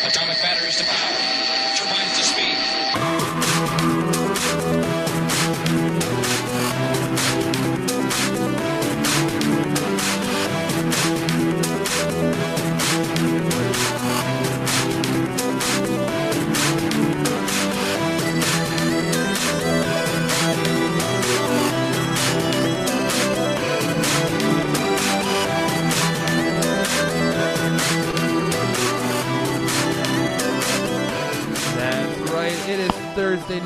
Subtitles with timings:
[0.00, 1.67] Atomic batteries to power.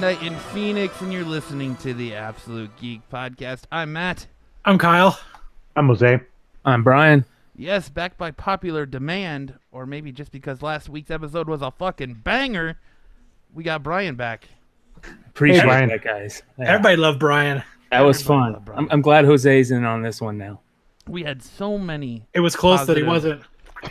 [0.03, 3.63] Thursday night in Phoenix, and you're listening to the Absolute Geek Podcast.
[3.71, 4.27] I'm Matt.
[4.65, 5.17] I'm Kyle.
[5.77, 6.19] I'm Jose.
[6.65, 7.25] I'm Brian.
[7.55, 12.15] Yes, back by popular demand, or maybe just because last week's episode was a fucking
[12.15, 12.81] banger,
[13.55, 14.49] we got Brian back.
[15.29, 15.89] Appreciate Brian.
[15.91, 16.43] that, guys.
[16.59, 17.63] Yeah, Everybody loved Brian.
[17.93, 18.75] that was everybody fun.
[18.77, 20.63] I'm, I'm glad Jose's in on this one now.
[21.07, 23.43] We had so many, It was close that he wasn't.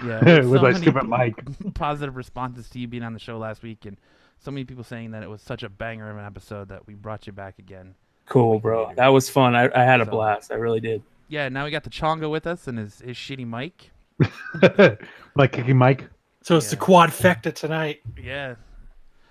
[0.06, 1.74] yeah, With so my many stupid mic.
[1.74, 3.96] positive responses to you being on the show last week, and
[4.42, 6.96] so many people saying that it was such a banger of an episode that we
[6.96, 7.96] brought you back again.
[8.28, 8.92] Cool, bro.
[8.96, 9.56] That was fun.
[9.56, 10.52] I, I had a So- blast.
[10.52, 11.04] I really did.
[11.28, 13.92] Yeah, now we got the Chonga with us and his, his shitty mic.
[15.36, 16.08] like kicking mic.
[16.42, 16.82] So it's the Yeah.
[16.82, 18.02] quadfecta tonight.
[18.22, 18.56] Yeah.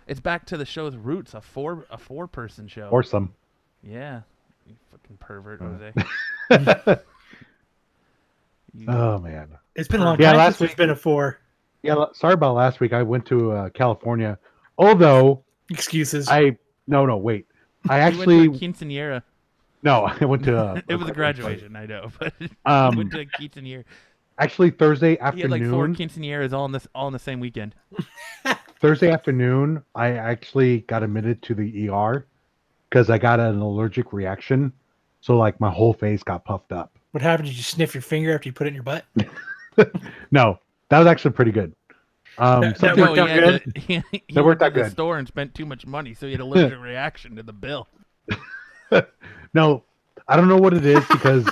[0.07, 2.89] It's back to the show's roots, a four a four person show.
[2.89, 3.35] Or some.
[3.83, 4.23] Yeah.
[4.67, 5.65] You fucking pervert, Uh.
[6.51, 7.01] Jose.
[8.73, 9.49] You- Oh man.
[9.75, 11.41] It's been a long Yeah, time last since it's week- been a four.
[11.83, 12.05] Yeah.
[12.13, 12.93] Sorry about last week.
[12.93, 14.39] I went to uh, California.
[14.81, 16.29] Although Excuses.
[16.29, 16.57] I
[16.89, 17.47] no no wait.
[17.89, 19.23] I you actually went to a quinceanera.
[19.83, 20.11] no.
[20.21, 20.59] I went to.
[20.59, 22.33] Uh, it was a graduation, I know, but
[22.67, 23.85] Um, went to a quinceanera.
[24.39, 25.37] actually Thursday afternoon.
[25.37, 25.71] He had afternoon.
[25.89, 27.75] like four quinceaneras all in this all in the same weekend.
[28.81, 32.27] Thursday afternoon, I actually got admitted to the ER
[32.89, 34.73] because I got an allergic reaction.
[35.21, 36.99] So like my whole face got puffed up.
[37.11, 37.49] what happened?
[37.49, 39.05] Did you sniff your finger after you put it in your butt?
[40.31, 40.59] No,
[40.89, 41.75] that was actually pretty good.
[42.39, 43.75] Um, That- that something- worked he out good?
[43.75, 44.93] To, he, he That worked went out to the good.
[44.93, 47.89] store and spent too much money, so he had an allergic reaction to the bill.
[49.53, 49.83] No,
[50.29, 51.49] I don't know what it is because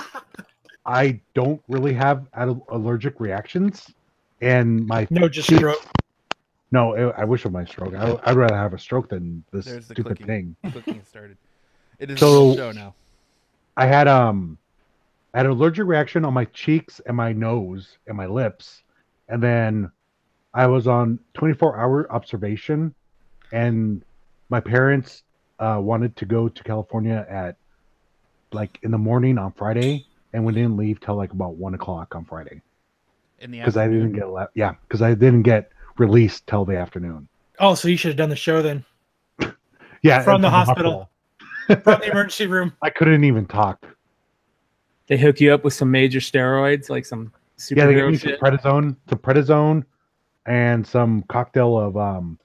[0.85, 2.25] I don't really have
[2.69, 3.93] allergic reactions,
[4.41, 5.85] and my No, just cheeks- stroke.
[6.71, 7.93] No, I I wish of my stroke.
[7.95, 10.55] I, I'd rather have a stroke than this There's the stupid clicking.
[10.63, 10.71] thing.
[10.71, 11.35] Cooking started.
[11.99, 12.93] It is So- a show now.
[13.75, 14.57] I had um,
[15.33, 18.83] I had an allergic reaction on my cheeks and my nose and my lips,
[19.27, 19.91] and then
[20.53, 22.93] I was on 24 hour observation,
[23.51, 24.03] and
[24.49, 25.23] my parents
[25.59, 27.55] uh, wanted to go to California at
[28.51, 32.15] like in the morning on Friday, and we didn't leave till like about one o'clock
[32.15, 32.61] on Friday.
[33.39, 36.77] In the because I didn't get le- yeah because I didn't get released till the
[36.77, 37.27] afternoon.
[37.59, 38.83] Oh, so you should have done the show then
[40.01, 41.09] Yeah, From and the hospital.
[41.67, 42.73] from the emergency room.
[42.81, 43.85] I couldn't even talk.
[45.07, 47.31] They hook you up with some major steroids, like some
[47.69, 49.83] Yeah, they gave superhero me some prednisone, some prednisone,
[50.49, 52.37] and some cocktail of um,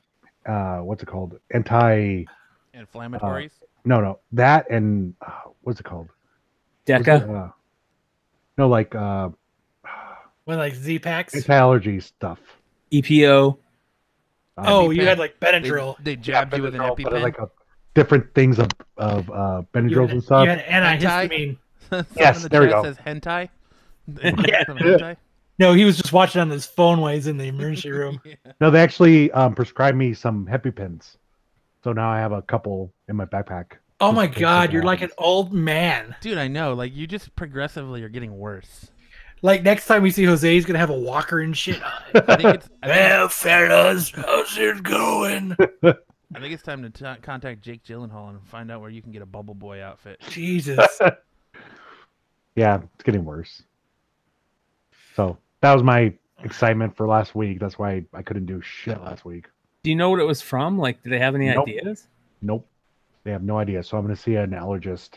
[0.47, 1.39] uh, what's it called?
[1.53, 2.25] Anti.
[2.75, 3.53] inflammatories.
[3.85, 5.31] No, no, that and uh,
[5.63, 6.09] what's it called?
[6.87, 7.23] Deca.
[7.23, 7.49] it, uh,
[8.59, 9.31] no, like uh,
[10.45, 11.35] When like Z packs.
[11.35, 12.39] anti-allergy stuff.
[12.93, 13.59] EPO.
[14.57, 15.97] Um, Oh, you had like Benadryl.
[16.03, 17.23] they jabbed you with an Benadryl, but EpiPen.
[17.23, 17.49] like a,
[17.95, 20.45] different things of of uh, Benadryls had, and stuff.
[20.45, 21.57] you had antihistamine.
[21.91, 22.83] Someone Yes, the there we go.
[22.83, 23.49] says hentai.
[24.23, 24.65] Yeah.
[24.65, 25.17] Hentai?
[25.59, 28.21] No, he was just watching on his phone while he's in the emergency room.
[28.61, 31.17] No, they actually um, prescribed me some EpiPens,
[31.83, 33.73] so now I have a couple in my backpack.
[34.01, 36.17] Oh my Just in case god, you're like an old man.
[36.21, 36.75] Dude, I know.
[36.75, 38.91] Like you just progressively are getting worse.
[39.43, 41.83] Like next time we see Jose, he's gonna have a walker and shit.
[41.83, 41.93] on.
[42.15, 42.69] I think it's.
[42.83, 45.57] I think, well, fellas, how's it going?
[45.83, 49.13] I think it's time to t- contact Jake Gyllenhaal and find out where you can
[49.13, 50.21] get a Bubble Boy outfit.
[50.31, 50.99] Jesus.
[52.57, 53.63] Yeah, it's getting worse.
[55.15, 57.59] So that was my excitement for last week.
[57.59, 59.47] That's why I couldn't do shit last week.
[59.83, 60.79] Do you know what it was from?
[60.79, 61.69] Like, do they have any Nope.
[61.69, 62.07] ideas?
[62.43, 62.67] Nope,
[63.25, 63.83] they have no idea.
[63.83, 65.13] So I'm going to see an allergist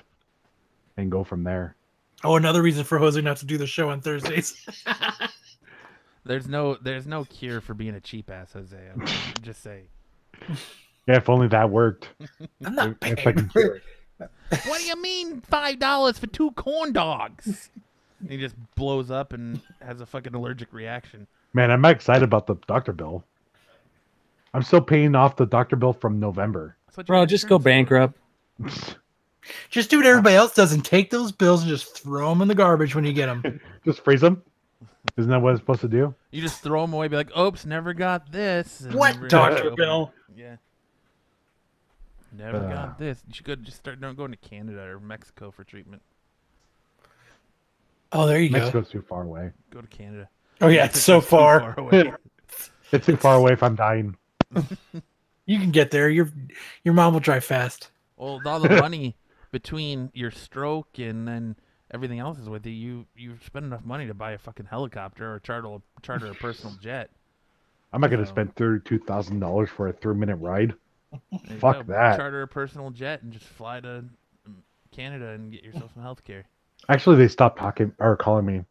[0.96, 1.76] and go from there.
[2.24, 4.66] Oh, another reason for Jose not to do the show on Thursdays.
[6.26, 8.76] There's no, there's no cure for being a cheap ass, Jose.
[8.78, 9.06] I'm
[9.42, 9.88] just saying.
[11.08, 12.10] Yeah, if only that worked.
[12.66, 13.84] I'm not If I paying can for cure it.
[14.20, 14.60] it.
[14.68, 17.70] what do you mean five dollars for two corn dogs?
[18.20, 21.28] And he just blows up and has a fucking allergic reaction.
[21.54, 23.24] Man, I'm excited about the doctor bill.
[24.54, 26.76] I'm still paying off the doctor bill from November.
[26.88, 28.18] That's what your Bro, just go bankrupt.
[29.70, 32.50] Just do what everybody else does and take those bills and just throw them in
[32.50, 33.62] the garbage when you get them.
[33.86, 34.42] Just freeze them.
[35.16, 36.14] Isn't that what it's supposed to do?
[36.32, 39.72] You just throw them away, be like, "Oops, never got this." and what, Doctor.
[39.72, 40.12] Bill?
[40.36, 40.58] Yeah.
[42.38, 42.70] Never Uh.
[42.74, 43.24] got this.
[43.26, 46.02] You should go just start not going to Canada or Mexico for treatment.
[48.12, 48.60] Oh, there you go.
[48.60, 49.52] Mexico's too far away.
[49.70, 50.30] Go to Canada.
[50.62, 51.80] Oh yeah, it's so Mexico's too far.
[51.80, 52.14] away.
[52.94, 54.16] It's too far away if I'm dying.
[55.48, 56.10] You can get there.
[56.10, 56.30] Your
[56.84, 57.90] your mom will drive fast.
[58.18, 59.16] Well, all the money
[59.52, 61.56] between your stroke and then
[61.90, 65.34] everything else is with you, you you spend enough money to buy a fucking helicopter
[65.34, 67.12] or charter charter a personal jet.
[67.94, 70.74] I'm not gonna spend thirty-two thousand dollars for a three-minute ride.
[71.60, 72.18] Fuck go, that.
[72.18, 74.04] Charter a personal jet and just fly to
[74.92, 76.46] Canada and get yourself some health care.
[76.90, 78.64] Actually, they stopped talking or calling me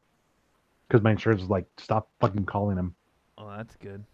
[0.88, 2.94] because my insurance was like, stop fucking calling him.
[3.38, 4.04] Oh, that's good.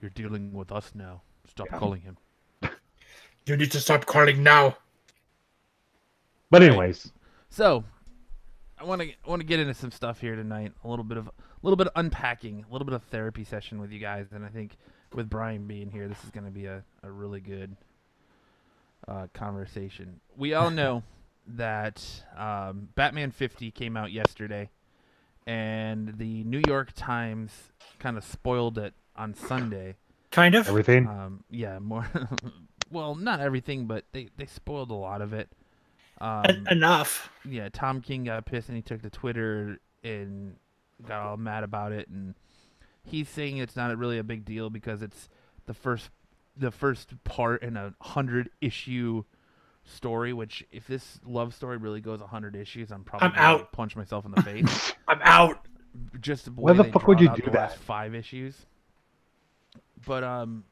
[0.00, 1.22] You're dealing with us now.
[1.48, 1.78] Stop Yeah.
[1.78, 2.16] calling him.
[3.46, 4.76] You need to stop calling now.
[6.50, 6.70] But Right.
[6.70, 7.12] anyways,
[7.48, 7.84] So,
[8.78, 10.72] I want to want to get into some stuff here tonight.
[10.84, 11.32] A little bit of a
[11.62, 14.48] little bit of unpacking, a little bit of therapy session with you guys, and I
[14.48, 14.76] think
[15.14, 17.76] with Brian being here, this is going to be a, a really good
[19.08, 20.20] uh, conversation.
[20.36, 21.02] We all know
[21.56, 24.70] that um, Batman 50 came out yesterday,
[25.46, 27.50] and the New York Times
[27.98, 29.96] kind of spoiled it on Sunday.
[30.30, 30.68] Kind of.
[30.68, 31.06] everything.
[31.08, 32.06] Um, yeah, more.
[32.90, 35.48] well, not everything, but they they spoiled a lot of it.
[36.20, 37.30] Um, En- enough.
[37.44, 40.56] yeah, Tom King got pissed and he took to Twitter and
[41.06, 42.08] got all mad about it.
[42.08, 42.34] And
[43.02, 45.28] he's saying it's not really a big deal because it's
[45.66, 46.10] the first
[46.56, 49.24] the first part in a hundred issue
[49.84, 50.32] story.
[50.32, 53.72] Which, if this love story really goes a hundred issues, I'm probably I'm gonna out.
[53.72, 54.92] punch myself in the face.
[55.08, 55.66] I'm out.
[56.20, 57.78] Just the Why way the fuck would you do the last that?
[57.80, 58.66] Five issues.
[60.06, 60.64] But um,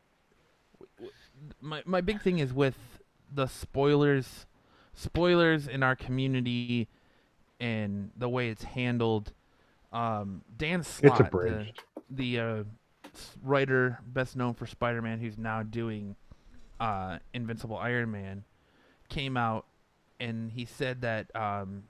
[0.78, 1.12] w- w-
[1.60, 2.76] my my big thing is with
[3.34, 4.46] the spoilers,
[4.94, 6.88] spoilers in our community,
[7.60, 9.32] and the way it's handled.
[9.92, 11.82] Um, Dan Slott, the, abridged.
[12.10, 12.62] the uh,
[13.42, 16.14] writer best known for Spider-Man, who's now doing
[16.78, 18.44] uh, Invincible Iron Man,
[19.08, 19.66] came out
[20.20, 21.84] and he said that um,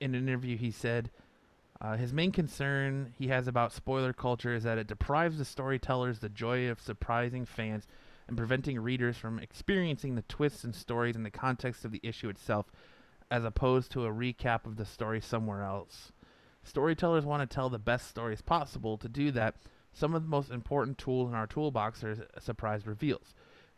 [0.00, 1.10] in an interview he said
[1.80, 6.18] uh, his main concern he has about spoiler culture is that it deprives the storytellers
[6.18, 7.86] the joy of surprising fans
[8.26, 12.28] and preventing readers from experiencing the twists and stories in the context of the issue
[12.28, 12.66] itself,
[13.30, 16.12] as opposed to a recap of the story somewhere else.
[16.62, 18.96] Storytellers want to tell the best stories possible.
[18.98, 19.56] To do that,
[19.92, 23.34] some of the most important tools in our toolbox are surprise reveals.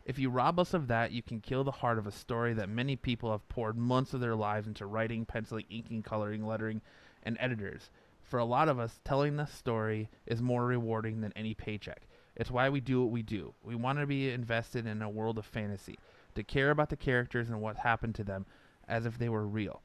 [0.07, 2.69] If you rob us of that, you can kill the heart of a story that
[2.69, 6.81] many people have poured months of their lives into writing, penciling, inking, coloring, lettering,
[7.23, 7.89] and editors.
[8.23, 12.07] For a lot of us, telling the story is more rewarding than any paycheck.
[12.37, 13.53] It's why we do what we do.
[13.61, 15.99] We want to be invested in a world of fantasy,
[16.35, 18.45] to care about the characters and what happened to them
[18.87, 19.81] as if they were real.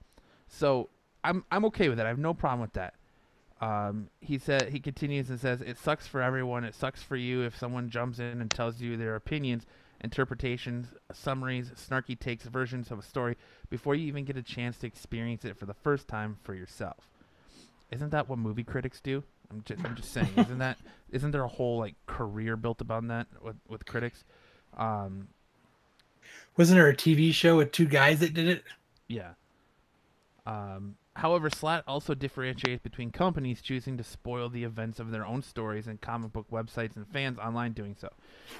[0.46, 0.88] So
[1.24, 2.06] I'm I'm okay with that.
[2.06, 2.94] I have no problem with that.
[3.60, 6.62] Um, he said he continues and says it sucks for everyone.
[6.62, 9.66] It sucks for you if someone jumps in and tells you their opinions,
[10.02, 13.36] interpretations, summaries, snarky takes, versions of a story
[13.70, 17.08] before you even get a chance to experience it for the first time for yourself.
[17.90, 19.22] Isn't that what movie critics do?
[19.50, 20.30] I'm just I'm just saying.
[20.36, 20.78] Isn't that
[21.10, 24.24] isn't there a whole like career built upon that with with critics?
[24.76, 25.28] Um,
[26.56, 28.64] Wasn't there a TV show with two guys that did it?
[29.08, 29.32] Yeah.
[30.46, 35.42] Um, however, Slott also differentiates between companies choosing to spoil the events of their own
[35.42, 38.08] stories and comic book websites and fans online doing so.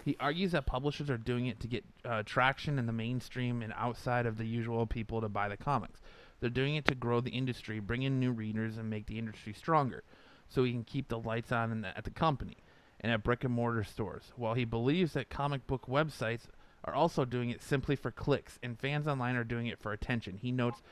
[0.05, 3.73] He argues that publishers are doing it to get uh, traction in the mainstream and
[3.77, 6.01] outside of the usual people to buy the comics.
[6.41, 9.53] They're doing it to grow the industry, bring in new readers, and make the industry
[9.53, 10.03] stronger,
[10.49, 12.57] so he can keep the lights on the, at the company
[13.01, 14.33] and at brick and mortar stores.
[14.37, 16.49] While he believes that comic book websites
[16.85, 20.39] are also doing it simply for clicks, and fans online are doing it for attention.
[20.43, 20.83] He notes,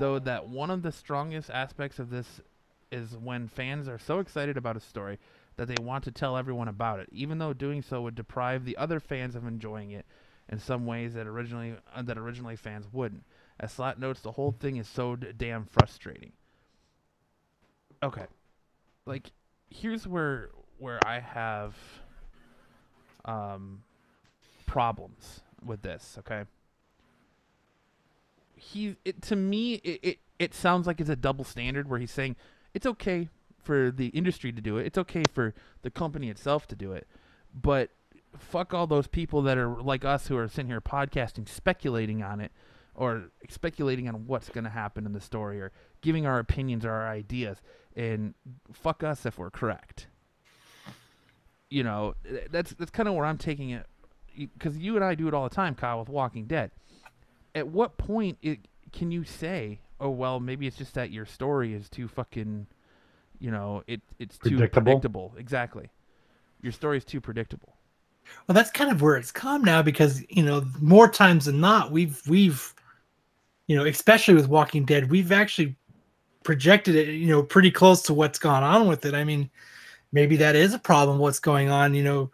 [0.00, 2.40] though, that one of the strongest aspects of this
[2.90, 5.18] is when fans are so excited about a story
[5.56, 8.76] that they want to tell everyone about it, even though doing so would deprive the
[8.76, 10.06] other fans of enjoying it
[10.48, 13.24] in some ways that originally uh, that originally fans wouldn't.
[13.60, 16.32] As Slott notes, the whole thing is so d- damn frustrating.
[18.02, 18.26] Okay,
[19.06, 19.30] like
[19.68, 21.76] here's where where I have
[23.24, 23.82] um
[24.66, 26.16] problems with this.
[26.18, 26.44] Okay,
[28.60, 32.10] he it to me it, it it sounds like it's a double standard where he's
[32.10, 32.36] saying
[32.74, 33.28] it's okay
[33.62, 34.86] for the industry to do it.
[34.86, 37.06] It's okay for the company itself to do it.
[37.54, 37.90] But
[38.38, 42.40] fuck all those people that are like us who are sitting here podcasting speculating on
[42.40, 42.52] it
[42.94, 46.90] or speculating on what's going to happen in the story or giving our opinions or
[46.90, 47.60] our ideas
[47.96, 48.34] and
[48.72, 50.06] fuck us if we're correct.
[51.68, 52.14] You know,
[52.50, 53.86] that's that's kind of where I'm taking it
[54.36, 56.70] because you and I do it all the time, Kyle, with Walking Dead.
[57.54, 58.60] At what point it,
[58.92, 62.66] can you say, "Oh well, maybe it's just that your story is too fucking,
[63.38, 64.84] you know, it it's too Predictable?
[64.84, 65.90] predictable." Exactly,
[66.62, 67.76] your story is too predictable.
[68.46, 71.90] Well, that's kind of where it's come now because you know more times than not
[71.90, 72.74] we've we've
[73.66, 75.76] you know especially with Walking Dead we've actually
[76.44, 79.14] projected it you know pretty close to what's gone on with it.
[79.14, 79.50] I mean,
[80.12, 81.18] maybe that is a problem.
[81.18, 81.94] What's going on?
[81.94, 82.30] You know,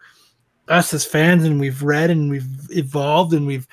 [0.68, 3.66] us as fans, and we've read and we've evolved and we've,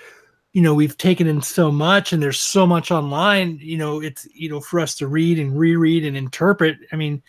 [0.53, 3.57] you know, we've taken in so much, and there's so much online.
[3.61, 6.77] You know, it's you know for us to read and reread and interpret.
[6.91, 7.21] I mean,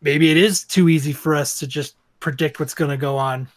[0.00, 3.48] maybe it is too easy for us to just predict what's going to go on.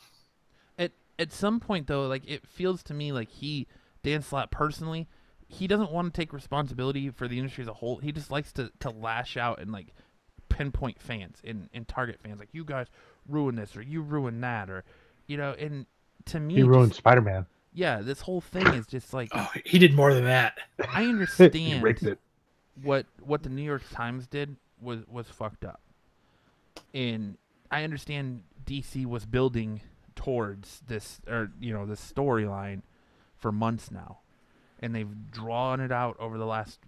[0.79, 3.67] At at some point though, like it feels to me like he
[4.01, 5.07] Dan Slott personally,
[5.47, 7.97] he doesn't want to take responsibility for the industry as a whole.
[7.97, 9.93] He just likes to to lash out and like
[10.49, 12.85] pinpoint fans and, and target fans like you guys
[13.27, 14.83] ruin this or you ruin that or
[15.25, 15.87] you know and
[16.25, 17.45] to me He ruined just- Spider Man.
[17.73, 20.57] Yeah this whole thing is just like Oh, he did more than that.
[20.89, 22.19] I He understand it.
[22.81, 25.81] what what the New York Times did was was fucked up.
[26.93, 27.37] And
[27.71, 29.81] I understand DC was building
[30.15, 32.81] towards this or you know this storyline
[33.37, 34.19] for months now.
[34.79, 36.79] And they've drawn it out over the last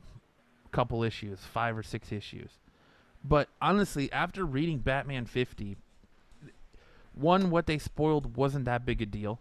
[0.72, 2.52] couple issues, 5 or 6 issues.
[3.24, 5.78] But honestly, after reading Batman 50,
[7.14, 9.40] one what they spoiled wasn't that big a deal.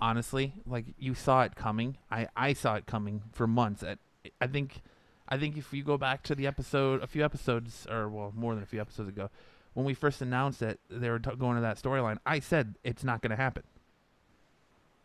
[0.00, 1.96] Honestly, like you saw it coming.
[2.10, 3.82] I I saw it coming for months.
[3.82, 3.98] At
[4.40, 4.82] I think
[5.28, 8.54] I think if you go back to the episode, a few episodes, or well, more
[8.54, 9.30] than a few episodes ago,
[9.74, 13.04] when we first announced that they were t- going to that storyline, I said it's
[13.04, 13.64] not going to happen.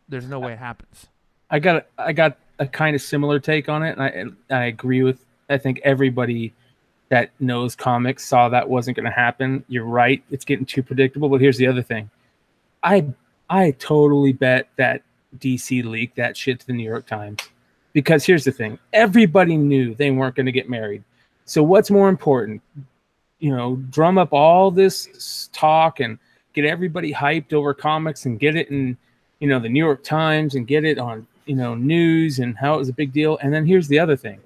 [0.08, 1.08] There's no way it happens.
[1.50, 4.64] I got I got a kind of similar take on it, and I and I
[4.64, 5.24] agree with.
[5.48, 6.54] I think everybody
[7.10, 9.64] that knows comics saw that wasn't going to happen.
[9.68, 11.28] You're right; it's getting too predictable.
[11.28, 12.10] But here's the other thing:
[12.82, 13.06] I
[13.50, 15.02] I totally bet that
[15.38, 17.40] DC leaked that shit to the New York Times
[17.92, 21.02] because here's the thing: everybody knew they weren't going to get married.
[21.44, 22.62] So what's more important?
[23.38, 26.18] You know, drum up all this talk and
[26.54, 28.96] get everybody hyped over comics and get it in
[29.40, 32.74] you know the New York Times and get it on you know news and how
[32.74, 33.38] it was a big deal.
[33.42, 34.40] And then here's the other thing: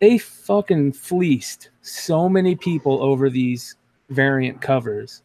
[0.00, 3.76] they fucking fleeced so many people over these
[4.10, 5.22] variant covers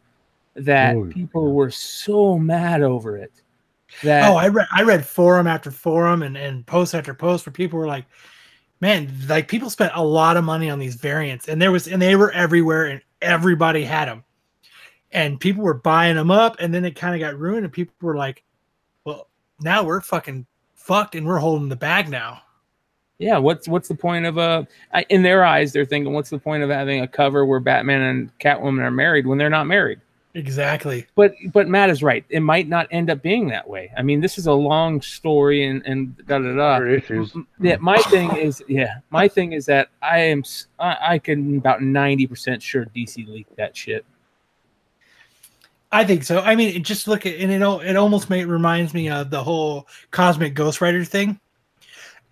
[0.55, 1.53] that Oh, people yeah.
[1.53, 3.31] were so mad over it.
[4.03, 7.53] That Oh, I read I read forum after forum and, and post after post where
[7.53, 8.05] people were like,
[8.79, 12.01] man, like people spent a lot of money on these variants and there was and
[12.01, 14.23] they were everywhere and everybody had them.
[15.11, 17.93] And people were buying them up and then it kind of got ruined and people
[18.01, 18.43] were like,
[19.03, 19.27] well,
[19.59, 22.41] now we're fucking fucked and we're holding the bag now.
[23.19, 24.65] yeah, what's what's the point of a?
[24.93, 28.01] I- In their eyes, they're thinking, what's the point of having a cover where Batman
[28.01, 29.99] and Catwoman are married when they're not married?
[30.33, 31.07] Exactly.
[31.15, 32.23] but but Matt is right.
[32.29, 33.91] It might not end up being that way.
[33.97, 36.75] I mean, this is a long story and and da da da.
[36.75, 37.33] Other issues.
[37.59, 40.43] Yeah, my thing is yeah, my thing is that I am
[40.79, 44.05] I can about ninety percent sure DC leaked that shit.
[45.91, 46.39] I think so.
[46.39, 49.29] I mean, it just look at and it al- it almost may, reminds me of
[49.29, 51.39] the whole Cosmic Ghost Rider thing.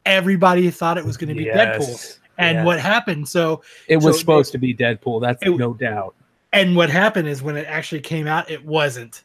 [0.05, 2.65] Everybody thought it was going to be Deadpool, and yes.
[2.65, 3.27] what happened?
[3.27, 5.21] So it was so supposed to be Deadpool.
[5.21, 6.15] That's It- no doubt.
[6.51, 9.23] And what happened is when it actually came out, it wasn't.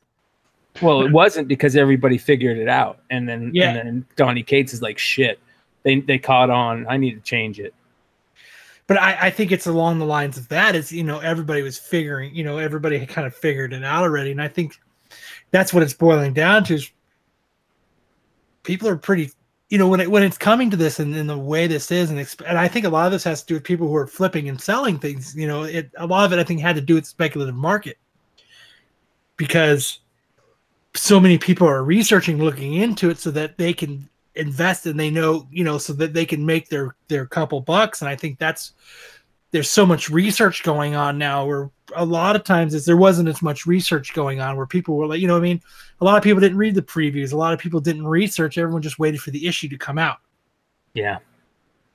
[0.83, 3.71] Well, it wasn't because everybody figured it out, and then Yeah.
[3.71, 5.39] and then Donny Cates is like shit.
[5.85, 6.87] They they caught on.
[6.89, 7.75] I need to change it.
[8.87, 10.75] But I, I think it's along the lines of that.
[10.75, 14.03] Is you know everybody was figuring, you know everybody had kind of figured it out
[14.03, 14.79] already, and I think
[15.53, 16.75] that's what it's boiling down to.
[16.75, 16.91] Is
[18.65, 19.31] people are pretty,
[19.71, 22.11] you know, when it when it's coming to this and in the way this is,
[22.11, 23.97] and exp- and I think a lot of this has to do with people who
[23.97, 25.35] are flipping and selling things.
[25.35, 27.99] You know, it a lot of it I think had to do with speculative market
[29.37, 30.01] because
[30.95, 35.11] so many people are researching, looking into it, so that they can invest and they
[35.11, 38.03] know, you know, so that they can make their their couple bucks.
[38.03, 38.73] And I think that's
[39.55, 43.29] there's so much research going on now where a lot of times is there wasn't
[43.29, 45.63] as much research going on where people were like, you know, what I mean,
[46.01, 48.83] a lot of people didn't read the previews, a lot of people didn't research, everyone
[48.83, 50.17] just waited for the issue to come out.
[50.93, 51.19] Yeah.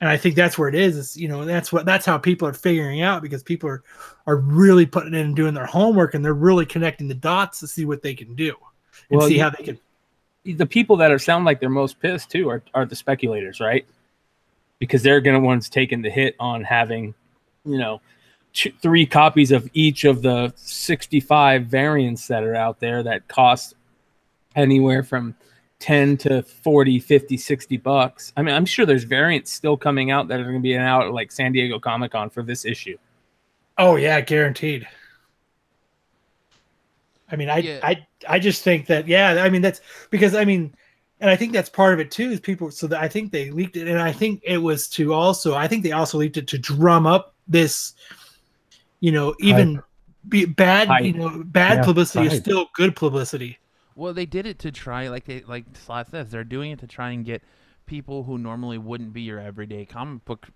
[0.00, 0.96] And I think that's where it is.
[0.96, 3.82] Is you know that's what that's how people are figuring out because people are
[4.26, 7.66] are really putting in and doing their homework and they're really connecting the dots to
[7.66, 8.54] see what they can do
[9.10, 9.78] and Well, see you- how they can.
[10.56, 13.84] the people that are sound like they're most pissed too are, are the speculators, right?
[14.78, 17.12] Because they're gonna ones taking the hit on having,
[17.64, 18.00] you know,
[18.52, 23.74] two, three copies of each of the 65 variants that are out there that cost
[24.56, 25.34] anywhere from
[25.78, 28.32] 10 to 40, 50, 60 bucks.
[28.36, 31.06] I mean, I'm sure there's variants still coming out that are going to be out
[31.06, 32.98] at like San Diego Comic Con for this issue.
[33.78, 34.86] Oh yeah, guaranteed.
[37.32, 37.80] I mean, I Yeah.
[37.82, 40.74] I I just think that yeah, I mean that's because I mean,
[41.20, 42.70] and I think that's part of it too is people.
[42.70, 45.68] So that I think they leaked it, and I think it was to also I
[45.68, 47.94] think they also leaked it to drum up this,
[49.00, 49.82] you know, even
[50.28, 53.58] be bad you know bad Yeah, publicity is still good publicity.
[53.94, 56.86] Well, they did it to try, like they like Slott says, they're doing it to
[56.86, 57.42] try and get
[57.86, 60.48] people who normally wouldn't be your everyday comic book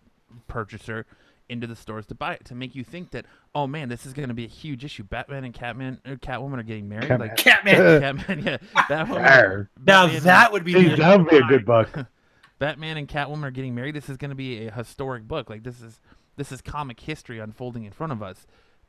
[0.49, 1.06] purchaser
[1.49, 4.13] into the stores to buy it to make you think that oh man this is
[4.15, 7.29] going to be a huge issue batman and catman or catwoman are getting married Catman.
[7.29, 8.01] like Catman.
[8.01, 8.57] catman yeah
[8.89, 11.91] batwoman, Now Batman- that would be Gee, that would be a good book.
[12.59, 15.63] batman and catwoman are getting married this is going to be a historic book like
[15.65, 16.01] this is
[16.37, 18.47] this is comic history unfolding in front of us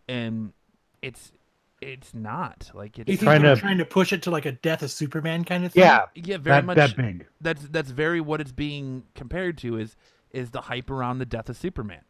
[0.07, 0.53] and
[1.01, 1.31] it's
[1.81, 4.45] it's not like You it's think Trying they're to- trying to push it to like
[4.45, 5.83] a death of Superman kind of thing?
[5.83, 7.27] Yeah, yeah very that, much that big.
[7.41, 9.97] that's that's very what it's being compared to is
[10.31, 12.01] is the hype around the death of Superman,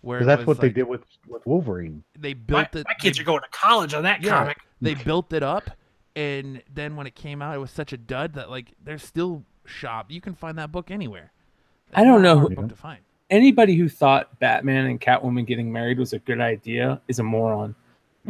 [0.00, 2.02] where 'Cause it that's was what they did with with Wolverine.
[2.18, 2.86] They My, built it.
[2.86, 4.30] my kids they, are going to college on that Yeah.
[4.38, 4.58] comic.
[4.80, 5.70] They built it up,
[6.16, 9.44] and then when it came out, it was such a dud that like there's still
[9.64, 10.10] shop.
[10.10, 11.32] You can find that book anywhere.
[11.94, 13.00] I don't It's not a know hard who- book to find.
[13.30, 17.74] anybody who thought Batman and Catwoman getting married was a good idea is a moron.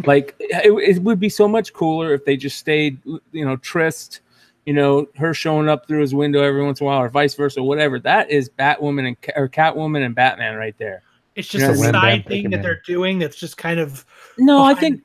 [0.05, 4.21] Like it, it would be so much cooler if they just stayed, you know, tryst,
[4.65, 7.35] you know, her showing up through his window every once in a while, or vice
[7.35, 7.99] versa, whatever.
[7.99, 11.03] That is Batwoman and Ca- or Catwoman and Batman right there.
[11.38, 14.04] It's just Yeah, a side thing that they're doing that's just kind of
[14.38, 15.02] No, I think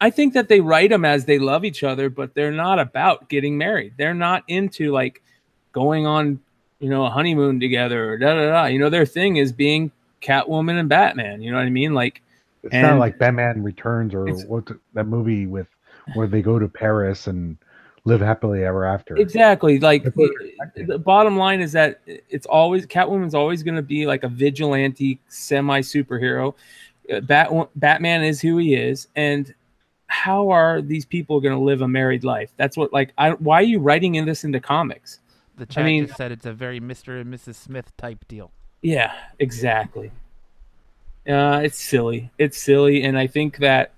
[0.00, 3.28] I think that they write them as they love each other, but they're not about
[3.28, 3.94] getting married.
[3.98, 5.22] They're not into like
[5.72, 6.38] going on,
[6.78, 8.64] you know, a honeymoon together or da da da.
[8.66, 9.90] You know, their thing is being
[10.22, 11.42] Catwoman and Batman.
[11.42, 11.94] You know what I mean?
[11.94, 12.22] Like
[12.62, 15.66] It's And- not like Batman Returns or what that movie with
[16.14, 17.56] where they go to Paris and
[18.06, 19.16] live happily ever after.
[19.16, 19.78] Exactly.
[19.78, 20.30] Like That's what
[20.76, 24.28] it- the bottom line is that it's always Catwoman's always going to be like a
[24.28, 26.54] vigilante, semi superhero.
[27.24, 29.54] Bat Batman is who he is, and
[30.08, 32.50] how are these people going to live a married life?
[32.56, 33.12] That's what like.
[33.18, 35.20] I, why are you writing in this into comics?
[35.56, 37.20] The chat mean- just said it's a very Mr.
[37.20, 37.54] and Mrs.
[37.56, 38.50] Smith type deal.
[38.82, 40.10] Yeah, exactly.
[41.28, 42.30] Uh, it's silly.
[42.38, 43.92] It's silly, and I think that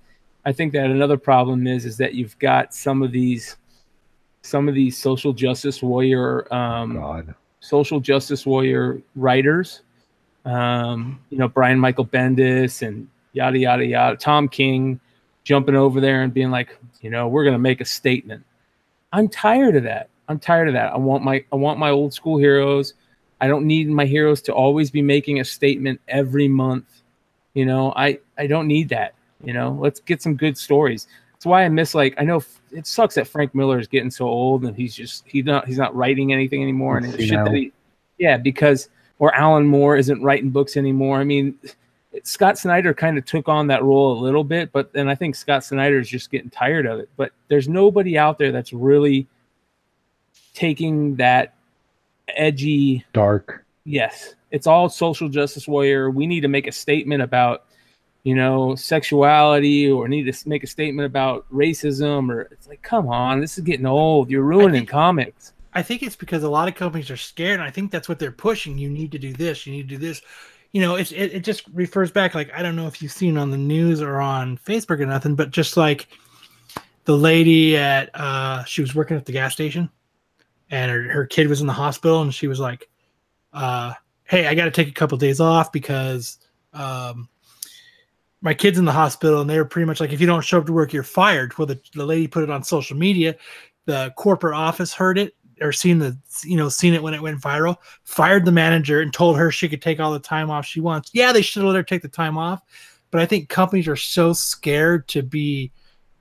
[0.45, 3.55] I think that another problem is is that you've got some of these
[4.41, 9.81] some of these social justice warrior um, social justice warrior writers.
[10.45, 14.15] Um, you know, Brian Michael Bendis and yada yada yada.
[14.15, 14.99] Tom King
[15.43, 18.43] jumping over there and being like, you know, we're gonna make a statement.
[19.11, 20.09] I'm tired of that.
[20.27, 20.93] I'm tired of that.
[20.93, 22.93] I want my I want my old school heroes.
[23.41, 26.85] I don't need my heroes to always be making a statement every month.
[27.53, 29.15] You know, I I don't need that.
[29.43, 31.07] You know, let's get some good stories.
[31.39, 34.27] That's why I miss like I know it sucks that Frank Miller is getting so
[34.27, 37.71] old and he's just he's not he's not writing anything anymore and shit that he
[38.17, 41.19] yeah because or Alan Moore isn't writing books anymore.
[41.19, 41.57] I mean,
[42.23, 45.35] Scott Snyder kind of took on that role a little bit, but then I think
[45.35, 47.09] Scott Snyder is just getting tired of it.
[47.15, 49.27] But there's nobody out there that's really
[50.53, 51.53] taking that
[52.35, 53.65] edgy Dark.
[53.85, 57.65] yes it's all social justice warrior we need to make a statement about
[58.23, 63.07] you know sexuality or need to make a statement about racism or it's like come
[63.07, 66.67] on this is getting old you're ruining think- comics I think it's because a lot
[66.67, 68.77] of companies are scared, and I think that's what they're pushing.
[68.77, 69.67] You need to do this.
[69.67, 70.21] You need to do this.
[70.71, 72.35] You know, it's, it it just refers back.
[72.35, 75.35] Like I don't know if you've seen on the news or on Facebook or nothing,
[75.35, 76.07] but just like
[77.05, 79.89] the lady at uh, she was working at the gas station,
[80.71, 82.89] and her her kid was in the hospital, and she was like,
[83.53, 86.39] uh, "Hey, I got to take a couple days off because
[86.73, 87.29] um,
[88.41, 90.59] my kid's in the hospital." And they were pretty much like, "If you don't show
[90.59, 93.35] up to work, you're fired." Well, the, the lady put it on social media.
[93.85, 97.41] The corporate office heard it or seen the you know seen it when it went
[97.41, 97.75] viral
[98.05, 101.09] fired the manager and told her she could take all the time off she wants
[101.11, 102.61] yeah they should let her take the time off
[103.11, 105.69] but i think companies are so scared to be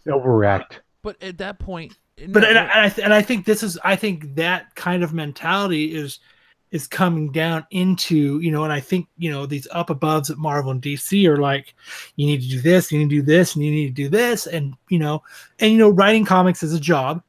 [0.09, 0.81] Overreact.
[1.02, 3.62] But at that point, but no, and, I, and I th- and I think this
[3.62, 6.18] is I think that kind of mentality is
[6.70, 10.38] is coming down into you know and I think you know these up aboves at
[10.38, 11.74] Marvel and DC are like
[12.16, 14.09] you need to do this you need to do this and you need to do
[14.09, 15.22] this and you know
[15.61, 17.22] and you know writing comics is a job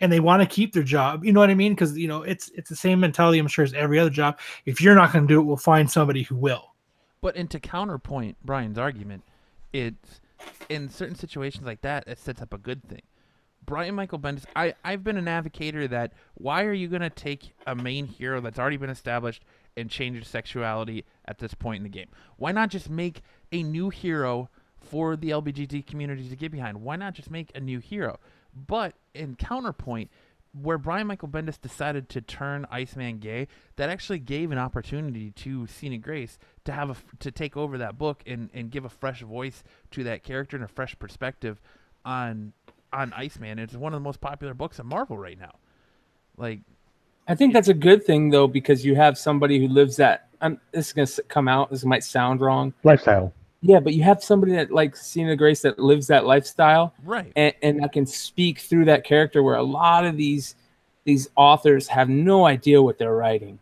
[0.00, 1.74] and they want to keep their job you know what I mean?
[1.74, 4.38] Because you know it's it's the same mentality I'm sure as every other job.
[4.66, 6.74] If you're not going to do it we'll find somebody who will.
[7.20, 9.24] But into counterpoint Brian's argument,
[9.72, 10.20] it's
[10.68, 13.02] in certain situations like that, it sets up a good thing.
[13.64, 17.52] Brian Michael Bendis, I, I've been an advocator that why are you going to take
[17.66, 19.44] a main hero that's already been established
[19.76, 22.08] and change his sexuality at this point in the game?
[22.36, 26.82] Why not just make a new hero for the LBGT community to get behind?
[26.82, 28.18] Why not just make a new hero?
[28.54, 30.10] But in counterpoint,
[30.52, 33.46] where Brian Michael Bendis decided to turn Iceman gay,
[33.76, 37.98] that actually gave an opportunity to Sina Grace to have a to take over that
[37.98, 41.60] book and, and give a fresh voice to that character and a fresh perspective
[42.04, 42.52] on
[42.92, 43.58] on Iceman.
[43.58, 45.52] It's one of the most popular books at Marvel right now.
[46.36, 46.60] Like
[47.28, 50.58] i think that's a good thing though because you have somebody who lives that I'm,
[50.72, 53.32] this is going to come out this might sound wrong Lifestyle.
[53.60, 57.30] yeah but you have somebody that like Sina grace that lives that lifestyle right.
[57.36, 60.54] and, and that can speak through that character where a lot of these
[61.04, 63.58] these authors have no idea what they're writing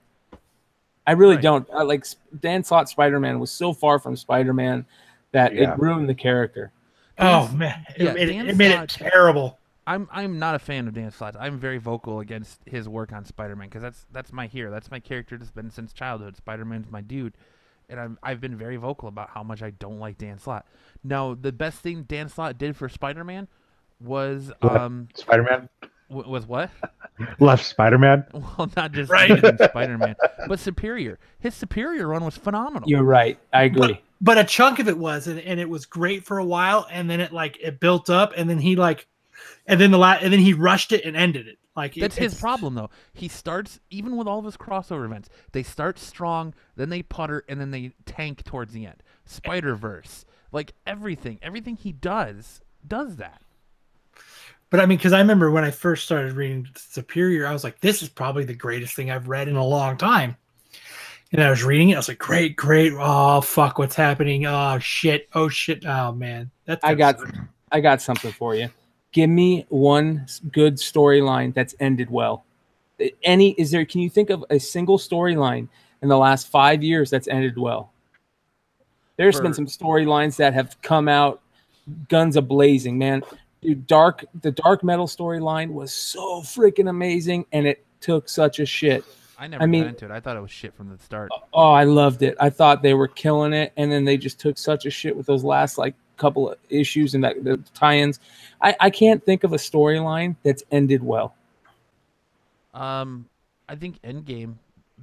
[1.06, 1.42] I really Right.
[1.42, 1.68] don't.
[1.74, 2.04] I, like
[2.40, 4.86] Dan Slott Spider Man was so far from Spider Man
[5.32, 5.72] that Yeah.
[5.72, 6.70] it ruined the character.
[7.18, 9.58] Oh man, it, yeah, made, it, it made it terrible.
[9.86, 11.34] I'm I'm not a fan of Dan Slott.
[11.38, 14.70] I'm very vocal against his work on Spider-Man because that's that's my hero.
[14.70, 16.36] That's my character that's been since childhood.
[16.36, 17.34] Spider-Man's my dude,
[17.88, 20.66] and I'm I've been very vocal about how much I don't like Dan Slott.
[21.02, 23.48] Now, the best thing Dan Slott did for Spider-Man
[24.00, 24.76] was What?
[24.76, 25.68] um Spider Man
[26.10, 26.70] w- was what?
[27.40, 28.24] left Spider Man.
[28.32, 29.38] Well, not just Right.
[29.38, 30.14] Spider-Man,
[30.48, 31.18] but Superior.
[31.40, 32.88] His Superior run was phenomenal.
[32.88, 33.38] You're right.
[33.52, 33.94] I agree.
[33.94, 37.08] But a chunk of it was, and, and it was great for a while, and
[37.08, 39.06] then it like it built up, and then he like,
[39.66, 41.58] and then the la- and then he rushed it and ended it.
[41.76, 42.90] Like it- That's his problem, though.
[43.12, 45.28] He starts even with all of his crossover events.
[45.52, 49.02] They start strong, then they putter, and then they tank towards the end.
[49.24, 53.42] Spider Verse, like everything, everything he does does that.
[54.70, 57.80] But I mean, because I remember when I first started reading Superior, I was like,
[57.80, 60.36] this is probably the greatest thing I've read in a long time.
[61.32, 62.92] And I was reading it, I was like, great, great.
[62.96, 64.46] Oh fuck, what's happening?
[64.46, 66.50] Oh shit, oh shit, oh man.
[66.64, 67.20] That's I got
[67.70, 68.70] I got something for you.
[69.12, 72.44] Give me one good storyline that's ended well.
[73.22, 73.84] Any is there?
[73.84, 75.68] Can you think of a single storyline
[76.02, 77.92] in the last five years that's ended well?
[79.16, 81.42] There's been some storylines that have come out
[82.08, 83.22] guns a blazing, man.
[83.60, 88.66] Dude, dark the dark metal storyline was so freaking amazing, and it took such a
[88.66, 89.04] shit.
[89.38, 90.10] I never I mean- got into it.
[90.10, 91.30] I thought it was shit from the start.
[91.52, 92.36] Oh, I loved it.
[92.40, 95.26] I thought they were killing it, and then they just took such a shit with
[95.26, 98.18] those last like couple of issues and that the tie-ins.
[98.60, 101.36] I, I can't think of a storyline that's ended well.
[102.74, 103.26] Um,
[103.68, 104.54] I think Endgame,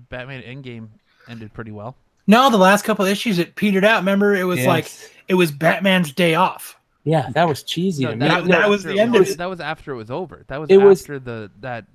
[0.10, 0.88] Batman Endgame
[1.28, 1.96] ended pretty well.
[2.28, 3.98] no the last couple of issues it petered out.
[4.02, 4.92] Remember, it was like
[5.28, 6.78] it was Batman's day off.
[7.04, 8.04] yeah, that was cheesy.
[8.04, 8.28] No, to me.
[8.28, 9.38] that- that was after the it end of was- it.
[9.38, 10.44] That was after it was over.
[10.48, 11.86] That was It was- after the that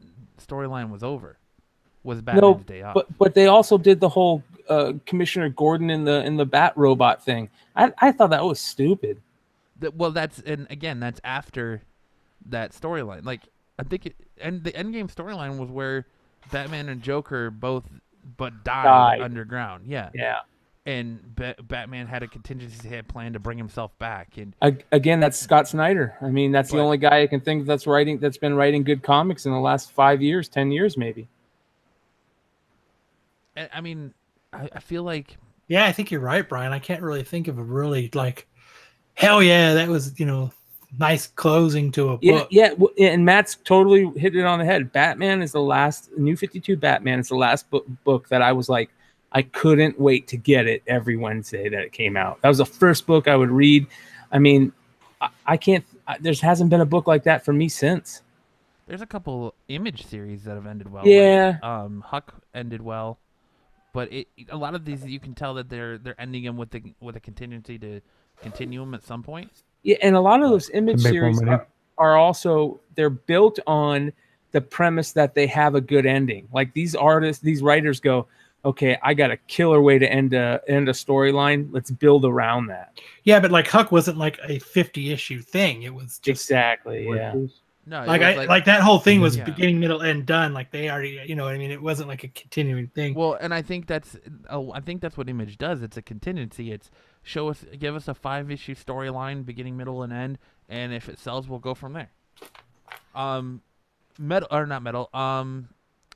[0.45, 1.37] storyline was over.
[2.03, 2.95] Was Batman's day off?
[2.95, 6.73] but but they also did the whole uh, Commissioner Gordon in the in the Bat
[6.77, 7.49] Robot thing.
[7.77, 9.21] I I thought that was stupid.
[9.81, 11.83] That- well, that's and again, that's after
[12.47, 13.25] that storyline.
[13.25, 13.43] Like
[13.79, 16.07] I think, it, and the Endgame storyline was where
[16.53, 17.85] Batman and Joker both
[18.37, 19.21] but died, Died.
[19.23, 19.85] underground.
[19.87, 20.39] Yeah, Yeah.
[20.87, 25.21] and ba- Batman had a contingency had plan to bring himself back, and Ag- Again,
[25.21, 26.15] that's Scott Snyder.
[26.21, 29.03] I mean, that's the only guy I can think that's writing that's been writing good
[29.03, 31.29] comics in the last five years, ten years, maybe.
[33.61, 34.15] I I mean,
[34.53, 35.37] I, I feel like
[35.69, 36.73] Yeah, I think you're right, Brian.
[36.73, 38.47] I can't really think of a really like,
[39.15, 40.51] hell yeah, that was you know,
[40.99, 42.49] nice closing to a Yeah, book.
[42.51, 44.93] yeah, w- and Matt's totally hit it on the head.
[44.93, 46.77] Batman is the last New Fifty Two.
[46.77, 48.91] Batman is the last book book that I was like,
[49.33, 52.41] I couldn't wait to get it every Wednesday that it came out.
[52.43, 53.87] That was the first book I would read.
[54.33, 54.73] I mean,
[55.21, 55.85] I, I can't.
[56.09, 58.23] I, there hasn't been a book like that for me since.
[58.89, 61.07] there's a couple image series that have ended well.
[61.07, 61.59] Yeah.
[61.63, 63.21] like, um, Huck ended well,
[63.93, 66.71] but it a lot of these you can tell that they're they're ending them with
[66.71, 68.01] the with a contingency to
[68.43, 69.51] continue them at some point.
[69.83, 71.67] Yeah, and a lot of those image series are,
[71.99, 74.13] are also they're built on
[74.53, 76.49] the premise that they have a good ending.
[76.53, 78.27] Like these artists, these writers go,
[78.65, 81.69] okay, I got a killer way to end a end a storyline.
[81.71, 83.01] Let's build around that.
[83.25, 85.83] Yeah, but like Huck wasn't like a 50 issue thing.
[85.83, 87.09] It was just Exactly.
[87.09, 87.35] Yeah.
[87.91, 89.43] No, it like I like, that whole thing was Yeah.
[89.45, 90.55] beginning, middle, end, done.
[90.55, 91.73] Like they already, you know what I mean?
[91.73, 93.15] It wasn't like a continuing thing.
[93.15, 94.17] Well, and I think that's
[94.49, 95.83] oh, I think that's what Image does.
[95.83, 96.71] It's a contingency.
[96.71, 96.89] It's
[97.25, 101.19] show us, give us a five issue storyline, beginning, middle, and end, and if it
[101.19, 102.11] sells, we'll go from there.
[103.13, 103.61] Um,
[104.21, 105.11] metal or not metal.
[105.13, 105.71] Um,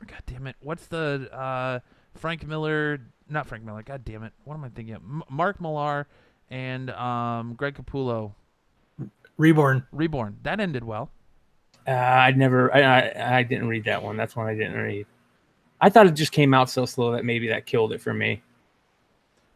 [0.07, 1.81] God damn it, what's the uh
[2.15, 3.01] Frank Miller?
[3.29, 3.83] Not Frank Miller.
[3.83, 4.95] God damn it, what am I thinking?
[4.95, 5.03] Of?
[5.03, 6.07] M- Mark Millar
[6.51, 8.35] and um Greg Capullo.
[9.37, 9.85] Reborn.
[9.91, 10.37] Reborn.
[10.45, 11.11] That ended well.
[11.87, 12.75] Uh, I never.
[12.75, 14.17] I, I I didn't read that one.
[14.17, 15.07] That's one I didn't read.
[15.81, 18.43] I thought it just came out so slow that maybe that killed it for me.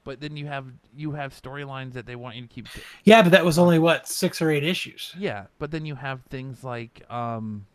[0.05, 2.67] But then you have you have storylines that they want you to keep
[3.05, 5.15] Yeah, but that was only what six or eight issues.
[5.19, 7.67] Yeah, but then you have things like um,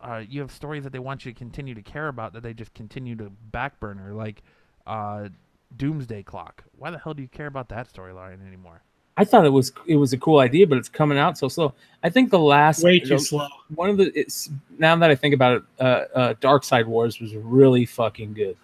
[0.00, 2.54] uh, you have stories that they want you to continue to care about that they
[2.54, 4.42] just continue to backburner, like
[4.86, 5.28] uh,
[5.76, 6.64] Doomsday Clock.
[6.76, 8.82] Why the hell do you care about that storyline anymore?
[9.20, 11.74] I thought it was it was a cool idea, but it's coming out so slow.
[12.02, 13.48] I think the last Way too slow.
[13.74, 17.34] one of the it's now that I think about it, uh, uh, Darkseid Wars was
[17.36, 18.56] really fucking good.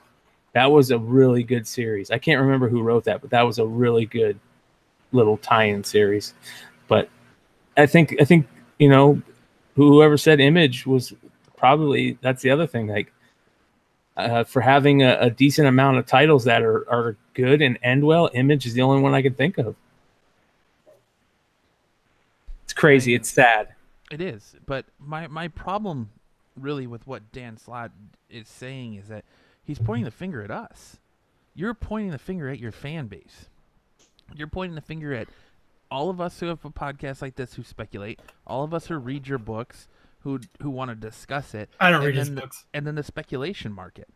[0.55, 2.11] That was a really good series.
[2.11, 4.40] I can't remember who wrote that, but that was a really good
[5.12, 6.33] little tie-in series.
[6.88, 7.11] But
[7.77, 9.21] I think I think you know
[9.75, 11.12] whoever said Image was
[11.59, 12.87] probably that's the other thing.
[12.87, 13.12] Like
[14.16, 18.07] uh, for having a, a decent amount of titles that are are good and end
[18.07, 19.77] well, Image is the only one I can think of.
[22.77, 23.15] It's crazy.
[23.15, 23.69] It's sad.
[24.11, 26.11] It is, but my my problem
[26.61, 27.91] really with what Dan Slott
[28.29, 29.25] is saying is that
[29.65, 30.99] He's pointing the finger at us.
[31.55, 33.47] You're pointing the finger at your fan base.
[34.35, 35.27] You're pointing the finger at
[35.91, 38.97] all of us who have a podcast like this who speculate, all of us who
[38.97, 39.89] read your books,
[40.21, 41.71] who who want to discuss it.
[41.81, 42.67] I don't read his the- books.
[42.75, 44.09] and then the speculation market.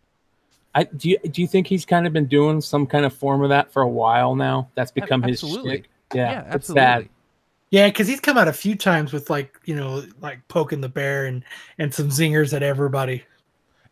[0.75, 1.09] I do.
[1.09, 3.73] You, do you think he's kind of been doing some kind of form of that
[3.73, 4.69] for a while now?
[4.75, 5.79] That's become his absolutely.
[5.79, 5.91] shtick?
[6.15, 7.11] Yeah, yeah it's absolutely.
[7.71, 10.89] Yeah, because he's come out a few times with like you know like poking the
[10.89, 11.45] bear and
[11.79, 13.25] and some zingers at everybody.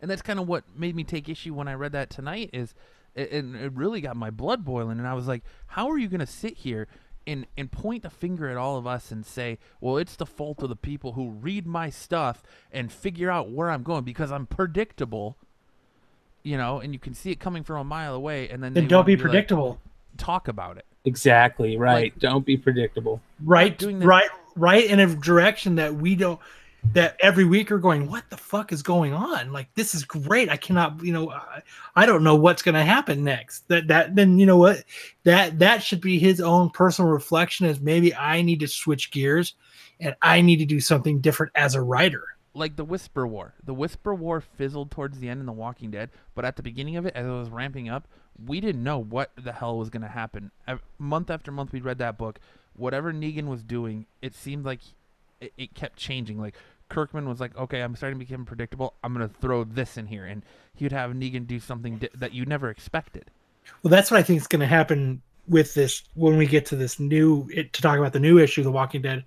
[0.01, 2.49] and that's kind of what made me take issue when I read that tonight.
[2.53, 2.73] Is
[3.15, 6.07] it, and it really got my blood boiling, and I was like, "How are you
[6.09, 6.87] going to sit here
[7.25, 10.61] and and point the finger at all of us and say, well, it's the fault
[10.63, 14.45] of the people who read my stuff and figure out where I'm going because I'm
[14.45, 15.37] predictable."
[16.43, 18.85] You know, and you can see it coming from a mile away, and then Then
[18.85, 19.81] they don't be like, predictable.
[20.17, 20.85] talk about it.
[21.05, 22.13] Exactly right.
[22.13, 23.21] Like- Don't be predictable.
[23.43, 26.39] right doing the- right right in a direction that we don't
[26.93, 30.49] that every week are going what the fuck is going on like this is great
[30.49, 31.61] i cannot you know i,
[31.95, 34.83] I don't know what's going to happen next that that then you know what
[35.23, 39.55] that that should be his own personal reflection is maybe i need to switch gears
[39.99, 42.23] and i need to do something different as a writer
[42.55, 43.53] like the Whisper War.
[43.63, 46.97] The Whisper War fizzled towards the end in The Walking Dead, but at the beginning
[46.97, 48.07] of it, as it was ramping up,
[48.45, 50.51] we didn't know what the hell was going to happen.
[50.97, 52.39] Month after month, we read that book.
[52.75, 54.79] Whatever Negan was doing, it seemed like
[55.41, 56.39] it, it kept changing.
[56.39, 56.55] Like
[56.89, 58.93] Kirkman was like, "Okay, I'm starting to become predictable.
[59.03, 60.43] I'm going to throw this in here," and
[60.75, 63.29] he would have Negan do something di- that you never expected.
[63.83, 66.75] well that's what i think is going to happen with this when we get to
[66.75, 69.23] this new it, to talk about the new issue the walking dead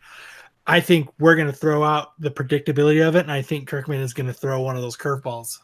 [0.67, 4.01] i think we're going to throw out the predictability of it and i think kirkman
[4.01, 5.59] is going to throw one of those curveballs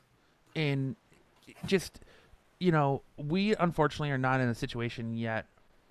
[0.54, 0.94] and
[1.66, 2.00] just
[2.61, 5.47] you know we unfortunately are not in a situation yet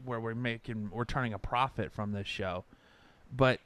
[0.06, 2.64] where we're making we're turning a profit from this show.
[3.36, 3.60] But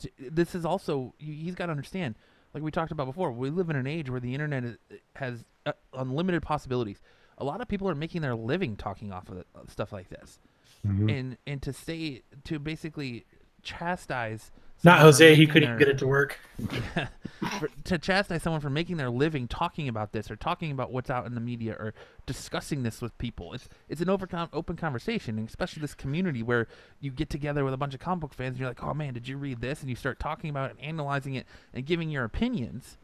[0.00, 2.14] t- this is also you- he's got to understand
[2.54, 4.76] like we talked about before we live in an age where the internet is,
[5.16, 7.00] has uh, unlimited possibilities.
[7.38, 10.38] A lot of people are making their living talking off of uh, stuff like this.
[10.86, 11.10] Mhm.
[11.18, 13.24] and and to say to basically
[13.62, 14.52] chastise
[14.84, 16.38] not jose he couldn't their- get it to work
[17.58, 21.10] for, to chastise someone for making their living talking about this or talking about what's
[21.10, 21.92] out in the media or
[22.26, 23.52] discussing this with people.
[23.52, 26.66] It's it's an open open conversation, and especially this community where
[27.00, 29.14] you get together with a bunch of comic book fans and you're like, "Oh man,
[29.14, 32.08] did you read this?" and you start talking about it, and analyzing it, and giving
[32.10, 32.96] your opinions.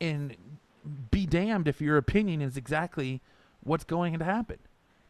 [0.00, 0.36] And
[1.10, 3.20] be damned if your opinion is exactly
[3.62, 4.58] what's going to happen.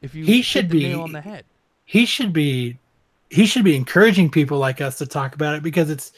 [0.00, 1.44] If you He should the be- nail on the head.
[1.84, 2.78] he should be
[3.30, 6.12] he should be encouraging people like us to talk about it because it's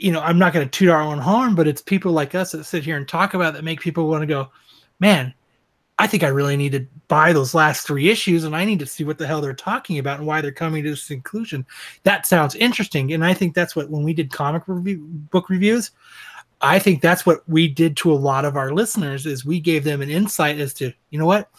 [0.00, 2.52] you know i'm not going to toot our own horn but it's people like us
[2.52, 4.50] that sit here and talk about that make people want to go
[4.98, 5.32] man
[5.98, 8.86] i think i really need to buy those last three issues and i need to
[8.86, 11.66] see what the hell they're talking about and why they're coming to this conclusion.
[12.04, 14.98] That sounds interesting and i think that's what when we did comic review
[15.30, 15.90] book reviews
[16.62, 19.84] i think that's what we did to a lot of our listeners is we gave
[19.84, 21.50] them an insight as to you know what?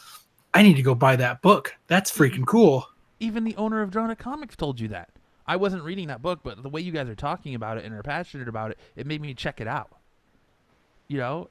[0.53, 1.73] I need to go buy that book.
[1.87, 2.85] That's freaking cool.
[3.19, 5.09] even the owner of Drona Comics told you that.
[5.51, 7.93] I wasn't reading that book, but the way you guys are talking about it and
[7.93, 9.89] are passionate about it, it made me check it out.
[11.09, 11.49] You know,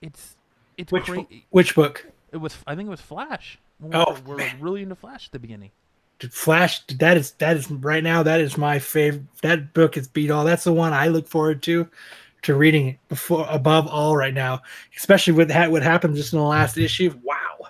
[0.00, 0.36] it's
[0.78, 1.44] it's Which crazy.
[1.50, 2.06] which book?
[2.32, 3.58] It was I think it was Flash.
[3.78, 5.70] We Oh, were, we're really into Flash at the beginning.
[6.18, 6.80] Dude, Flash.
[6.86, 8.22] That is that is right now.
[8.22, 9.24] That is my favorite.
[9.42, 10.44] That book is beat all.
[10.46, 11.86] That's the one I look forward to,
[12.44, 14.62] to reading it before above all right now.
[14.96, 17.14] Especially with ha- what happened just in the last issue.
[17.22, 17.66] Wow.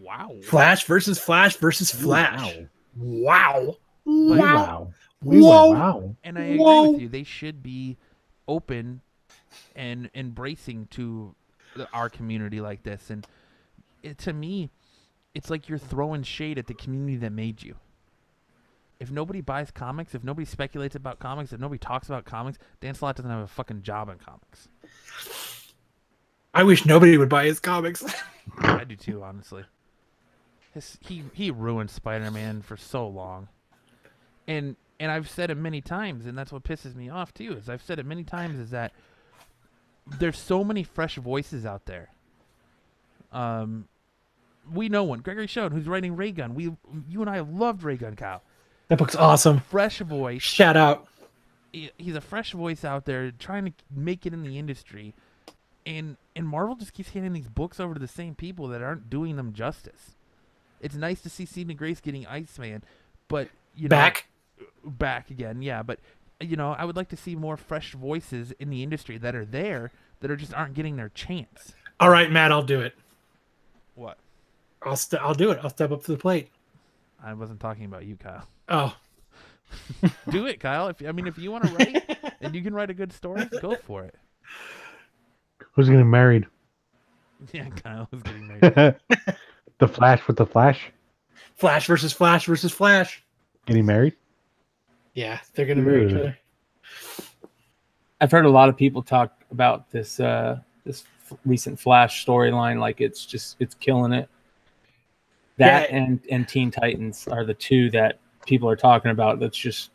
[0.00, 0.34] Wow.
[0.44, 2.56] Flash versus Flash versus Flash.
[2.56, 2.66] Wow.
[2.96, 3.76] Wow.
[4.10, 4.36] Wow.
[4.38, 4.92] Wow.
[5.22, 5.68] We Whoa.
[5.68, 6.16] went wow.
[6.24, 6.90] And I agree Whoa.
[6.90, 7.08] with you.
[7.08, 7.96] They should be
[8.48, 9.00] open
[9.76, 11.34] and embracing to
[11.92, 13.10] our community like this.
[13.10, 13.26] And
[14.02, 14.70] it, to me,
[15.34, 17.76] it's like you're throwing shade at the community that made you.
[18.98, 22.94] If nobody buys comics, if nobody speculates about comics, if nobody talks about comics, Dan
[22.94, 24.68] Slott doesn't have a fucking job in comics.
[26.52, 28.04] I wish nobody would buy his comics.
[28.58, 29.64] I do too, honestly.
[30.74, 33.48] His, he he ruined Spider-Man for so long,
[34.50, 37.52] and and I've said it many times, and that's what pisses me off too.
[37.54, 38.92] Is I've said it many times is that
[40.18, 42.10] there's so many fresh voices out there.
[43.32, 43.86] Um,
[44.72, 46.54] we know one, Gregory Shone, who's writing Raygun.
[46.54, 46.64] We
[47.08, 48.42] you and I loved Raygun, Kyle.
[48.88, 49.60] that book's awesome.
[49.60, 50.42] Fresh voice.
[50.42, 51.06] Shout out.
[51.72, 55.14] he- he's a fresh voice out there trying to make it in the industry
[55.86, 59.08] and and Marvel just keeps handing these books over to the same people that aren't
[59.08, 60.16] doing them justice.
[60.80, 62.82] It's nice to see Stephen Grace getting Iceman,
[63.28, 64.26] but you know Back.
[64.84, 65.98] Back again, yeah, but
[66.40, 69.44] you know, I would like to see more fresh voices in the industry that are
[69.44, 71.74] there that are just aren't getting their chance.
[71.98, 72.50] All right, Matt.
[72.52, 72.94] I'll do it.
[73.94, 74.16] What?
[74.82, 75.58] I'll st- I'll do it.
[75.62, 76.48] I'll step up to the plate.
[77.22, 78.46] I wasn't talking about you, Kyle.
[78.70, 78.96] Oh,
[80.30, 80.88] Do it, Kyle.
[80.88, 83.44] If I mean if you want to write and you can write a good story,
[83.60, 84.14] go for it.
[85.72, 86.46] Who's getting married?
[87.54, 88.96] Yeah, Kyle was getting married.
[89.78, 90.92] the Flash with the Flash
[91.56, 93.22] Flash versus Flash versus Flash.
[93.64, 94.14] getting married.
[95.14, 96.38] Yeah, they're gonna marry each other.
[98.20, 102.78] I've heard a lot of people talk about this uh, this f- recent Flash storyline,
[102.78, 104.28] like it's just it's killing it.
[105.56, 105.96] That Yeah.
[105.96, 109.40] and and Teen Titans are the two that people are talking about.
[109.40, 109.90] That's just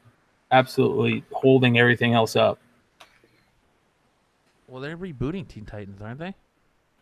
[0.52, 2.60] absolutely holding everything else up.
[4.68, 6.34] well, they're rebooting Teen Titans, aren't they?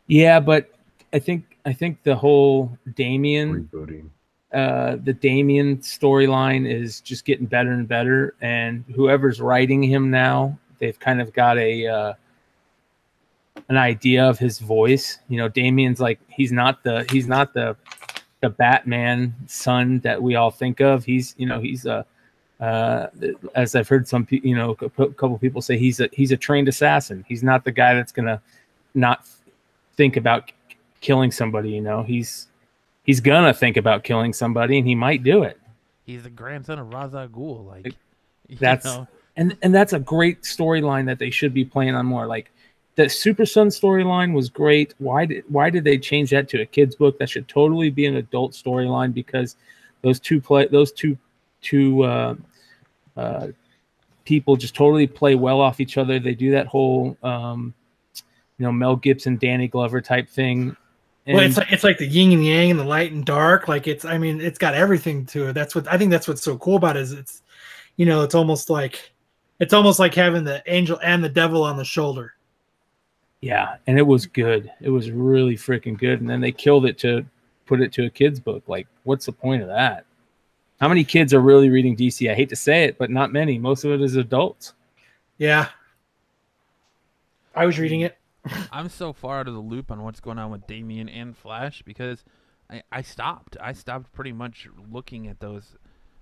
[0.07, 0.69] Yeah, but
[1.13, 4.09] I think I think the whole Damian Rebooting.
[4.53, 10.57] Uh, the Damian storyline is just getting better and better, and whoever's writing him now,
[10.77, 12.13] they've kind of got a uh,
[13.69, 15.19] an idea of his voice.
[15.27, 17.75] You know, Damian's like he's not the he's not the
[18.41, 21.05] the Batman son that we all think of.
[21.05, 22.05] He's you know he's a
[22.59, 23.07] uh,
[23.55, 26.67] as I've heard some you know a couple people say he's a he's a trained
[26.67, 27.25] assassin.
[27.27, 28.41] He's not the guy that's gonna
[28.93, 29.25] not
[29.95, 30.51] think about
[31.01, 31.71] killing somebody.
[31.71, 32.47] You know, he's
[33.03, 35.59] he's gonna think about killing somebody, and he might do it.
[36.05, 37.65] He's the grandson of Ra's al Ghul.
[37.65, 37.85] Like,
[38.47, 42.05] you That's know, and and that's a great storyline that they should be playing on
[42.05, 42.25] more.
[42.25, 42.51] Like
[42.95, 44.93] the Super Son storyline was great.
[44.99, 47.17] Why did why did they change that to a kids book?
[47.19, 49.55] That should totally be an adult storyline because
[50.01, 51.17] those two play those two
[51.61, 52.35] two uh,
[53.17, 53.47] uh,
[54.25, 56.19] people just totally play well off each other.
[56.19, 57.73] They do that whole um,
[58.57, 60.75] you know Mel Gibson, Danny Glover type thing.
[61.27, 63.67] Well, it's like it's like the yin and yang and the light and dark.
[63.67, 65.53] Like it's, I mean, it's got everything to it.
[65.53, 66.11] That's what I think.
[66.11, 67.01] That's what's so cool about it.
[67.01, 67.43] Is it's,
[67.95, 69.13] you know, it's almost like,
[69.59, 72.33] it's almost like having the angel and the devil on the shoulder.
[73.39, 74.71] Yeah, and it was good.
[74.81, 76.21] It was really freaking good.
[76.21, 77.25] And then they killed it to
[77.65, 78.63] put it to a kids book.
[78.67, 80.05] Like, what's the point of that?
[80.79, 82.29] How many kids are really reading DC?
[82.29, 83.57] I hate to say it, but not many.
[83.57, 84.73] Most of it is adults.
[85.37, 85.69] Yeah.
[87.55, 88.05] I was reading mm.
[88.07, 88.17] it.
[88.71, 91.81] I'm so far out of the loop on what's going on with Damian and Flash
[91.83, 92.23] because
[92.69, 93.57] I, I stopped.
[93.61, 95.75] I stopped pretty much looking at those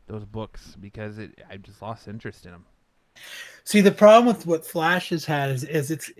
[0.07, 2.65] those books because it I just lost interest in them.
[3.63, 6.12] See, the problem with what Flash has had is, is it's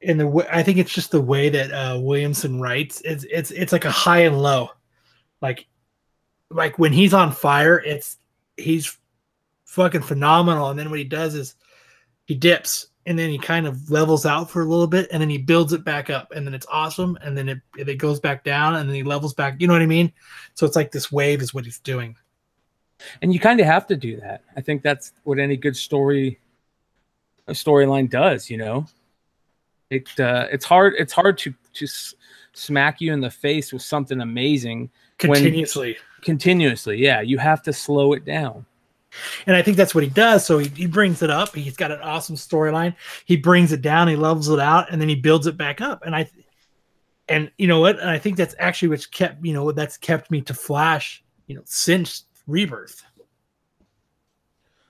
[0.00, 3.00] in the way I think it's just the way that uh, Williamson writes.
[3.04, 4.70] It's it's it's like a high and low,
[5.40, 5.66] like
[6.50, 8.18] like when he's on fire, it's
[8.56, 8.96] he's
[9.64, 11.54] fucking phenomenal, and then what he does is
[12.26, 15.28] he dips, and then he kind of levels out for a little bit, and then
[15.30, 18.44] he builds it back up, and then it's awesome, and then it it goes back
[18.44, 19.60] down, and then he levels back.
[19.60, 20.12] You know what I mean?
[20.54, 22.16] So it's like this wave is what he's doing.
[23.20, 24.44] And you kind of have to do that.
[24.56, 26.38] I think that's what any good story
[27.48, 28.86] a storyline does, you know.
[29.90, 31.86] It uh, it's hard it's hard to to
[32.52, 35.96] smack you in the face with something amazing When- Continuously.
[36.20, 36.98] continuously.
[36.98, 38.64] Yeah, you have to slow it down.
[39.46, 40.44] And I think that's what he does.
[40.44, 41.54] So he, he brings it up.
[41.54, 42.94] He's got an awesome storyline.
[43.24, 46.02] He brings it down, he levels it out, and then he builds it back up.
[46.04, 46.28] And I
[47.28, 47.98] and you know what?
[47.98, 51.54] And I think that's actually what's kept, you know, that's kept me to Flash, you
[51.54, 53.02] know, since Rebirth.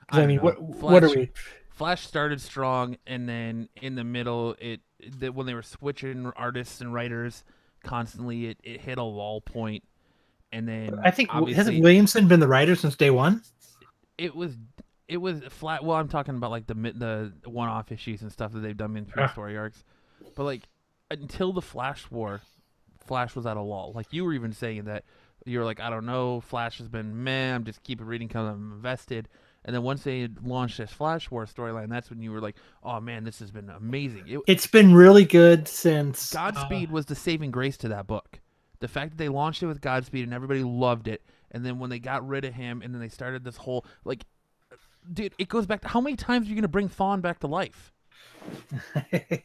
[0.08, 0.42] I, don't mean, know.
[0.42, 1.30] what what are we?
[1.70, 4.80] Flash started strong, and then in the middle, it
[5.18, 7.44] that when they were switching artists and writers
[7.82, 9.82] constantly, it, it hit a lull point,
[10.52, 13.42] and then I think hasn't Williamson been the writer since day one?
[14.18, 14.56] It was
[15.08, 15.84] it was flat.
[15.84, 19.04] Well, I'm talking about like the the one-off issues and stuff that they've done in
[19.06, 19.32] through Ah.
[19.32, 19.84] story arcs,
[20.36, 20.62] but like
[21.10, 22.40] until the Flash War,
[23.06, 23.92] Flash was at a lull.
[23.94, 25.04] Like you were even saying that
[25.44, 27.54] you were like, I don't know, Flash has been meh.
[27.54, 29.28] I'm just keeping reading because I'm invested.
[29.64, 33.00] And then once they launched this Flash War storyline, that's when you were like, oh
[33.00, 34.24] man, this has been amazing.
[34.26, 38.40] It, It's been really good since uh, Godspeed was the saving grace to that book.
[38.82, 41.88] The fact that they launched it with Godspeed and everybody loved it, and then when
[41.88, 44.24] they got rid of him, and then they started this whole like,
[45.10, 47.46] dude, it goes back to how many times are you gonna bring Thawne back to
[47.46, 47.92] life?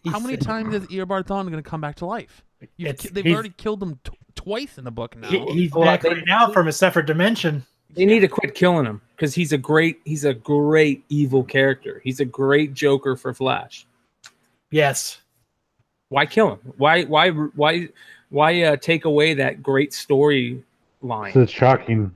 [0.08, 2.44] How many times is Eobard Thawne gonna come back to life?
[2.78, 5.28] You've, they've already killed him t- twice in the book now.
[5.30, 7.64] He, he's Well, back they- right now from a separate dimension.
[7.92, 12.02] They need to quit killing him because he's a great he's a great evil character.
[12.04, 13.86] He's a great Joker for Flash.
[14.72, 15.22] Yes.
[16.10, 16.60] Why kill him?
[16.78, 17.90] Why why why
[18.30, 20.64] why uh, take away that great story
[21.02, 21.32] line?
[21.36, 22.14] It's shocking.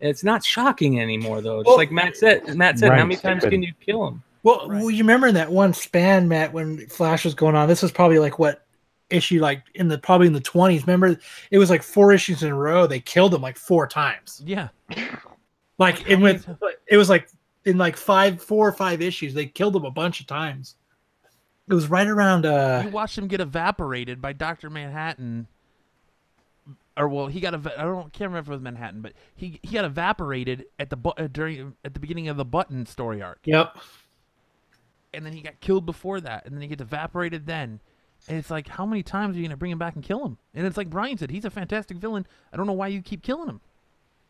[0.00, 1.60] It's not shocking anymore though.
[1.60, 2.56] It's Well- like Matt said.
[2.56, 4.22] Matt said, Right, how many times can you kill him?
[4.42, 4.80] Well, Right.
[4.80, 7.68] well, you remember in that one span, Matt, when Flash was going on.
[7.68, 8.66] This was probably like what
[9.10, 10.82] issue, like in the probably in the twenties.
[10.86, 11.16] Remember,
[11.52, 12.86] it was like four issues in a row.
[12.88, 14.42] They killed him like four times.
[14.44, 14.68] yeah,
[15.78, 16.48] Like in with
[16.88, 17.28] it was like
[17.64, 19.32] in like five, four or five issues.
[19.34, 20.74] They killed him a bunch of times.
[21.72, 22.44] It was right around.
[22.44, 25.46] you uh watched him get evaporated by Doctor Manhattan.
[26.98, 27.80] Or well, he got a.
[27.80, 30.96] I don't can't remember if it was Manhattan, but he he got evaporated at the
[30.96, 33.38] bu- uh, during at the beginning of the Button story arc.
[33.44, 33.78] Yep.
[35.14, 37.80] and then he got killed before that, and then he gets evaporated then,
[38.28, 40.36] And it's like, how many times are you gonna bring him back and kill him?
[40.54, 42.26] And it's like Brian said, he's a fantastic villain.
[42.52, 43.60] I don't know why you keep killing him.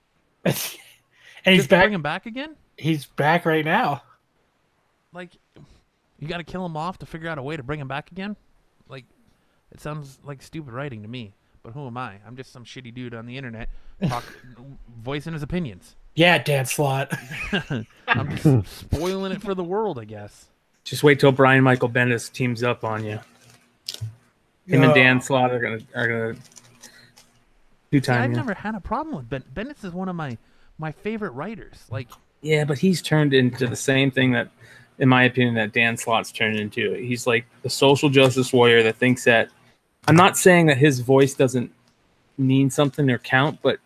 [0.44, 0.54] and
[1.44, 1.82] he's Just to back.
[1.86, 2.54] Bring him back again?
[2.76, 4.02] He's back right now.
[5.12, 5.30] Like,
[6.22, 8.12] you got to kill him off to figure out a way to bring him back
[8.12, 8.36] again?
[8.88, 9.04] Like,
[9.72, 11.34] it sounds like stupid writing to me.
[11.62, 12.16] But who am I?
[12.26, 13.68] I'm just some shitty dude on the internet
[14.08, 14.24] talk,
[15.02, 15.96] voicing his opinions.
[16.14, 17.12] Yeah, Dan Slott.
[18.06, 20.46] I'm just spoiling it for the world, I guess.
[20.84, 23.20] Just wait till Brian Michael Bendis teams up on you.
[24.66, 26.38] Him and Dan Slott are gonna are gonna do
[27.92, 28.30] See, I've time.
[28.32, 28.36] Yeah.
[28.38, 29.44] never had a problem with Ben.
[29.54, 30.36] Bendis is one of my
[30.78, 31.84] my favorite writers.
[31.90, 32.08] Like,
[32.40, 34.48] yeah, but he's turned into the same thing that,
[35.02, 36.94] in my opinion, that Dan Slott's turned into.
[36.94, 39.50] He's like the social justice warrior that thinks that.
[40.06, 41.72] I'm not saying that his voice doesn't
[42.38, 43.80] mean something or count, but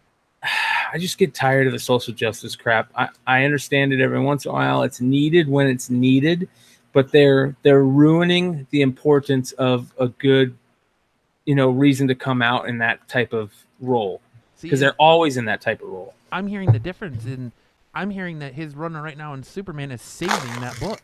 [0.92, 2.88] I just get tired of the social justice crap.
[2.94, 4.84] I, I understand it every once in a while.
[4.84, 6.48] It's needed when it's needed,
[6.92, 10.56] but they're they're ruining the importance of a good,
[11.46, 14.20] you know, reason to come out in that type of role
[14.62, 16.14] because they're always in that type of role.
[16.30, 17.50] I'm hearing the difference in.
[17.94, 21.02] I'm hearing that his run right now in Superman is saving that book.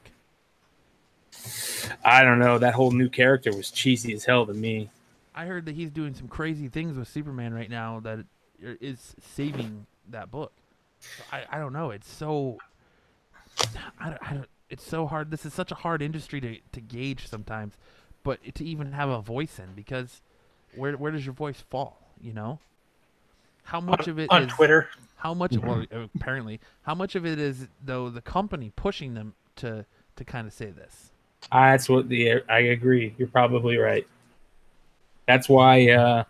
[2.05, 2.59] I don't know.
[2.59, 4.91] That whole new character was cheesy as hell to me.
[5.35, 8.21] I heard that he's doing some crazy things with Superman right now that
[8.65, 10.53] er, is saving that book.
[11.01, 11.91] So I, I don't know.
[11.91, 12.59] It's so
[13.99, 15.31] I don't, I don't, it's so hard.
[15.31, 17.75] This is such a hard industry to, to gauge sometimes,
[18.23, 20.23] but to even have a voice in because
[20.75, 21.99] where where does your voice fall?
[22.21, 22.59] You know,
[23.67, 24.89] how much of it on is- Twitter.
[25.17, 25.57] How much?
[25.59, 29.85] Well, apparently, how much of it is though the company pushing them to
[30.17, 31.11] to kind of say this?
[31.51, 33.15] Ah, That's what the I agree.
[33.19, 34.07] You're probably right.
[35.27, 36.25] That's why uh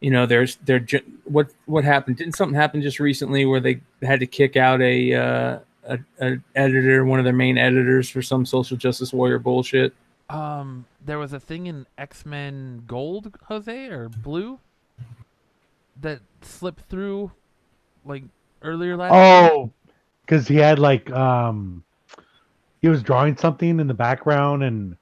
[0.00, 3.80] you know there's there ju- what what happened didn't something happen just recently where they
[4.02, 8.20] had to kick out a uh a, a editor one of their main editors for
[8.20, 9.94] some social justice warrior bullshit
[10.28, 14.58] Um, there was a thing in X Men Gold, Jose or Blue,
[16.00, 17.30] that slipped through,
[18.04, 18.24] like
[18.62, 19.12] earlier last.
[19.14, 19.70] Oh,
[20.24, 21.82] because he had like um,
[22.82, 24.96] he was drawing something in the background, and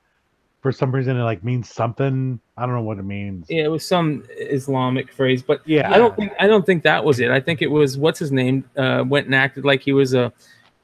[0.63, 2.41] for some reason it like means something.
[2.57, 3.47] I don't know what it means.
[3.49, 5.93] yeah it was some islamic phrase but Yeah.
[5.93, 8.31] i don't think i don't think that was it i think it was what's his
[8.31, 10.33] name uh went and acted like he was a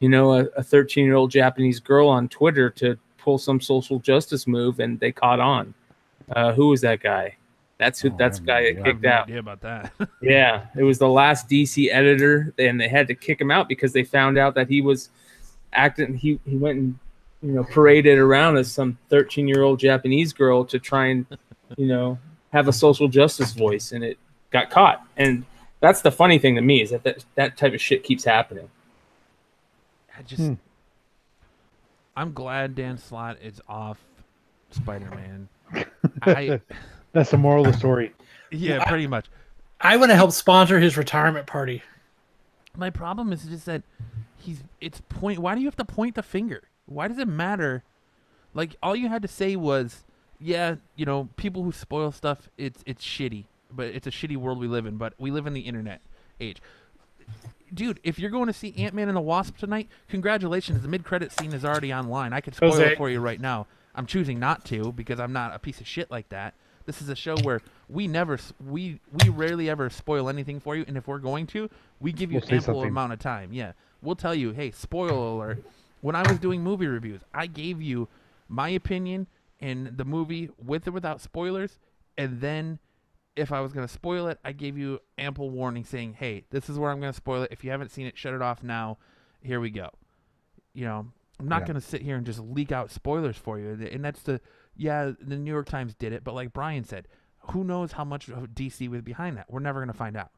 [0.00, 4.48] you know a 13 year old japanese girl on twitter to pull some social justice
[4.48, 5.72] move and they caught on
[6.34, 7.36] uh who was that guy
[7.80, 8.82] that's who Oh, that's have the guy no that idea.
[8.82, 9.92] I have kicked no out idea about that.
[10.22, 13.92] yeah it was the last dc editor and they had to kick him out because
[13.92, 15.10] they found out that he was
[15.72, 16.98] acting he he went and
[17.42, 21.26] you know paraded around as some 13 year old japanese girl to try and
[21.76, 22.18] you know
[22.52, 24.18] have a social justice voice and it
[24.50, 25.44] got caught and
[25.80, 28.68] that's the funny thing to me is that that, that type of shit keeps happening
[30.18, 30.54] I just, Hmm.
[32.14, 33.98] I'm glad Dan Slott is off
[34.70, 35.48] Spider Man.
[36.22, 36.60] I
[37.12, 38.12] That's the moral of the story.
[38.50, 39.26] yeah, pretty much.
[39.80, 41.82] I want to help sponsor his retirement party.
[42.76, 43.82] My problem is just that
[44.36, 45.38] he's it's point.
[45.38, 46.62] Why do you have to point the finger?
[46.86, 47.82] Why does it matter?
[48.54, 50.04] Like all you had to say was,
[50.38, 54.58] yeah, you know, people who spoil stuff, it's it's shitty, but it's a shitty world
[54.58, 54.96] we live in.
[54.96, 56.00] But we live in the internet
[56.40, 56.60] age.
[57.72, 60.82] Dude, if you're going to see Ant Man and the Wasp tonight, congratulations.
[60.82, 62.32] The mid credit scene is already online.
[62.32, 62.92] I could spoil Jose.
[62.92, 63.66] it for you right now.
[63.94, 66.54] I'm choosing not to because I'm not a piece of shit like that.
[66.90, 68.36] This is a show where we never,
[68.66, 71.70] we we rarely ever spoil anything for you, and if we're going to,
[72.00, 73.52] we give you We'll ample amount of time.
[73.52, 75.62] Yeah, we'll tell you, hey, spoiler alert.
[76.00, 78.08] When I was doing movie reviews, I gave you
[78.48, 79.28] my opinion
[79.60, 81.78] in the movie with or without spoilers,
[82.18, 82.80] and then
[83.36, 86.68] if I was going to spoil it, I gave you ample warning saying, hey, this
[86.68, 87.52] is where I'm going to spoil it.
[87.52, 88.98] If you haven't seen it, shut it off now.
[89.42, 89.90] Here we go.
[90.74, 91.06] You know,
[91.38, 91.66] I'm not Yeah.
[91.68, 93.88] going to sit here and just leak out spoilers for you.
[93.92, 94.40] And that's the,
[94.80, 97.06] yeah, the New York Times did it, but like Brian said,
[97.50, 99.44] who knows how much of DC was behind that?
[99.50, 100.30] We're never going to find out.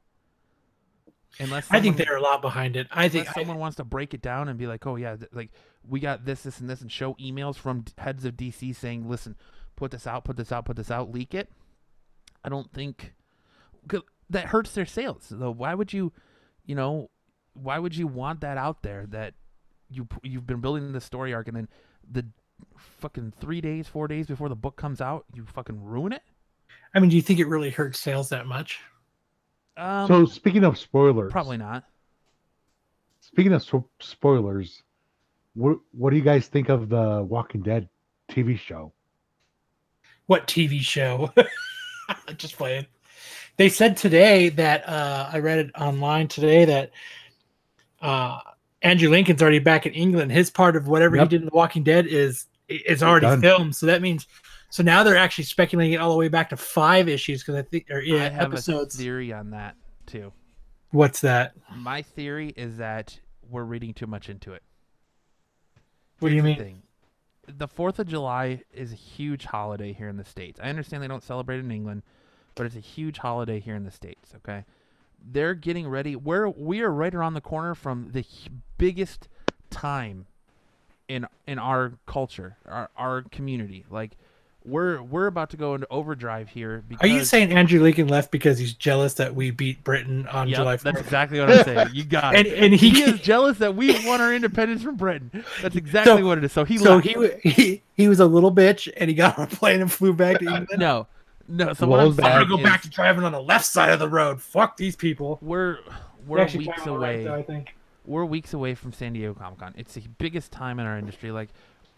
[1.39, 2.89] Unless I think someone- they're a lot behind it.
[2.91, 5.51] I think someone wants to break it down and be like, oh yeah, th- like
[5.89, 9.09] we got this, this, and this, and show emails from d- heads of DC saying,
[9.09, 9.37] listen,
[9.77, 11.49] put this out, put this out, put this out, leak it.
[12.45, 13.15] I don't think
[14.29, 15.29] that hurts their sales.
[15.31, 16.13] Though, why would you,
[16.67, 17.11] you know,
[17.55, 19.35] why would you want that out there that
[19.89, 21.69] you you've been building the story arc and then
[22.11, 22.27] the
[23.01, 26.23] fucking three days, four days before the book comes out, you fucking ruin it?
[26.95, 28.81] I mean, do you think it really hurts sales that much?
[29.77, 31.85] Um, so speaking of spoilers, probably not.
[33.21, 34.83] Speaking of spo- spoilers,
[35.55, 37.89] what what do you guys think of the Walking Dead
[38.31, 38.93] TV show?
[40.27, 41.33] What TV show?
[42.37, 42.87] Just playing.
[43.57, 46.91] They said today that uh, I read it online today that
[48.01, 48.41] uh,
[48.83, 50.33] Andrew Lincoln's already back in England.
[50.33, 51.25] His part of whatever Yep.
[51.25, 52.47] he did in The Walking Dead is
[52.77, 53.41] is already Done.
[53.41, 53.77] filmed.
[53.77, 54.27] So that means
[54.71, 57.63] So now they're actually speculating it all the way back to five issues because I
[57.63, 58.95] think or yeah I have episodes.
[58.95, 60.33] a theory on that too.
[60.91, 61.55] What's that?
[61.75, 63.19] My theory is that
[63.49, 64.63] we're reading too much into it.
[66.19, 66.73] What do you Here's the mean?
[66.75, 66.83] thing.
[67.59, 70.61] The Fourth of July is a huge holiday here in the states.
[70.63, 72.03] I understand they don't celebrate in England,
[72.55, 74.33] but it's a huge holiday here in the states.
[74.37, 74.65] Okay,
[75.33, 76.15] they're getting ready.
[76.15, 78.49] We're we are right around the corner from the h-
[78.79, 79.29] biggest
[79.71, 80.27] time
[81.09, 83.85] in in our culture, our our community.
[83.91, 84.13] Like
[84.65, 86.85] we're we're about to go into overdrive here.
[86.89, 90.49] Because Are you saying Andrew Lincoln left because he's jealous that we beat Britain on
[90.49, 91.89] Yep, July That's exactly what I'm saying.
[91.93, 92.63] You got And it.
[92.63, 95.45] and he, He is jealous that we won our independence from Britain.
[95.61, 96.53] That's exactly So- what it is.
[96.53, 97.07] So he so left.
[97.43, 100.13] he, he he was a little bitch and he got on a plane and flew
[100.15, 100.69] back to England.
[100.79, 101.09] No,
[101.49, 101.73] no.
[101.73, 103.91] So What what I'm I'm gonna saying go back to driving on the left side
[103.91, 104.41] of the road.
[104.41, 105.39] Fuck these people.
[105.43, 105.81] we're They
[106.29, 107.25] we're weeks drive on the right, away.
[107.25, 107.75] though, I think.
[108.05, 109.75] We're weeks away from San Diego Comic Con.
[109.77, 111.31] It's the biggest time in our industry.
[111.31, 111.51] Like,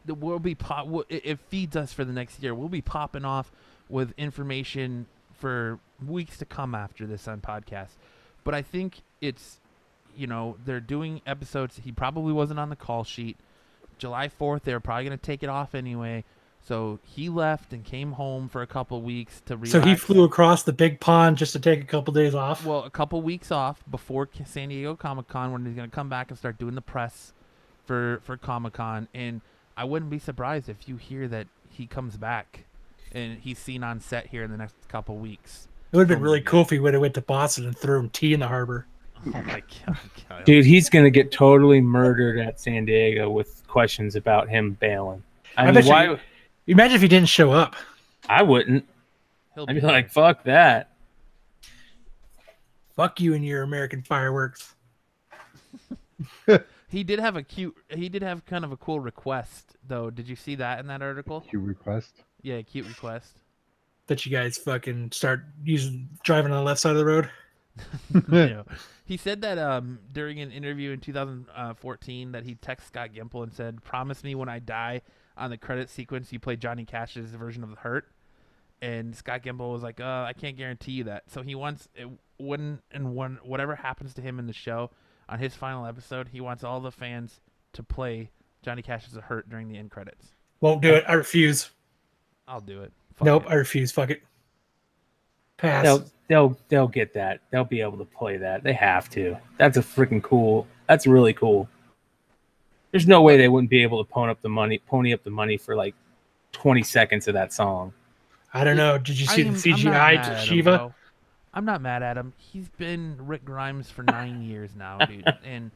[0.07, 0.87] we'll be pop.
[0.87, 2.55] We'll, it, it feeds us for the next year.
[2.55, 3.51] We'll be popping off
[3.89, 5.07] with information
[5.39, 7.97] for weeks to come after this on podcast.
[8.45, 9.61] But I think it's,
[10.17, 11.81] you know, they're doing episodes.
[11.83, 13.37] He probably wasn't on the call sheet.
[13.97, 16.25] July fourth, they're probably gonna take it off anyway.
[16.67, 19.71] So he left and came home for a couple weeks to relax.
[19.73, 22.65] So he flew across the big pond just to take a couple days off.
[22.65, 26.31] Well, a couple weeks off before San Diego Comic Con when he's gonna come back
[26.31, 27.35] and start doing the press
[27.85, 29.43] for for Comic Con, and
[29.77, 32.65] I wouldn't be surprised if you hear that he comes back
[33.13, 35.69] and he's seen on set here in the next couple weeks.
[35.93, 37.99] it would have been really cool if he would have went to Boston and threw
[37.99, 38.87] him tea in the harbor.
[39.27, 39.63] Oh my
[40.29, 45.23] god, Dude, he's gonna get totally murdered at San Diego with questions about him bailing.
[45.57, 46.19] I, I mean, bet you- why?
[46.67, 47.77] Imagine if he didn't show up.
[48.29, 48.87] I wouldn't.
[49.55, 50.91] He'll I'd be like, fuck that.
[52.97, 54.75] Fuck you and your American fireworks.
[56.89, 57.77] he did have a cute.
[57.91, 60.11] He did have kind of a cool request though.
[60.11, 61.45] Did you see that in that article?
[61.51, 62.23] You request.
[62.43, 63.39] Yeah, cute request.
[64.07, 67.31] That you guys fucking start using driving on the left side of the road.
[68.31, 68.63] Yeah.
[69.07, 73.53] He said that um, during an interview in 2014 that he texted Scott Gimple and
[73.53, 75.03] said, "Promise me when I die
[75.37, 78.07] on the credit sequence you play Johnny Cash's version of The Hurt."
[78.83, 82.09] And Scott Gimple was like, uh, "I can't guarantee you that." So he wants it,
[82.39, 84.91] when and when whatever happens to him in the show
[85.29, 87.41] on his final episode, he wants all the fans
[87.73, 88.31] to play
[88.63, 90.35] Johnny Cash's The Hurt during the end credits.
[90.61, 91.05] Won't do it.
[91.07, 91.71] I refuse.
[92.49, 92.93] I'll do it.
[93.15, 93.51] Fuck nope, it.
[93.51, 93.93] I refuse.
[93.93, 94.23] Fuck it.
[95.57, 95.85] Pass.
[95.85, 97.41] They'll they'll they'll get that.
[97.51, 98.63] They'll be able to play that.
[98.63, 99.37] They have to.
[99.57, 100.67] That's a freaking cool.
[100.89, 101.69] That's really cool.
[102.95, 105.31] There's no way they wouldn't be able to pony up the money, pony up the
[105.31, 105.97] money for like
[106.53, 107.93] 20 seconds of that song.
[108.53, 108.99] I don't know.
[108.99, 110.95] Did you see I'm- the I'm not CGI to at him, Shiva?
[111.53, 112.33] I'm not mad at him.
[112.37, 115.73] He's been Rick Grimes for nine years now, dude, and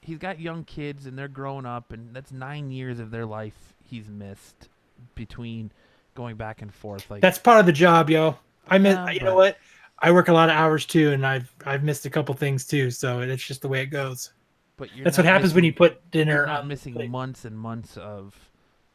[0.00, 3.74] he's got young kids, and they're growing up, and that's nine years of their life
[3.90, 4.70] he's missed
[5.14, 5.70] between
[6.14, 7.10] going back and forth.
[7.10, 8.38] Like That's part of the job, yo.
[8.66, 8.94] I miss.
[8.94, 9.58] Yeah, you but- know what?
[9.98, 12.90] I work a lot of hours too, and I've I've missed a couple things too.
[12.90, 14.32] So it's just the way it goes.
[14.76, 16.32] But you're That's what not happens when you put dinner.
[16.32, 16.68] You're dinner not on.
[16.68, 17.10] missing plate.
[17.10, 18.34] months and months of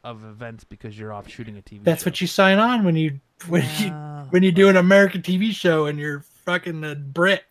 [0.04, 1.84] of events because you're off shooting a TV.
[1.84, 2.08] That's show.
[2.10, 5.52] what you sign on when you when you ah, when you do an American TV
[5.52, 7.44] show and you're fucking a Brit.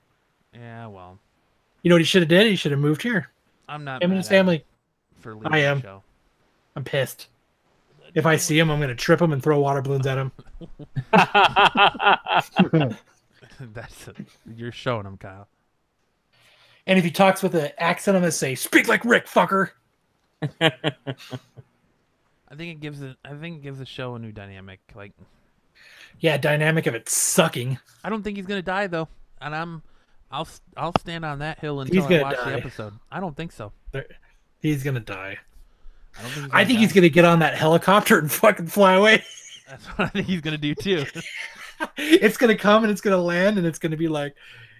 [0.54, 1.18] yeah, well,
[1.82, 2.48] You know what he should have did?
[2.48, 3.30] He should have moved here.
[3.70, 4.02] I'm not.
[4.04, 4.66] Him and mad his family.
[5.22, 5.82] for leaving I am.
[5.82, 6.04] show.
[6.76, 7.28] I'm pissed.
[8.14, 10.32] If I see him, I'm gonna trip him and throw water balloons at him.
[13.74, 14.10] That's
[14.56, 15.48] you're showing him, Kyle.
[16.88, 19.72] And if he talks with an accent, I'm gonna say, "Speak like Rick, fucker."
[22.52, 23.16] I think it gives it.
[23.24, 24.80] I think it gives the show a new dynamic.
[24.96, 25.14] Like,
[26.20, 27.80] Yeah, dynamic of it sucking.
[28.04, 29.08] I don't think he's gonna die though,
[29.40, 29.84] and I'm,
[30.32, 32.50] I'll, I'll stand on that hill until I gonna watch die.
[32.52, 32.94] the episode.
[33.12, 33.72] I don't think so.
[34.60, 35.38] He's gonna die.
[36.18, 36.46] I don't think.
[36.46, 39.24] He's I think he's gonna get on that helicopter and fucking fly away.
[39.70, 41.06] That's what I think he's gonna do too.
[41.98, 44.36] it's gonna come and it's gonna land and it's gonna be like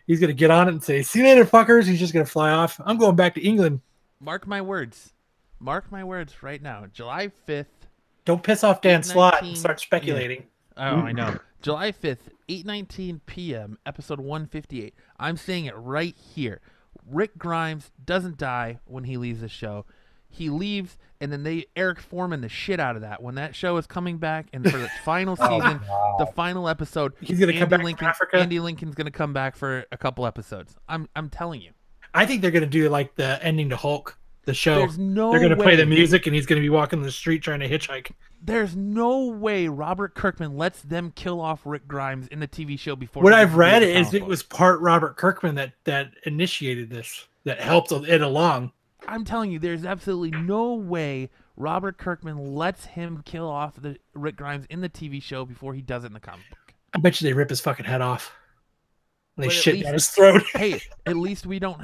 [0.08, 2.52] he's gonna get on it and say, "See you later, fuckers." He's just gonna fly
[2.52, 2.80] off.
[2.86, 3.82] I'm going back to England.
[4.20, 5.14] Mark my words.
[5.60, 6.86] Mark my words right now.
[6.92, 7.88] July fifth.
[8.26, 10.46] Don't piss off Dan Slott and start speculating.
[10.78, 11.40] Oh, I know.
[11.62, 14.96] July 5th, 8:19 p.m., episode 158.
[15.20, 16.60] I'm saying it right here.
[17.06, 19.86] Rick Grimes doesn't die when he leaves the show.
[20.28, 23.22] He leaves and then they Eric Forman the shit out of that.
[23.22, 25.80] When that show is coming back and for the final oh, season,
[26.18, 28.38] the final episode, He's gonna come Andy back from Lincoln, Africa?
[28.38, 30.76] Andy Lincoln's going to come back for a couple episodes.
[30.90, 31.72] I'm I'm telling you.
[32.14, 34.80] I think they're gonna do like the ending to Hulk, the show.
[34.80, 37.60] There's no they're gonna play the music and he's gonna be walking the street trying
[37.60, 38.12] to hitchhike.
[38.42, 42.96] There's no way Robert Kirkman lets them kill off Rick Grimes in the TV show
[42.96, 46.12] before What I've gets to do read is it was part Robert Kirkman that that
[46.26, 48.72] initiated this, that helped it along.
[49.08, 54.36] I'm telling you, there's absolutely no way Robert Kirkman lets him kill off the Rick
[54.38, 56.74] Grimes in the TV show before he does it in the comic book.
[56.94, 58.34] I bet you they rip his fucking head off.
[59.38, 60.44] They But shit least- down his throat.
[60.54, 61.82] hey, at least we don't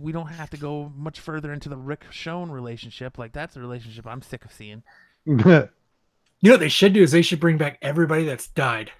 [0.00, 3.18] we don't have to go much further into the Richonne relationship.
[3.18, 4.82] Like that's a relationship I'm sick of seeing.
[6.40, 8.90] You know what they should do is they should bring back everybody that's died.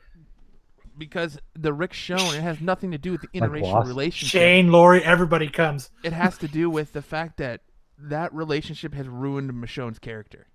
[0.97, 3.89] Because the Richonne, it has nothing to do with the interracial Lost?
[3.89, 4.41] relationship.
[4.41, 5.91] Shane, Lori, everybody comes.
[6.05, 7.63] It has to do with the fact that
[7.99, 10.47] that relationship has ruined Michonne's character.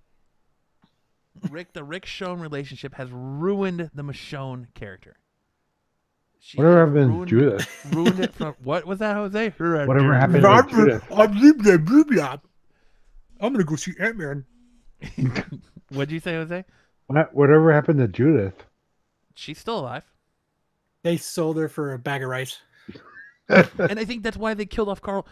[1.50, 5.16] Rick, the Richonne relationship has ruined the Michonne character.
[6.38, 7.86] She Whatever has happened to ruined, Judith?
[7.92, 9.50] ruined it from what was that, Jose?
[9.58, 11.04] Whatever happened to Judith?
[11.10, 11.38] I'm
[13.52, 14.44] gonna go see Ant Man.
[15.90, 16.64] What'd you say, Jose?
[17.08, 18.64] What, whatever happened to Judith?
[19.34, 20.04] She's still alive.
[21.02, 22.58] They sold her for a bag of rice.
[23.48, 25.26] and I think that's why they killed off Carl.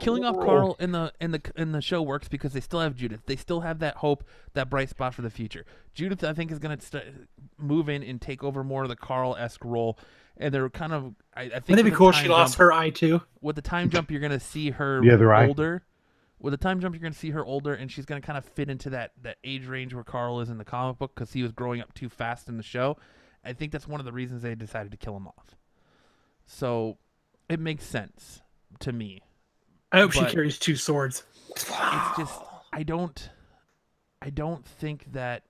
[0.00, 2.94] Killing off Carl in the in the in the show works because they still have
[2.96, 3.20] Judith.
[3.26, 5.64] They still have that hope, that bright spot for the future.
[5.94, 7.04] Judith, I think, is going to st-
[7.58, 9.98] move in and take over more of the Carl esque role.
[10.38, 12.58] And they're kind of, I, I think, Wouldn't it be cool she time lost jump-
[12.60, 13.20] her eye too?
[13.42, 15.46] With the time jump, you're going to see her The other eye.
[15.46, 15.84] older.
[16.40, 18.36] With the time jump, you're going to see her older, and she's going to kind
[18.38, 21.32] of fit into that that age range where Carl is in the comic book because
[21.32, 22.96] he was growing up too fast in the show.
[23.44, 25.56] I think that's one of the reasons they decided to kill him off.
[26.46, 26.98] So
[27.48, 28.40] it makes sense
[28.80, 29.22] to me.
[29.90, 31.24] I hope she carries two swords.
[31.50, 32.40] It's just
[32.72, 33.28] I don't
[34.20, 35.42] I don't think that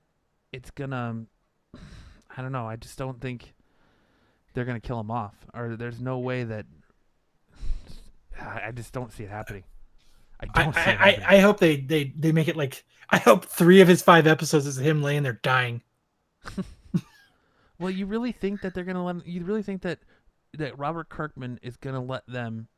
[0.53, 1.27] it's gonna
[2.37, 3.55] I don't know, I just don't think
[4.55, 5.35] they're gonna kill him off.
[5.55, 6.67] Or there's no way that
[8.41, 9.65] I I just don't see it happening.
[10.41, 11.09] I I, don't see it I.
[11.09, 14.27] I, I hope they, they they make it like I hope three of his five
[14.27, 15.83] episodes is him laying there dying.
[17.83, 19.27] Well, you really think that they're gonna let?
[19.27, 19.99] You really think that
[20.55, 22.69] that Robert Kirkman is gonna let them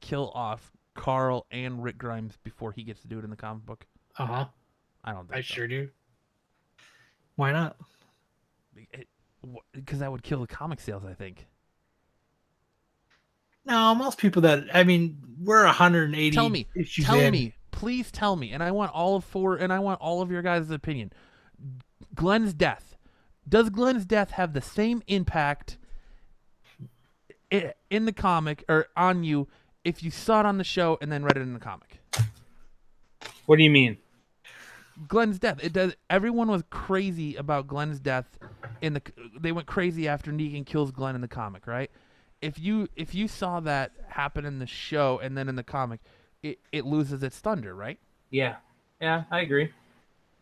[0.00, 3.64] kill off Carl and Rick Grimes before he gets to do it in the comic
[3.64, 3.86] book?
[4.18, 4.44] Uh huh.
[5.04, 5.54] I don't think I so.
[5.54, 5.88] sure do.
[7.36, 7.76] Why not?
[9.72, 11.04] because that would kill the comic sales.
[11.04, 11.46] I think.
[13.64, 16.30] No, most people that I mean, we're 180.
[16.34, 17.32] Tell me, issues tell in.
[17.32, 20.30] me, please tell me, and I want all of four, and I want all of
[20.30, 21.12] your guys' opinion.
[22.14, 22.89] Glenn's death.
[23.50, 25.76] Does Glenn's death have the same impact
[27.50, 29.48] in the comic or on you
[29.84, 31.98] if you saw it on the show and then read it in the comic?
[33.46, 33.98] What do you mean?
[35.08, 35.58] Glenn's death.
[35.62, 35.96] It does.
[36.08, 38.38] Everyone was crazy about Glenn's death.
[38.82, 39.02] In the,
[39.38, 41.90] they went crazy after Negan kills Glenn in the comic, right?
[42.40, 46.00] If you if you saw that happen in the show and then in the comic,
[46.42, 47.98] it, it loses its thunder, right?
[48.30, 48.56] Yeah.
[49.00, 49.70] Yeah, I agree.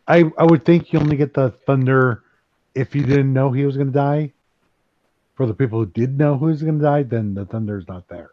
[0.07, 2.23] I I would think you only get the thunder
[2.79, 4.33] if you didn't know he was going to die.
[5.35, 8.09] For the people who did know who was going to die, then the thunder's not
[8.09, 8.31] there.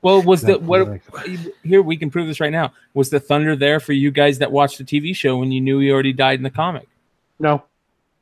[0.00, 0.88] Well, was the That's what?
[1.10, 1.26] what
[1.62, 2.72] Here we can prove this right now.
[2.94, 5.80] Was the thunder there for you guys that watched the TV show when you knew
[5.80, 6.88] he already died in the comic?
[7.38, 7.64] No,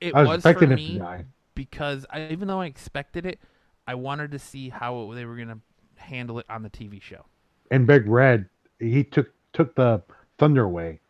[0.00, 1.24] It I was, was, expecting for him to die.
[1.54, 3.38] because I, even though I expected it,
[3.86, 5.58] I wanted to see how it, they were gonna
[5.96, 7.24] handle it on the TV show.
[7.70, 8.48] And Big Red,
[8.80, 10.02] he took took the
[10.38, 11.00] thunder away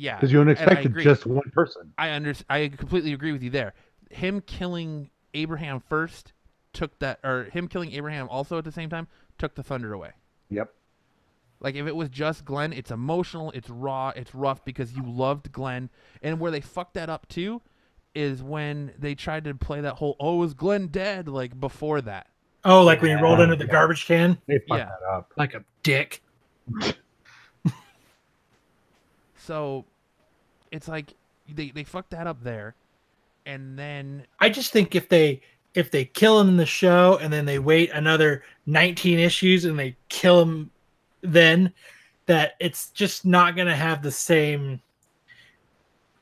[0.00, 1.92] Yeah, because you wouldn't expect it just one person.
[1.98, 3.74] I under I completely agree with you there.
[4.10, 6.32] Him killing Abraham first
[6.72, 10.10] took that, or him killing Abraham also at the same time took the thunder away.
[10.50, 10.72] Yep.
[11.60, 15.50] Like if it was just Glenn, it's emotional, it's raw, it's rough because you loved
[15.50, 15.90] Glenn.
[16.22, 17.60] And where they fucked that up too
[18.14, 22.28] is when they tried to play that whole "oh is Glenn dead" like before that.
[22.64, 23.44] Oh, like when he rolled Yeah.
[23.44, 24.84] under the garbage can They fucked Yeah.
[25.00, 25.32] that up.
[25.36, 26.22] like a dick.
[29.48, 29.86] So
[30.70, 31.14] it's like
[31.48, 32.74] they they fucked that up there,
[33.46, 35.40] and then I just think if they
[35.72, 39.78] if they kill him in the show and then they wait another 19 issues and
[39.78, 40.70] they kill him
[41.22, 41.72] then
[42.26, 44.82] that it's just not going to have the same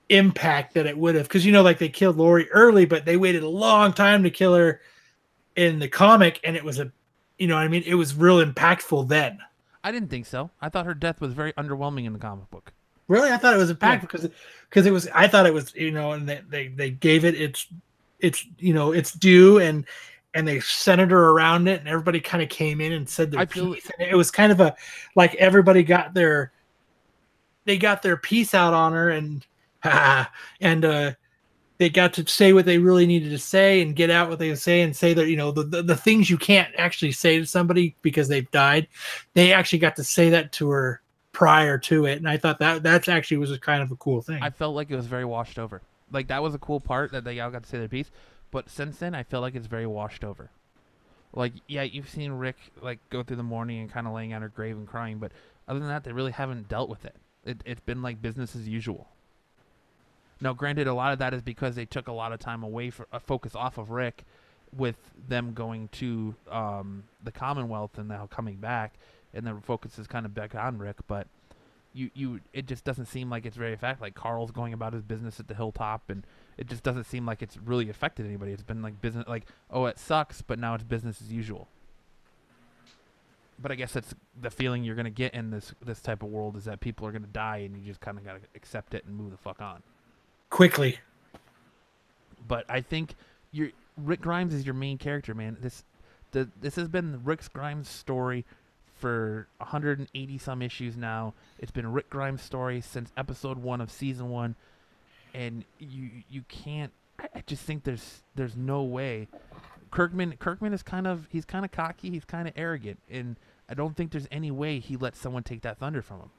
[0.08, 3.16] impact that it would have because you know like they killed Lori early but they
[3.16, 4.80] waited a long time to kill her
[5.56, 6.92] in the comic and it was a
[7.38, 9.38] you know what I mean it was real impactful then
[9.82, 10.50] I didn't think so.
[10.60, 12.72] I thought her death was very underwhelming in the comic book.
[13.08, 14.28] Really, I thought it was impactful because
[14.68, 15.08] because it was.
[15.14, 17.66] I thought it was you know, and they, they they gave it its
[18.20, 19.84] its you know its due and
[20.34, 23.40] and they centered her around it and everybody kind of came in and said their
[23.40, 23.90] I piece.
[23.98, 24.76] And it was kind of a
[25.14, 26.52] like everybody got their
[27.64, 29.46] they got their piece out on her and
[30.60, 31.12] and uh
[31.78, 34.54] they got to say what they really needed to say and get out what they
[34.54, 37.46] say and say that you know the, the, the things you can't actually say to
[37.46, 38.88] somebody because they've died
[39.32, 41.00] they actually got to say that to her
[41.36, 44.42] prior to it and i thought that that's actually was kind of a cool thing
[44.42, 45.82] I felt like it was very washed over.
[46.10, 48.10] Like that was a cool part that they all got to say their piece,
[48.50, 50.48] but since then I feel like it's very washed over.
[51.34, 54.40] Like yeah, you've seen Rick like go through the morning and kind of laying on
[54.40, 55.32] her grave and crying, but
[55.68, 57.16] Other than that, they really haven't dealt with it.
[57.44, 59.08] it it's been like business as usual.
[60.40, 62.90] Now, granted, a lot of that is because they took a lot of time away
[62.90, 64.24] for a focus off of Rick,
[64.72, 64.96] with
[65.28, 68.94] them going to um, the Commonwealth and now coming back,
[69.34, 70.96] and the focus is kind of back on Rick.
[71.06, 71.26] But
[71.92, 74.02] you, you, it just doesn't seem like it's very effective.
[74.02, 76.26] Like Carl's going about his business at the hilltop, and
[76.58, 78.52] it just doesn't seem like it's really affected anybody.
[78.52, 81.68] It's been like business, like oh, it sucks, but now it's business as usual.
[83.58, 86.56] But I guess that's the feeling you're gonna get in this this type of world
[86.56, 89.16] is that people are gonna die, and you just kind of gotta accept it and
[89.16, 89.82] move the fuck on.
[90.50, 90.98] Quickly.
[92.46, 93.14] But I think
[93.52, 95.56] you're Rick Grimes is your main character, man.
[95.60, 95.84] This
[96.32, 98.44] the this has been Rick Grimes' story
[98.98, 101.34] for 180 some issues now.
[101.58, 104.54] It's been Rick Grimes' story since episode one of season one,
[105.34, 106.92] and you you can't.
[107.18, 109.28] I, I just think there's there's no way.
[109.90, 112.10] Kirkman Kirkman is kind of he's kind of cocky.
[112.10, 113.36] He's kind of arrogant, and
[113.68, 116.30] I don't think there's any way he lets someone take that thunder from him.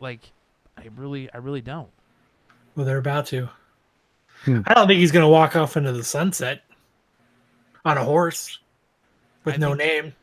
[0.00, 0.32] Like,
[0.76, 1.88] I really I really don't.
[2.76, 3.48] Well, they're about to.
[4.44, 4.60] Hmm.
[4.66, 6.62] I don't think he's going to walk off into the sunset
[7.84, 8.58] on a horse
[9.44, 10.14] with I no think- name.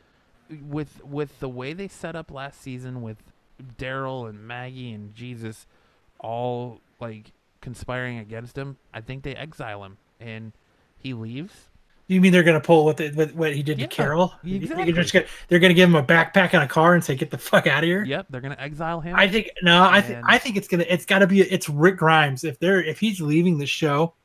[0.67, 3.17] With with the way they set up last season with
[3.77, 5.65] Daryl and Maggie and Jesus
[6.19, 7.31] all like
[7.61, 10.53] conspiring against him, I think they exile him and
[10.97, 11.69] he leaves.
[12.07, 14.33] You mean they're going to pull what, the, what what he did Yeah, to Carol?
[14.43, 14.91] Exactly.
[14.91, 17.13] They're, just gonna, they're going to give him a backpack and a car and say,
[17.15, 19.15] "Get the fuck out of here." Yep, they're gonna exile him.
[19.15, 19.83] I think no.
[19.83, 20.85] I think I think it's gonna.
[20.89, 21.41] It's got to be.
[21.41, 22.43] It's Rick Grimes.
[22.43, 24.15] If they're if he's leaving the show,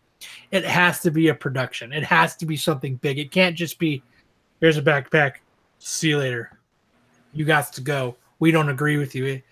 [0.50, 1.92] it has to be a production.
[1.92, 3.18] It has to be something big.
[3.18, 4.02] It can't just be.
[4.60, 5.34] Here's a backpack.
[5.86, 6.50] See you later.
[7.34, 8.16] You got to go.
[8.38, 9.26] We don't agree with you.
[9.26, 9.44] It,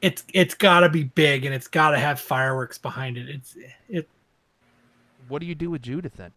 [0.00, 3.28] it's it's got to be big and it's got to have fireworks behind it.
[3.28, 3.54] It's
[3.86, 4.08] it.
[5.28, 6.32] what do you do with Judith then?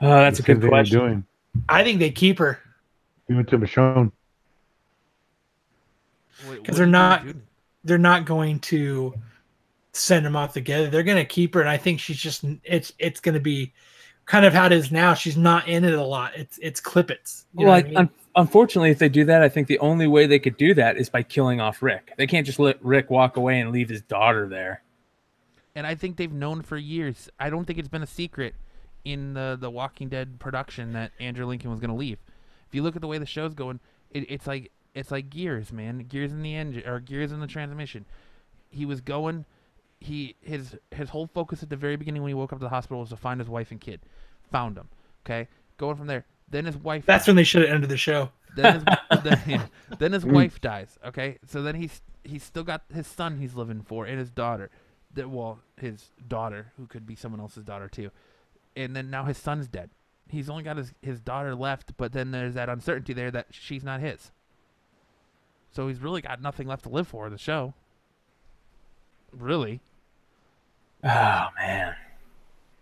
[0.00, 0.98] Oh, that's a The same good thing question.
[1.00, 1.24] Doing.
[1.68, 2.60] I think they keep her
[3.26, 4.12] We went to Michonne.
[6.44, 7.42] What- what because they're you do with not Judith?
[7.82, 9.14] they're not going to
[9.94, 10.90] send them off together.
[10.90, 13.72] They're going to keep her, and I think she's just it's it's going to be
[14.26, 15.14] kind of how it is now.
[15.14, 16.32] She's not in it a lot.
[16.36, 17.44] It's it's clippets.
[17.54, 17.96] You know well, what I I- mean?
[17.96, 20.96] un- unfortunately, if they do that, I think the only way they could do that
[20.96, 22.12] is by killing off Rick.
[22.16, 24.82] They can't just let Rick walk away and leave his daughter there.
[25.74, 27.28] And I think they've known for years.
[27.38, 28.54] I don't think it's been a secret
[29.04, 32.18] in the the Walking Dead production that Andrew Lincoln was going to leave.
[32.68, 35.72] If you look at the way the show's going, it, it's like it's like gears,
[35.72, 35.98] man.
[36.08, 38.06] Gears in the engine or gears in the transmission.
[38.70, 39.44] He was going.
[40.00, 42.68] He his his whole focus at the very beginning when he woke up to the
[42.68, 44.00] hospital was to find his wife and kid.
[44.52, 44.88] Found them.
[45.24, 46.24] Okay, going from there.
[46.48, 47.06] Then his wife.
[47.06, 48.30] That's when they should have ended the show.
[48.54, 48.84] then his,
[49.24, 49.66] then, yeah,
[49.98, 50.98] then his wife dies.
[51.04, 54.70] Okay, so then he's he's still got his son he's living for and his daughter.
[55.14, 58.10] That well, his daughter who could be someone else's daughter too,
[58.76, 59.90] and then now his son's dead.
[60.28, 63.82] He's only got his his daughter left, but then there's that uncertainty there that she's
[63.82, 64.30] not his.
[65.72, 67.74] So he's really got nothing left to live for in the show.
[69.32, 69.80] Really,
[71.04, 71.94] Oh man,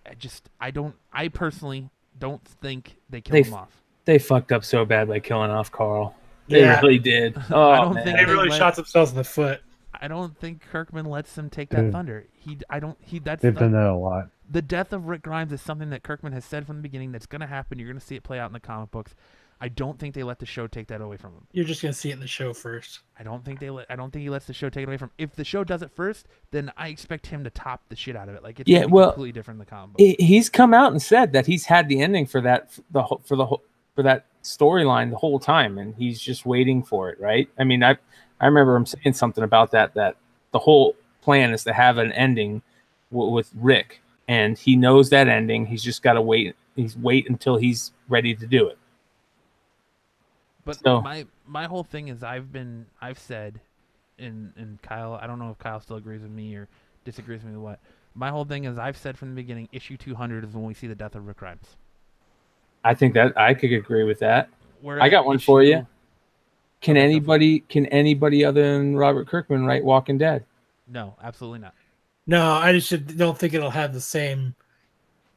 [0.09, 3.83] I just I don't I personally don't think they kill They him off.
[4.05, 6.15] they fucked up so bad by killing off Carl.
[6.49, 6.81] They Yeah.
[6.81, 7.37] really did.
[7.51, 8.05] Oh I don't man.
[8.05, 9.61] think They they really let- shot themselves in the foot.
[10.01, 11.91] I don't think Kirkman lets them take that Yeah.
[11.91, 12.27] thunder.
[12.33, 14.29] He I don't he that's They've the- done that a lot.
[14.49, 17.27] the death of Rick Grimes is something that Kirkman has said from the beginning that's
[17.27, 17.79] going to happen.
[17.79, 19.15] You're going to see it play out in the comic books.
[19.61, 21.47] I don't think they let the show take that away from him.
[21.53, 23.01] You're just gonna see it in the show first.
[23.19, 23.87] I don't think they let.
[23.91, 25.09] I don't think he lets the show take it away from.
[25.11, 25.15] Him.
[25.19, 28.29] If the show does it first, then I expect him to top the shit out
[28.29, 28.43] of it.
[28.43, 30.17] Like it's Yeah, well, completely different in the comic book.
[30.19, 33.37] He's come out and said that he's had the ending for that the whole- for
[33.37, 33.63] the whole
[33.95, 37.21] for that storyline the whole time, and he's just waiting for it.
[37.21, 37.49] Right?
[37.59, 37.97] I mean, I
[38.41, 39.95] I remember him saying something about that.
[39.95, 40.17] That
[40.53, 42.61] the whole plan is to have an ending
[43.13, 45.67] w- with Rick, and he knows that ending.
[45.67, 46.55] He's just got to wait.
[46.77, 48.77] He's wait until he's ready to do it.
[50.65, 53.61] But So- my my whole thing is I've been I've said,
[54.19, 56.69] and and Kyle I don't know if Kyle still agrees with me or
[57.05, 57.81] disagrees with me with what.
[58.15, 60.87] My whole thing is I've said from the beginning issue 200 is when we see
[60.87, 61.77] the death of Rick Grimes.
[62.85, 64.49] I think that I could agree with that.
[64.81, 65.87] Where I got one for you.
[66.81, 67.03] Can Okay, go for it.
[67.05, 70.45] anybody can anybody other than Robert Kirkman write Walking Dead?
[70.87, 71.75] No, absolutely not.
[72.27, 74.55] No, I just should- don't think it'll have the same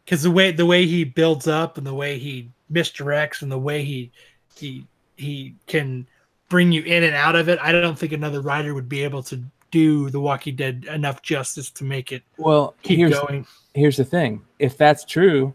[0.06, 3.58] because the way the way he builds up and the way he misdirects and the
[3.60, 4.12] way he
[4.56, 4.86] he
[5.18, 6.08] he can
[6.50, 7.60] bring you in and out of it.
[7.62, 11.70] I don't think another writer would be able to do The Walking Dead enough justice
[11.72, 13.46] to make it Well, keep here's going.
[13.74, 14.42] here's the thing.
[14.60, 15.54] If that's true,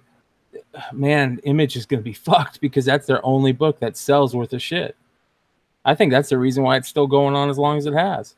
[0.93, 4.53] man, Image is going to be fucked because that's their only book that sells worth
[4.53, 4.97] of shit.
[5.85, 8.37] I think that's the reason why it's still going on as long as it has.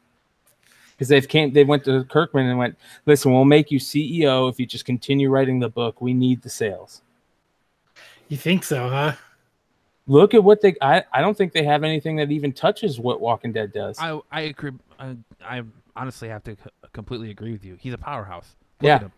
[0.93, 4.61] Because they've came, they went to Kirkman and went, listen, we'll make you CEO if
[4.61, 6.01] you just continue writing the book.
[6.01, 7.03] We need the sales.
[8.29, 9.13] You think so, huh?
[10.07, 10.75] Look at what they.
[10.83, 13.99] I, I don't think they have anything that even touches what Walking Dead does.
[13.99, 14.73] I I agree.
[14.99, 15.63] I, I
[15.97, 17.77] honestly have to c- completely agree with you.
[17.81, 18.55] He's a powerhouse.
[18.81, 18.97] Look Yeah.
[18.97, 19.13] at him.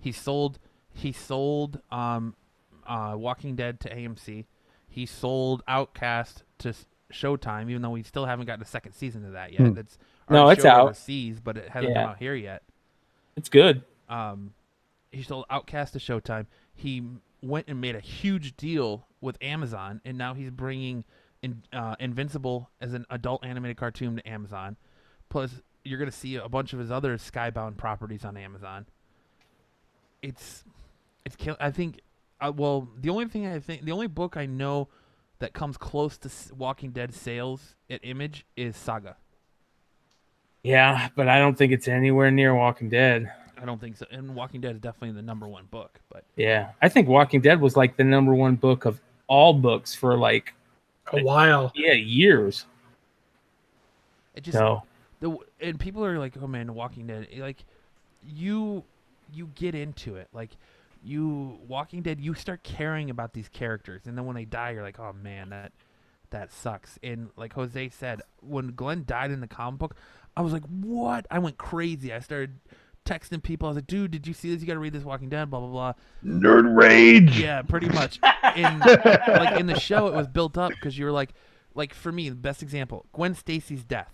[0.00, 0.58] He sold.
[0.92, 1.80] He sold.
[1.92, 2.34] Um,
[2.86, 4.46] uh, Walking Dead to AMC.
[4.88, 6.74] He sold Outcast to
[7.12, 9.60] Showtime, even though we still haven't gotten a second season of that yet.
[9.60, 9.72] Hmm.
[9.74, 9.96] That's
[10.28, 10.80] No, it's out.
[10.86, 12.02] overseas, but it hasn't Yeah.
[12.02, 12.62] come out here yet.
[13.36, 13.84] it's good.
[14.08, 14.52] um,
[15.12, 16.46] he sold Outcast to Showtime.
[16.74, 21.04] He m- went and made a huge deal with Amazon, and now he's bringing
[21.42, 24.76] in, uh, Invincible as an adult animated cartoon to Amazon.
[25.28, 28.86] Plus, you're gonna see a bunch of his other Skybound properties on Amazon.
[30.22, 30.64] It's,
[31.24, 31.36] it's.
[31.58, 32.00] I think.
[32.40, 34.88] Uh, well, the only thing I think, the only book I know
[35.38, 39.16] that comes close to Walking Dead sales at Image is Saga.
[40.62, 43.32] Yeah, but I don't think it's anywhere near Walking Dead.
[43.62, 44.06] I don't think so.
[44.10, 47.60] And Walking Dead is definitely the number one book, but Yeah, I think Walking Dead
[47.60, 50.52] was like the number one book of all books for like
[51.12, 51.70] A while.
[51.76, 52.66] yeah years.
[54.34, 54.82] it just So
[55.20, 57.28] the and people are like, oh man, Walking Dead.
[57.38, 57.64] Like,
[58.26, 58.82] you
[59.32, 60.26] you get into it.
[60.32, 60.50] Like,
[61.04, 64.82] you Walking Dead, you start caring about these characters, and then when they die, you're
[64.82, 65.70] like, oh man, that
[66.30, 66.98] that sucks.
[67.04, 69.96] And like Jose said, when Glenn died in the comic book,
[70.36, 71.26] I was like, what?
[71.30, 72.12] I went crazy.
[72.12, 72.58] I started
[73.04, 73.66] texting people.
[73.66, 74.60] I was like, dude, did you see this?
[74.60, 75.50] You got to read this Walking Dead.
[75.50, 75.92] Blah blah blah.
[76.24, 77.38] Nerd rage.
[77.38, 78.20] Yeah, pretty much.
[78.56, 81.32] In like in the show, it was built up because you were like,
[81.74, 84.12] like for me, the best example, Gwen Stacy's death.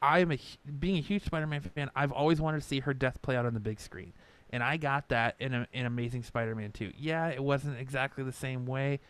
[0.00, 0.38] I'm a
[0.78, 1.90] being a huge Spider-Man fan.
[1.94, 4.12] I've always wanted to see her death play out on the big screen,
[4.50, 6.92] and I got that in a, in Amazing Spider-Man 2.
[6.96, 9.00] Yeah, it wasn't exactly the same way,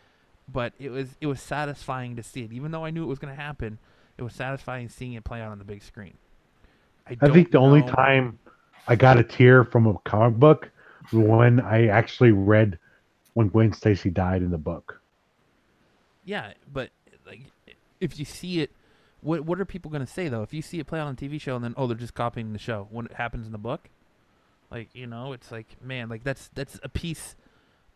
[0.49, 2.53] but it was it was satisfying to see it.
[2.53, 3.79] Even though I knew it was going to happen,
[4.19, 6.15] it was satisfying seeing it play out on the big screen.
[7.07, 8.39] I don't think the only time
[8.89, 10.71] I got a tear from a comic book
[11.13, 12.79] when I actually read
[13.35, 15.01] when Gwen Stacy died in the book.
[16.25, 16.91] Yeah, but
[17.27, 17.43] like
[18.01, 18.71] if you see it,
[19.21, 20.43] what what are people gonna say though?
[20.43, 22.15] If you see it play out on a TV show and then oh they're just
[22.15, 23.89] copying the show when it happens in the book,
[24.71, 27.37] like you know it's like man like that's that's a piece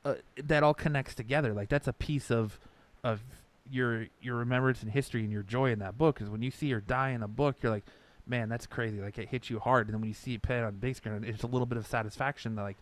[0.05, 1.53] uh, that all connects together.
[1.53, 2.59] Like that's a piece of
[3.03, 3.23] of
[3.71, 6.17] your your remembrance and history and your joy in that book.
[6.17, 7.85] Because when you see her die in a book, you're like,
[8.31, 9.01] man, that's crazy.
[9.01, 9.89] Like it hits you hard.
[9.89, 11.77] And then when you see it play on the big screen, it's a little bit
[11.77, 12.55] of satisfaction.
[12.55, 12.79] That like,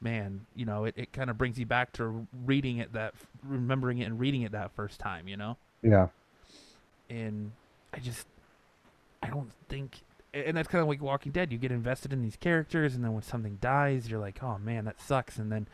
[0.00, 3.98] man, you know, it, it kind of brings you back to reading it that remembering
[3.98, 5.28] it and reading it that first time.
[5.28, 6.08] You know Yeah.
[7.10, 7.52] and
[7.92, 8.26] I just
[9.22, 10.00] I don't think
[10.34, 11.50] and that's kind of like Walking Dead.
[11.50, 14.84] You get invested in these characters, and then when something dies, you're like, "Oh man,
[14.84, 15.66] that sucks." And then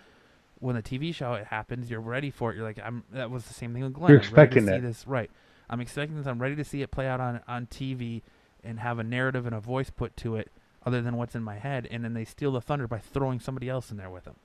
[0.61, 2.57] when the TV show it happens, you're ready for it.
[2.57, 4.11] You're like, "I'm." That was the same thing with Glenn.
[4.13, 5.31] You're I'm ready to expecting see this, right?
[5.69, 6.29] I'm expecting this.
[6.29, 8.23] I'm ready to see it play out on on TV
[8.65, 10.51] and have a narrative and a voice put to it,
[10.85, 11.87] other than what's in my head.
[11.91, 14.37] And then they steal the thunder by throwing somebody else in there with them.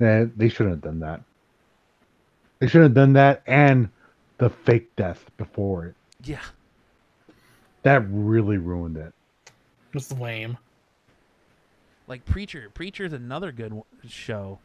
[0.00, 1.22] Eh, they shouldn't have done that.
[2.58, 3.88] They should have done that and
[4.38, 5.94] the fake death before it.
[6.24, 6.40] Yeah,
[7.82, 9.12] That really ruined it.
[9.94, 10.58] It's lame.
[12.06, 12.70] like Preacher.
[12.74, 14.58] Preacher is another good show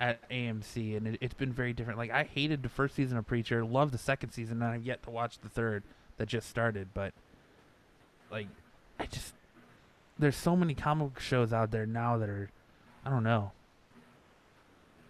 [0.00, 1.98] at AMC, and it, it's been very different.
[1.98, 5.02] Like I hated the first season of Preacher, loved the second season, and I've yet
[5.04, 5.82] to watch the third
[6.16, 6.88] that just started.
[6.94, 7.12] But
[8.30, 8.48] like,
[8.98, 9.34] I just
[10.18, 12.50] there's so many comic book shows out there now that are,
[13.04, 13.52] I don't know.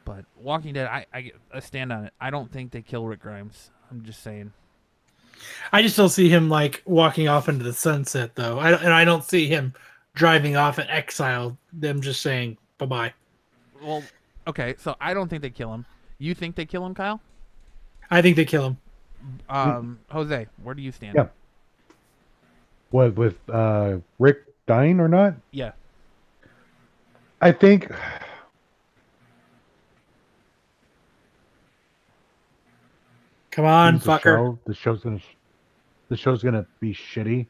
[0.05, 2.13] But Walking Dead, I, I I stand on it.
[2.21, 3.71] I don't think they kill Rick Grimes.
[3.91, 4.53] I'm just saying.
[5.73, 8.59] I just don't see him like walking off into the sunset though.
[8.59, 9.75] I don't, and I don't see him
[10.15, 11.57] driving off in exile.
[11.73, 13.15] Them just saying bye bye.
[13.83, 14.03] Well,
[14.47, 15.87] okay, so I don't think they kill him.
[16.19, 17.21] You think they kill him, Kyle?
[18.11, 18.77] I think they kill him.
[19.49, 21.15] Um, Jose, where do you stand?
[21.15, 21.29] Yeah.
[22.91, 25.35] What with uh, Rick dying or not?
[25.53, 25.73] Yeah.
[27.41, 27.91] I think
[33.51, 34.23] Come on, the fucker.
[34.23, 35.21] show, the show's gonna
[36.09, 37.47] the show's gonna be shitty.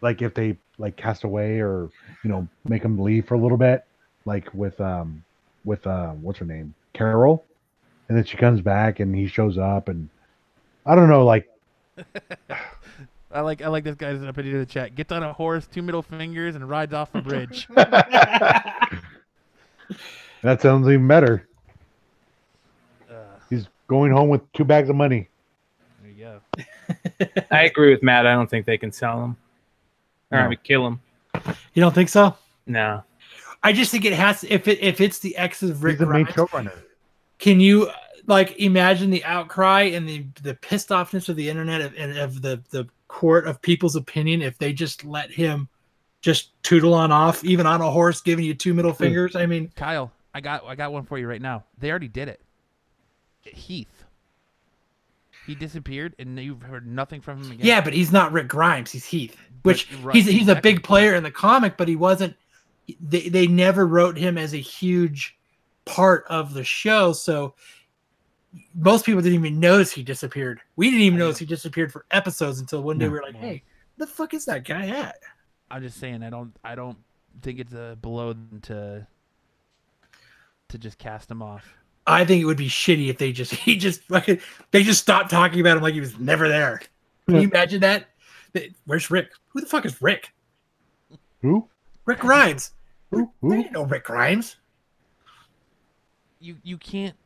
[0.00, 1.90] Like if they like cast away or
[2.22, 3.84] you know make him leave for a little bit,
[4.24, 5.22] like with um
[5.64, 7.44] with uh what's her name Carol,
[8.08, 10.08] and then she comes back and he shows up and
[10.86, 11.48] I don't know like
[13.34, 14.94] I like I like this guy's opinion in the chat.
[14.94, 17.66] Gets on a horse, two middle fingers, and rides off a bridge.
[17.74, 19.00] that
[20.60, 21.46] sounds even better.
[23.10, 23.14] uh,
[23.50, 25.28] He's going home with two bags of money.
[26.02, 26.40] there you go.
[27.50, 28.26] I agree with Matt.
[28.26, 29.36] I don't think they can sell him.
[30.30, 30.48] Or I No.
[30.50, 31.00] mean, kill him.
[31.74, 32.36] You don't think so?
[32.66, 33.02] No.
[33.62, 34.44] I just think it has.
[34.44, 36.72] If it if it's the ex of Rick He's the main showrunner.
[37.38, 37.90] can you
[38.26, 42.42] like imagine the outcry and the the pissed offness of the internet of, and of
[42.42, 45.68] the the court of people's opinion if they just let him
[46.20, 48.98] just tootle on off, even on a horse, giving you two middle Hmm.
[49.04, 49.36] fingers?
[49.36, 51.64] I mean, Kyle, I got I got one for you right now.
[51.78, 52.40] They already did it.
[53.42, 54.04] Heath.
[55.46, 57.66] He disappeared, and you've heard nothing from him again.
[57.66, 58.90] Yeah, but he's not Rick Grimes.
[58.90, 62.34] He's Heath, which right, he's he's a big player in the comic, but he wasn't.
[63.00, 65.36] They they never wrote him as a huge
[65.84, 67.54] part of the show, so
[68.74, 70.60] most people didn't even notice he disappeared.
[70.76, 73.12] We didn't even notice he disappeared for episodes until one day No.
[73.12, 73.40] we were like, Yeah.
[73.40, 73.62] "Hey,
[73.96, 75.16] the fuck is that guy at?"
[75.70, 76.22] I'm just saying.
[76.22, 76.54] I don't.
[76.64, 76.98] I don't
[77.42, 79.06] think it's uh, below to
[80.68, 81.74] to just cast him off.
[82.06, 84.40] I think it would be shitty if they just he just fucking
[84.70, 86.80] they just stopped talking about him like he was never there.
[87.26, 88.08] Can you imagine that?
[88.84, 89.30] Where's Rick?
[89.48, 90.32] Who the fuck is Rick?
[91.40, 91.68] Who?
[92.04, 92.72] Rick Grimes.
[93.10, 93.16] Who?
[93.18, 93.54] There Who?
[93.54, 94.56] ain't no Rick Grimes.
[96.40, 97.16] You you can't.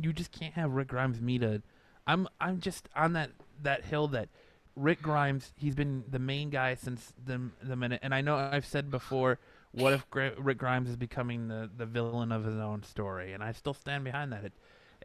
[0.00, 1.62] You just can't have Rick Grimes meet a.
[2.06, 3.30] I'm I'm just on that
[3.62, 4.28] that hill that
[4.76, 5.52] Rick Grimes.
[5.56, 9.38] He's been the main guy since the the minute, and I know I've said before.
[9.74, 13.32] What if Rick Grimes is becoming the, the villain of his own story?
[13.32, 14.44] And I still stand behind that.
[14.44, 14.52] It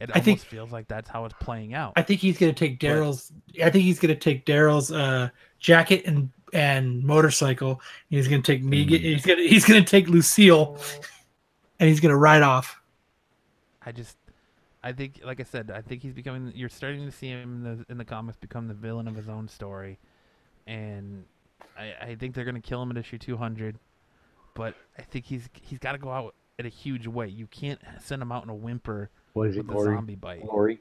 [0.02, 1.94] it I almost think- feels like that's how it's playing out.
[1.96, 3.32] I think he's gonna take Daryl's.
[3.64, 7.80] I think he's gonna take Daryl's uh, jacket and and motorcycle.
[8.10, 9.02] He's gonna take Megan.
[9.02, 10.78] He's gonna he's gonna take Lucille,
[11.80, 12.82] and he's gonna ride off.
[13.86, 14.18] I just,
[14.88, 16.54] I think, like I said, I think he's becoming.
[16.56, 19.28] You're starting to see him in the in the comics become the villain of his
[19.28, 20.00] own story,
[20.66, 21.26] and
[21.78, 23.78] I, I think they're gonna kill him at issue 200.
[24.54, 27.28] But I think he's he's got to go out in a huge way.
[27.28, 29.96] You can't send him out in a whimper What is with a Glory?
[29.96, 30.42] zombie bite.
[30.44, 30.80] Glory?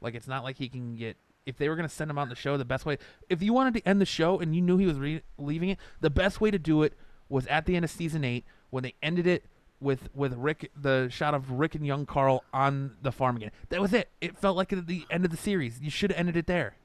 [0.00, 1.16] Like it's not like he can get.
[1.44, 2.98] If they were gonna send him out in the show, the best way.
[3.28, 5.78] If you wanted to end the show and you knew he was re- leaving it,
[6.00, 6.94] the best way to do it
[7.28, 9.44] was at the end of season eight when they ended it
[9.82, 13.50] with with Rick, the shot of Rick and young Carl on the farm again.
[13.68, 14.08] That was it.
[14.20, 15.80] It felt like the end of the series.
[15.80, 16.76] You should have ended it there.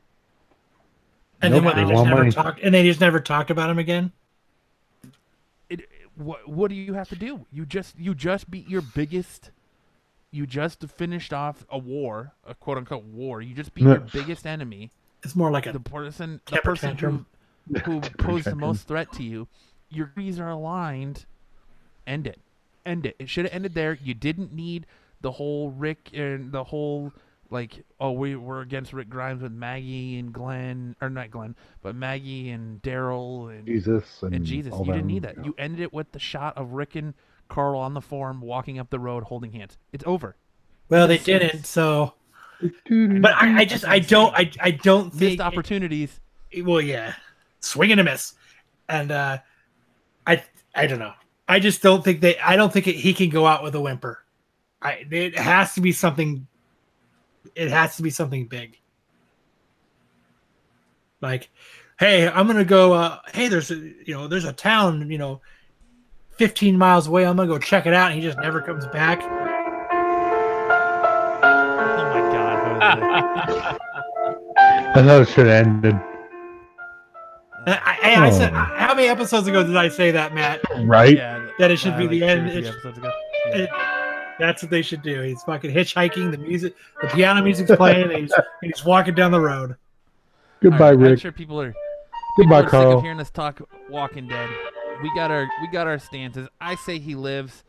[1.41, 2.59] And Nope, then they they just never talked.
[2.61, 4.11] And they just never talked about him again.
[5.69, 5.81] It,
[6.15, 7.45] what what do you have to do?
[7.51, 9.51] You just you just beat your biggest.
[10.31, 13.41] You just finished off a war, a quote unquote war.
[13.41, 14.91] You just beat your biggest enemy.
[15.23, 17.25] It's more like the a person the person who, tantrum.
[17.85, 19.47] who Temper posed the most threat to you
[19.89, 21.25] your trees are aligned
[22.05, 22.39] end it
[22.87, 23.15] end it.
[23.19, 23.97] It should have ended there.
[24.01, 24.85] You didn't need
[25.21, 27.11] the whole rick and the whole
[27.49, 31.95] like oh we we're against rick grimes with maggie and glenn or not glenn but
[31.95, 34.73] maggie and daryl and, Jesus and, and jesus.
[34.73, 35.43] all you didn't need that.
[35.43, 37.13] You ended it with the shot of rick and
[37.47, 39.77] carl on the farm walking up the road holding hands.
[39.91, 40.35] It's over.
[40.89, 41.65] Well, they didn't.
[41.65, 42.13] So,
[42.61, 45.41] but I, I just I don't I I don't think missed think.
[45.41, 46.19] opportunities.
[46.63, 47.13] Well, yeah,
[47.59, 48.33] swing and a miss,
[48.87, 49.39] and uh,
[50.25, 51.13] I I don't know.
[51.47, 52.37] I just don't think they.
[52.39, 54.23] I don't think it, he can go out with a whimper.
[54.81, 56.45] I it has to be something.
[57.55, 58.77] It has to be something big.
[61.21, 61.49] Like,
[61.99, 62.93] hey, I'm gonna go.
[62.93, 65.41] Uh, hey, there's a you know there's a town you know,
[66.37, 67.25] 15 miles away.
[67.25, 69.21] I'm gonna go check it out, and he just never comes back.
[69.23, 69.27] oh
[72.13, 73.77] my god Jose.
[74.95, 75.95] I thought it should have ended.
[77.67, 78.57] I, I, I said, Oh.
[78.77, 80.61] how many episodes ago did I say that, Matt?
[80.85, 81.17] Right?
[81.17, 82.49] yeah That it should uh, be like the end.
[82.49, 83.11] It- episodes ago.
[83.47, 83.55] Yeah.
[83.55, 83.69] it-
[84.39, 85.21] that's what they should do.
[85.21, 86.31] He's fucking hitchhiking.
[86.31, 88.31] The music, the piano music's playing, and he's,
[88.61, 89.75] and he's walking down the road.
[90.61, 91.11] Goodbye, Rick.
[91.11, 91.73] I'm sure people are,
[92.37, 92.97] Goodbye, people are sick Carl.
[92.97, 94.49] of hearing us talk Walking Dead.
[95.01, 96.47] We got our we got our stances.
[96.59, 97.63] I say he lives.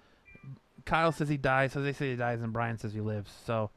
[0.85, 1.75] Kyle says he dies.
[1.75, 3.31] Jose says he dies, and Brian says he lives.
[3.45, 3.71] So,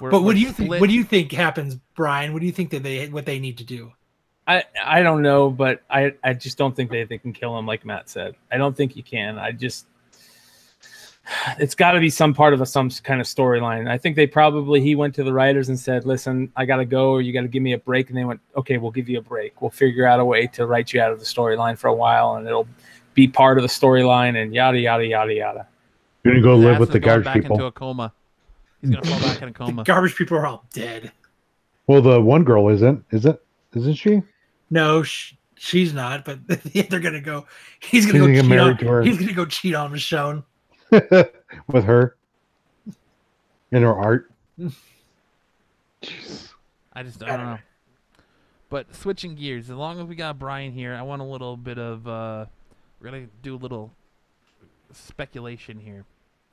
[0.00, 0.70] we're, But we're what do you think?
[0.70, 2.32] What do you think happens, Brian?
[2.32, 3.92] What do you think that they what they need to do?
[4.46, 7.66] I I don't know, but I I just don't think they, they can kill him
[7.66, 8.36] like Matt said.
[8.50, 9.38] I don't think you can.
[9.38, 9.86] I just
[11.58, 13.88] it's got to be some part of a some kind of storyline.
[13.90, 16.84] I think they probably he went to the writers and said, "Listen, I got to
[16.84, 19.08] go, or you got to give me a break." And they went, "Okay, we'll give
[19.08, 19.60] you a break.
[19.60, 22.36] We'll figure out a way to write you out of the storyline for a while,
[22.36, 22.68] and it'll
[23.14, 25.66] be part of the storyline." And yada yada yada yada.
[26.22, 27.56] You're gonna go His live with the garbage back people.
[27.56, 28.12] into a coma.
[28.80, 29.84] He's gonna fall back in a The coma.
[29.84, 31.10] garbage people are all dead.
[31.88, 33.42] Well, the one girl isn't, is it?
[33.74, 34.22] Isn't she?
[34.70, 36.24] No, sh- she's not.
[36.24, 37.46] But they're gonna go.
[37.80, 38.76] He's gonna He's go gonna cheat married on.
[38.78, 39.02] to her.
[39.02, 40.44] He's gonna go cheat on Michonne.
[40.90, 42.16] with her
[43.72, 44.30] in her art.
[46.02, 46.48] Jeez.
[46.92, 47.58] I just I don't know.
[48.68, 51.78] But switching gears, as long as we got Brian here, I want a little bit
[51.78, 52.06] of.
[52.08, 52.46] uh
[53.00, 53.92] We're gonna do a little
[54.92, 56.04] speculation here.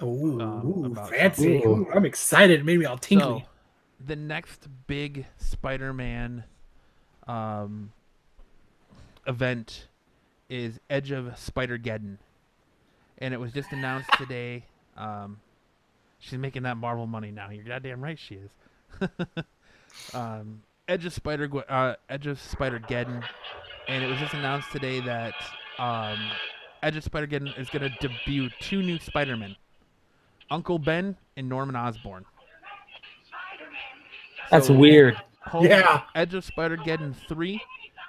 [0.01, 1.57] Ooh, Um, fancy!
[1.65, 2.59] Ooh, I'm excited.
[2.59, 3.41] It made me all tingly.
[3.41, 6.43] So, the next big Spider-Man
[7.27, 7.91] um,
[9.27, 9.87] event
[10.49, 12.17] is Edge of Spider-Geddon,
[13.19, 14.65] and it was just announced today.
[14.97, 15.39] Um,
[16.19, 17.49] she's making that Marvel money now.
[17.49, 18.51] You're goddamn right, she is.
[20.13, 23.23] um, Edge of Spider uh, Edge of Spider-Geddon,
[23.87, 25.33] and it was just announced today that
[25.79, 26.17] um,
[26.81, 29.55] Edge of Spider-Geddon is going to debut two new Spider-Men,
[30.51, 32.25] Uncle Ben and Norman Osborn.
[34.51, 35.17] That's So- weird.
[35.47, 36.03] Home Yeah.
[36.15, 37.61] Edge of Spider-Geddon 3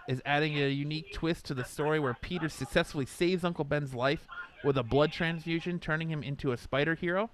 [0.08, 4.26] is adding a unique twist to the story where Peter successfully saves Uncle Ben's life
[4.62, 7.30] with a blood transfusion, turning him into a spider hero.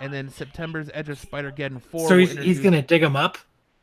[0.00, 3.38] And then September's Edge of Spider-Geddon 4 So will he's, he's gonna dig him up.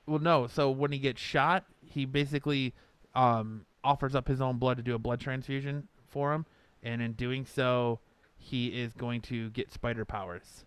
[0.05, 0.45] well, no.
[0.47, 2.73] So when he gets shot, he basically
[3.15, 6.45] um, offers up his own blood to do a blood transfusion for him,
[6.83, 7.99] and in doing so,
[8.37, 10.65] he is going to get spider powers.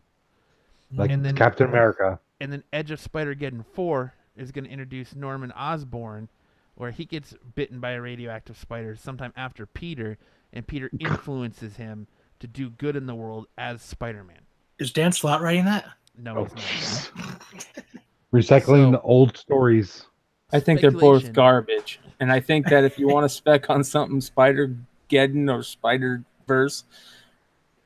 [0.93, 2.19] Like And then- Captain America.
[2.41, 6.29] And then Edge of Spider-Geddon 4 is going to introduce Norman Osborn,
[6.77, 10.17] where he gets bitten by a radioactive spider sometime after Peter,
[10.53, 12.07] and Peter influences him
[12.39, 14.41] to do good in the world as Spider-Man.
[14.79, 15.87] Is Dan Slott writing that?
[16.19, 17.43] No, Oh, he's not.
[18.33, 20.07] Recycling So- old stories.
[20.53, 21.99] I think they're both garbage.
[22.21, 24.75] And I think that if you want to spec on something Spider
[25.11, 26.85] Geddon or Spider Verse,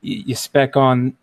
[0.01, 1.17] you, you spec on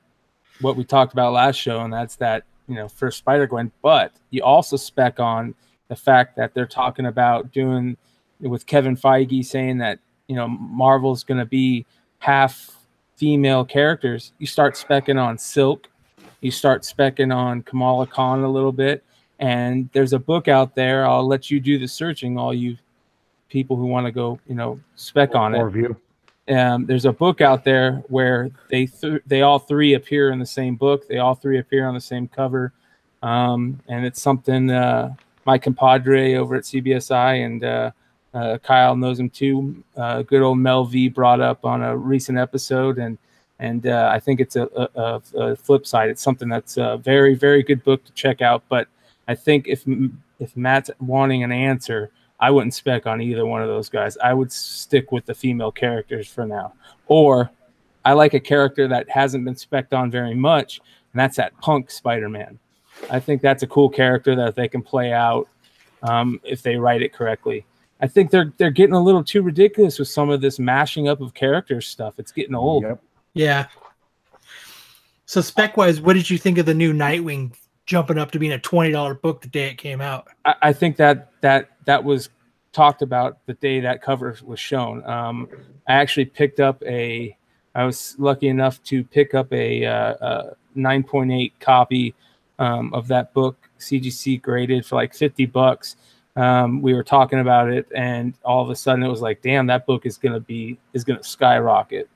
[0.61, 3.71] what we talked about last show, and that's that, you know, first Spider Gwen.
[3.83, 5.55] But you also spec on
[5.89, 7.97] the fact that they're talking about doing
[8.41, 11.85] with Kevin Feige saying that, you know, Marvel's going to be
[12.19, 12.77] half
[13.17, 14.33] female characters.
[14.39, 15.89] You start specking on Silk,
[16.41, 19.03] you start specking on Kamala Khan a little bit.
[19.41, 21.07] And there's a book out there.
[21.07, 22.77] I'll let you do the searching, all you
[23.49, 25.97] people who want to go, you know, spec on it More view.
[26.49, 30.47] um, there's a book out there where they th- they all three appear in the
[30.47, 31.09] same book.
[31.09, 32.73] They all three appear on the same cover,
[33.23, 35.15] um, and it's something uh,
[35.49, 37.91] my compadre over at CBSI and uh,
[38.35, 39.83] uh, Kyle knows him too.
[39.97, 43.17] Uh, good old Mel V brought up on a recent episode, and
[43.59, 46.11] and uh, I think it's a, a, a, flip side.
[46.11, 48.63] It's something that's a very very good book to check out.
[48.69, 48.89] But
[49.27, 49.85] I think if
[50.39, 54.19] if Matt's wanting an answer, I wouldn't spec on either one of those guys.
[54.19, 56.75] I would stick with the female characters for now.
[57.07, 57.51] Or
[58.05, 60.83] I like a character that hasn't been specced on very much,
[61.15, 62.59] and that's that punk Spider Man.
[63.11, 65.49] I think that's a cool character that they can play out
[66.03, 67.65] um, if they write it correctly.
[68.01, 71.21] I think they're they're getting a little too ridiculous with some of this mashing up
[71.21, 72.15] of character stuff.
[72.19, 72.85] It's getting old.
[72.85, 73.03] Yep.
[73.35, 73.67] Yeah.
[75.27, 77.55] So spec wise, what did you think of the new Nightwing
[77.87, 80.29] jumping up to being a twenty dollar book the day it came out?
[80.45, 82.31] I, I think that that that was
[82.73, 85.05] talked about the day that cover was shown.
[85.05, 85.49] Um,
[85.89, 87.37] I actually picked up a.
[87.75, 92.15] I was lucky enough to pick up a, uh, a 9.8 copy
[92.59, 95.97] um, of that book, CGC graded for like 50 bucks.
[96.37, 99.67] Um, we were talking about it, and all of a sudden it was like, "Damn,
[99.67, 102.09] that book is gonna be is gonna skyrocket."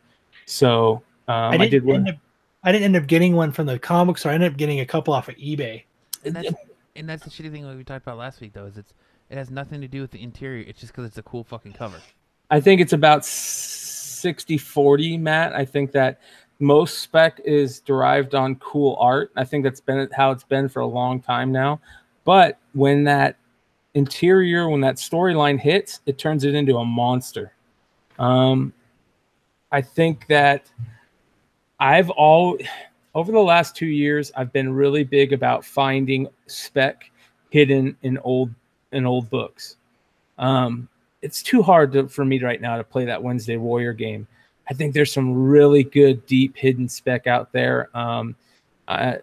[0.46, 1.96] So um, I, didn't did one.
[1.96, 2.16] end up,
[2.62, 4.30] I didn't end up getting one from the comic store.
[4.30, 5.82] I ended up getting a couple off of eBay.
[6.24, 6.54] And that's,
[6.94, 8.94] and that's the shitty thing like we talked about last week, though, is it's
[9.28, 10.64] it has nothing to do with the interior.
[10.68, 11.96] It's just because it's a cool fucking cover.
[12.50, 15.54] I think it's about 60 40, Matt.
[15.54, 16.20] I think that
[16.58, 19.32] most spec is derived on cool art.
[19.36, 21.80] I think that's been how it's been for a long time now.
[22.24, 23.36] But when that
[23.94, 27.52] interior, when that storyline hits, it turns it into a monster.
[28.18, 28.72] Um,
[29.70, 30.70] I think that
[31.80, 32.58] I've all
[33.14, 37.10] over the last two years, I've been really big about finding spec
[37.50, 38.50] hidden in old
[38.92, 39.76] in old books.
[40.38, 40.88] Um,
[41.22, 44.26] it's too hard to, for me right now to play that Wednesday Warrior game.
[44.68, 47.88] I think there's some really good, deep, hidden spec out there.
[47.96, 48.36] Um,
[48.88, 49.18] I,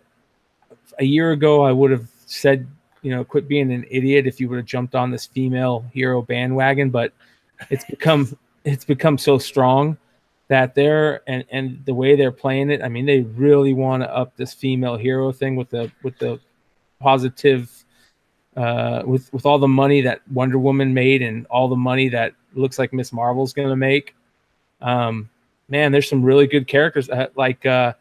[1.00, 2.68] a year ago, I would have said,
[3.02, 6.22] you know, quit being an idiot if you would have jumped on this female hero
[6.22, 7.14] bandwagon, but
[7.70, 9.98] it's become it's become so strong
[10.50, 12.84] that they're and and the way they're playing it.
[12.84, 16.40] I mean, they really want to up this female hero thing with the with the
[17.00, 17.86] positive
[18.58, 22.34] uh, with with all the money that Wonder Woman made and all the money that
[22.54, 24.16] looks like Miss Marvel's going to make.
[24.82, 25.30] Um,
[25.68, 27.94] man, there's some really good characters uh, like uh,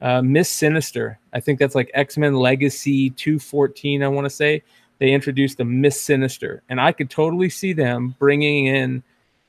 [0.00, 1.18] uh, Miss Sinister.
[1.32, 4.02] I think that's like X Men Legacy 214.
[4.02, 4.62] I want to say
[4.98, 9.02] they introduced a Miss Sinister, and I could totally see them bringing in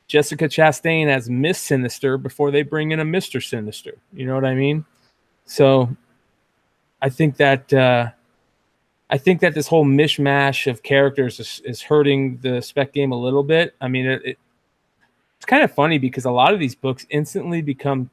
[0.08, 3.96] Jessica Chastain as Miss Sinister before they bring in a Mister Sinister.
[4.14, 4.86] You know what I mean?
[5.46, 5.96] So
[7.02, 7.72] I think that.
[7.74, 8.12] Uh,
[9.12, 13.20] I think that this whole mishmash of characters is, is hurting the spec game a
[13.20, 13.76] little bit.
[13.82, 14.38] I mean, it, it,
[15.40, 18.10] it's kind of funny because a lot of these books instantly become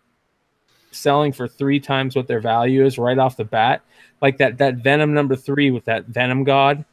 [0.92, 3.82] selling for three times what their value is right off the bat.
[4.22, 6.84] Like that that Venom number three with that Venom God.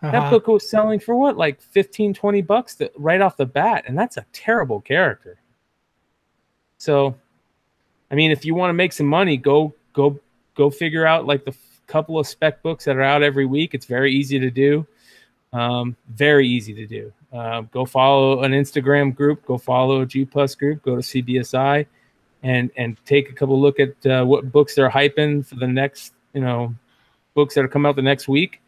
[0.00, 0.30] That Uh-huh.
[0.30, 3.84] book was selling for what, like 15, 20 bucks to, right off the bat.
[3.86, 5.38] And that's a terrible character.
[6.78, 7.14] So,
[8.10, 10.18] I mean, if you want to make some money, go, go,
[10.54, 13.72] go figure out like the f- couple of spec books that are out every week.
[13.74, 14.86] It's very easy to do.
[15.54, 17.12] Um, very easy to do.
[17.32, 21.86] Uh, go follow an Instagram group, go follow a G Plus group, go to CBSI
[22.42, 26.12] and, and take a couple look at uh, what books they're hyping for the next,
[26.34, 26.74] you know,
[27.34, 28.60] books that are coming out the next week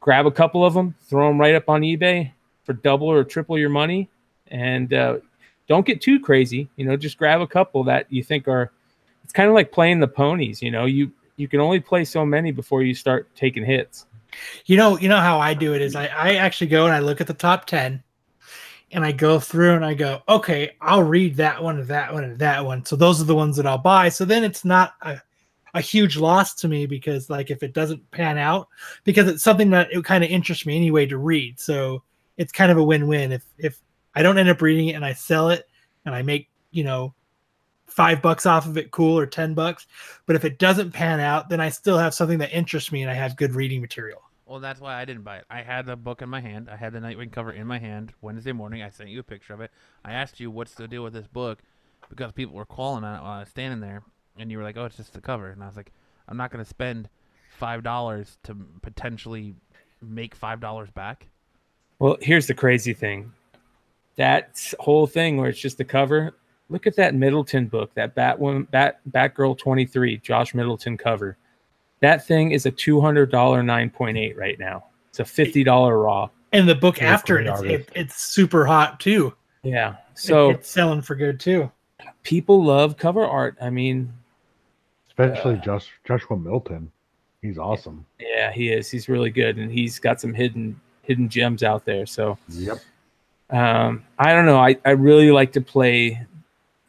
[0.00, 2.32] grab a couple of them, throw them right up on eBay
[2.64, 4.08] for double or triple your money,
[4.48, 5.18] and uh,
[5.68, 6.68] don't get too crazy.
[6.76, 8.72] You know, just grab a couple that you think are.
[9.22, 10.60] It's kind of like playing the ponies.
[10.60, 14.06] You know, you you can only play so many before you start taking hits.
[14.66, 17.00] You know, you know how I do it is I, I actually go and I
[17.00, 18.02] look at the top ten
[18.92, 22.24] and I go through and I go, okay, I'll read that one and that one
[22.24, 22.84] and that one.
[22.84, 24.08] So those are the ones that I'll buy.
[24.08, 25.20] So then it's not a,
[25.74, 28.68] a huge loss to me because like if it doesn't pan out,
[29.04, 31.60] because it's something that it kind of interests me anyway to read.
[31.60, 32.02] So
[32.36, 33.32] it's kind of a win-win.
[33.32, 33.80] If if
[34.14, 35.68] I don't end up reading it and I sell it
[36.04, 37.14] and I make, you know,
[37.90, 39.86] five bucks off of it, cool, or ten bucks.
[40.26, 43.10] But if it doesn't pan out, then I still have something that interests me and
[43.10, 44.22] I have good reading material.
[44.46, 45.44] Well, that's why I didn't buy it.
[45.48, 46.68] I had the book in my hand.
[46.68, 48.82] I had the Nightwing cover in my hand Wednesday morning.
[48.82, 49.70] I sent you a picture of it.
[50.04, 51.60] I asked you what's the deal with this book
[52.08, 54.02] because people were calling on it while I was standing there,
[54.36, 55.92] and you were like, "Oh, it's just the cover," and I was like,
[56.26, 57.08] "I'm not going to spend
[57.58, 59.54] five dollars to potentially
[60.02, 61.28] make five dollars back."
[62.00, 63.32] Well, here's the crazy thing.
[64.16, 66.34] That whole thing where it's just the cover.
[66.70, 71.36] Look at that Middleton book, that Batwoman, Bat Batgirl 23, Josh Middleton cover.
[72.00, 74.84] That thing is a two hundred dollar nine point eight right now.
[75.10, 76.28] It's a fifty dollar raw.
[76.52, 79.34] And the book after it, it's, it, it's super hot too.
[79.62, 79.90] Yeah.
[79.92, 81.70] It- So it's selling for good too.
[82.22, 83.56] people love cover art.
[83.60, 84.12] I mean,
[85.08, 86.90] Especially Josh, Joshua Middleton.
[87.42, 88.06] He's awesome.
[88.18, 88.90] yeah, he is.
[88.90, 92.06] He's really good, and he's got some hidden hidden gems out there.
[92.06, 92.78] So Yep.
[93.50, 94.58] um, I don't know.
[94.58, 96.26] I, I really like to play.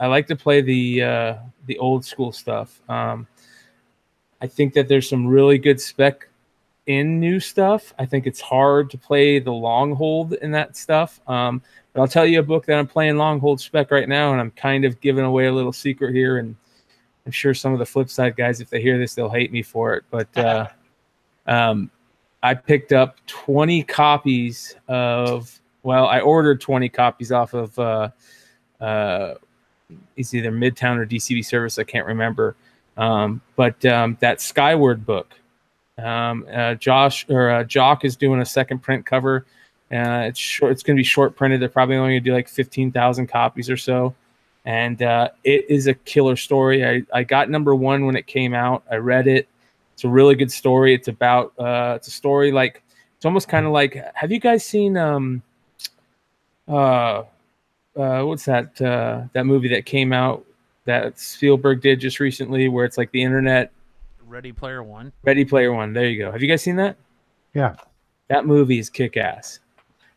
[0.01, 1.35] I like to play the uh,
[1.67, 2.81] the old school stuff.
[2.89, 3.27] Um,
[4.41, 6.27] I think that there's some really good spec
[6.87, 7.93] in new stuff.
[7.99, 11.21] I think it's hard to play the long hold in that stuff.
[11.27, 11.61] Um,
[11.93, 14.41] but I'll tell you a book that I'm playing long hold spec right now, and
[14.41, 16.39] I'm kind of giving away a little secret here.
[16.39, 16.55] And
[17.27, 19.61] I'm sure some of the flip side guys, if they hear this, they'll hate me
[19.61, 20.03] for it.
[20.09, 20.67] But uh,
[21.45, 21.91] um,
[22.41, 25.59] I picked up 20 copies of.
[25.83, 27.77] Well, I ordered 20 copies off of.
[27.77, 28.09] Uh,
[28.79, 29.35] uh,
[30.15, 31.79] it's either Midtown or DCB Service.
[31.79, 32.55] I can't remember.
[32.97, 35.33] Um, but um, that Skyward book,
[35.97, 39.45] um, uh, Josh or uh, Jock is doing a second print cover.
[39.91, 40.71] Uh, it's short.
[40.71, 41.61] It's going to be short printed.
[41.61, 44.15] They're probably only going to do like fifteen thousand copies or so,
[44.65, 46.85] and uh, it is a killer story.
[46.85, 48.83] I, I got number one when it came out.
[48.89, 49.47] I read it.
[49.93, 50.93] It's a really good story.
[50.93, 52.83] It's about uh, it's a story like
[53.17, 54.01] it's almost kind of like.
[54.15, 55.41] Have you guys seen um,
[56.67, 57.23] uh,
[57.95, 60.45] uh, what's that uh, that movie that came out
[60.85, 63.71] that Spielberg did just recently, where it's like the internet
[64.25, 65.11] Ready Player One.
[65.23, 65.93] Ready Player One.
[65.93, 66.31] There you go.
[66.31, 66.95] Have you guys seen that?
[67.53, 67.75] Yeah.
[68.29, 69.59] That movie is kick ass,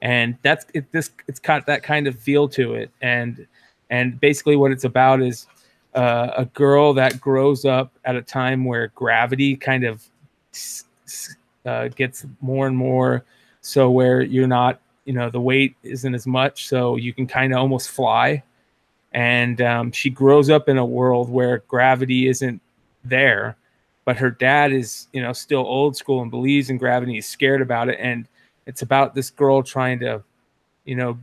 [0.01, 0.91] and that's it.
[0.93, 3.45] This it's got that kind of feel to it, and
[3.91, 5.49] and basically what it's about is
[5.97, 10.09] uh, a girl that grows up at a time where gravity kind of
[10.53, 11.35] s- s-
[11.67, 13.25] uh, gets more and more,
[13.63, 17.53] so where you're not, you know, the weight isn't as much, so you can kind
[17.53, 18.43] of almost fly.
[19.13, 22.61] And um, she grows up in a world where gravity isn't
[23.05, 23.57] there,
[24.05, 27.63] but her dad is you know still old school and believes in gravity he's scared
[27.63, 27.99] about it.
[28.01, 28.27] And
[28.67, 30.23] it's about this girl trying to
[30.85, 31.19] you know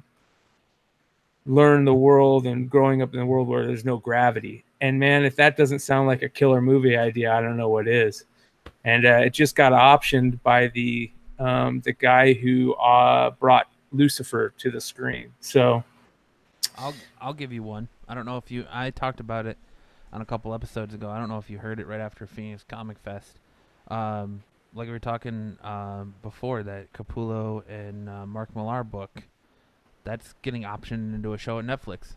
[1.46, 4.64] learn the world and growing up in a world where there's no gravity.
[4.80, 7.88] And man if that doesn't sound like a killer movie idea i don't know what
[7.88, 8.26] is.
[8.84, 14.54] And uh, it just got optioned by the um, the guy who uh, brought lucifer
[14.58, 15.84] to the screen so
[16.78, 17.90] I'll I'll give you one.
[18.08, 18.66] I don't know if you.
[18.72, 19.58] I talked about it
[20.12, 21.10] on a couple episodes ago.
[21.10, 23.40] I don't know if you heard it right after Phoenix Comic Fest.
[23.88, 24.44] Um,
[24.74, 29.24] like we were talking um, before that Capullo and uh, Mark Millar book.
[30.04, 32.14] That's getting optioned into a show at Netflix.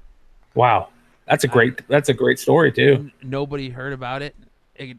[0.54, 0.88] wow
[1.26, 4.34] that's a great that's a great story too nobody heard about it.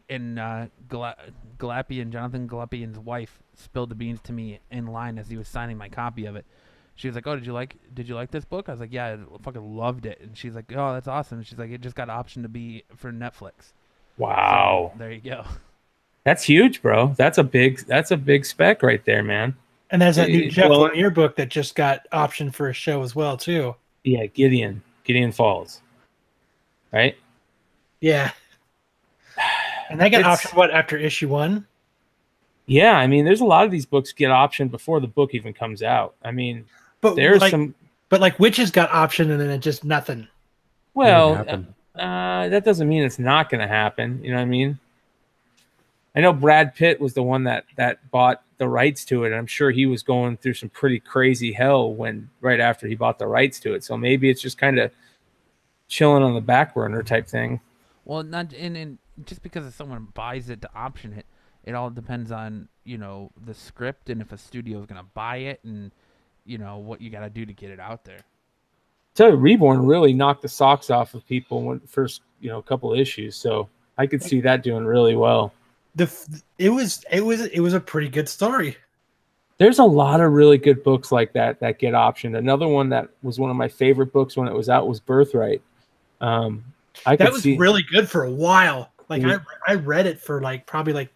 [0.08, 1.16] And uh, Gla-
[1.58, 5.76] Glapion, Jonathan Glapion's wife, spilled the beans to me in line as he was signing
[5.76, 6.46] my copy of it.
[6.96, 7.76] She was like, "Oh, did you like?
[7.94, 10.54] Did you like this book?" I was like, "Yeah, I fucking loved it." And she's
[10.54, 13.72] like, "Oh, that's awesome." She's like, "It just got option to be for Netflix."
[14.18, 15.44] wow So, there you go.
[16.24, 19.54] that's huge bro that's a big that's a big spec right there man
[19.90, 23.02] And there's that new Jeff well- Lemire book that just got optioned for a show
[23.02, 23.76] as well too.
[24.04, 24.82] Yeah, Gideon.
[25.04, 25.82] Gideon Falls.
[26.92, 27.16] Right?
[28.00, 28.30] Yeah.
[29.90, 31.66] And that got It's- optioned what after issue one?
[32.66, 35.52] Yeah, I mean, there's a lot of these books get optioned before the book even
[35.52, 36.14] comes out.
[36.24, 36.64] I mean,
[37.00, 37.74] But there's like, some.
[38.08, 40.28] but like witches got option and then it just nothing.
[40.94, 41.74] Well, happen.
[41.94, 44.22] uh, that doesn't mean it's not going to happen.
[44.22, 44.78] You know what I mean?
[46.14, 49.28] I know Brad Pitt was the one that that bought the rights to it.
[49.28, 52.94] And I'm sure he was going through some pretty crazy hell when right after he
[52.94, 53.84] bought the rights to it.
[53.84, 54.90] So maybe it's just kind of
[55.88, 57.60] chilling on the back burner type thing.
[58.04, 61.26] Well, not and, and just because if someone buys it to option it,
[61.64, 65.38] it all depends on you know the script and if a studio is gonna buy
[65.38, 65.90] it and
[66.46, 68.20] you know what you gotta do to get it out there.
[69.14, 72.62] tell you, Reborn really knocked the socks off of people when first, you know, a
[72.62, 73.36] couple issues.
[73.36, 73.68] So
[73.98, 75.52] I could see that doing really well.
[75.94, 76.10] The
[76.58, 78.76] it was it was it was a pretty good story.
[79.58, 82.36] There's a lot of really good books like that that get optioned.
[82.36, 85.62] Another one that was one of my favorite books when it was out was Birthright.
[86.20, 86.62] Um,
[87.06, 88.90] I could That was see really good for a while.
[89.08, 89.24] Like.
[89.24, 91.10] I I read it for like probably like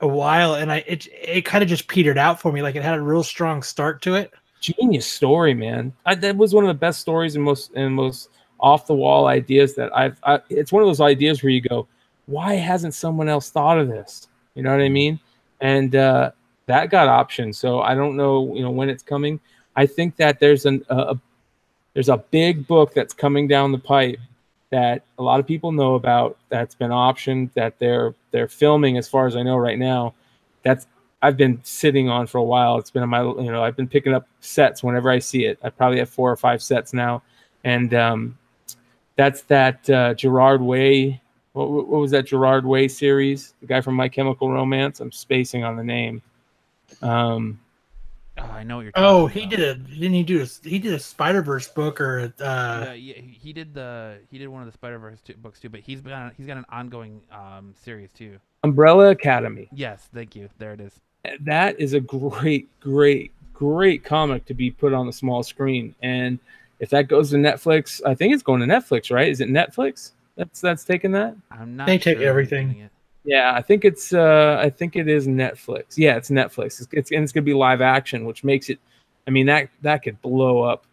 [0.00, 2.62] a while, and I it it kind of just petered out for me.
[2.62, 4.32] Like it had a real strong start to it.
[4.60, 5.92] genius story, man.
[6.06, 9.26] I, that was one of the best stories and most and most off the wall
[9.26, 10.18] ideas that I've.
[10.22, 11.86] I, it's one of those ideas where you go,
[12.26, 14.28] why hasn't someone else thought of this?
[14.54, 15.18] You know what I mean?
[15.60, 16.32] And uh,
[16.66, 17.54] that got optioned.
[17.54, 19.40] So I don't know, you know, when it's coming.
[19.76, 21.20] I think that there's an a, a
[21.94, 24.18] there's a big book that's coming down the pipe
[24.70, 29.08] that a lot of people know about that's been optioned that they're they're filming as
[29.08, 30.14] far as I know right now.
[30.62, 30.86] That's
[31.22, 32.78] I've been sitting on for a while.
[32.78, 35.58] It's been on my, you know, I've been picking up sets whenever I see it.
[35.62, 37.22] I probably have four or five sets now,
[37.64, 38.38] and um,
[39.16, 41.20] that's that uh, Gerard Way.
[41.52, 43.54] What, what was that Gerard Way series?
[43.60, 45.00] The guy from My Chemical Romance.
[45.00, 46.22] I'm spacing on the name.
[47.02, 47.60] Um,
[48.42, 48.92] Oh, I know what you're.
[48.96, 49.50] Oh, he about.
[49.50, 52.82] did a didn't he do a he did a Spider Verse book or a, uh
[52.86, 55.68] Yeah, yeah, he he did the he did one of the Spider Verse books too,
[55.68, 58.38] but he's got he's got an ongoing um series too.
[58.64, 59.68] Umbrella Academy.
[59.72, 60.48] Yes, thank you.
[60.58, 61.00] There it is.
[61.40, 65.94] that is a great, great, great comic to be put on the small screen.
[66.02, 66.38] And
[66.78, 69.28] if that goes to Netflix, I think it's going to Netflix, right?
[69.28, 71.36] Is it Netflix that's that's taking that?
[71.50, 71.86] I'm not.
[71.86, 72.88] They take sure who's everything.
[73.24, 75.96] Yeah, I think it's uh I think it is Netflix.
[75.96, 76.80] Yeah, it's Netflix.
[76.80, 78.78] It's, it's and it's gonna be live action, which makes it
[79.26, 80.86] I mean that that could blow up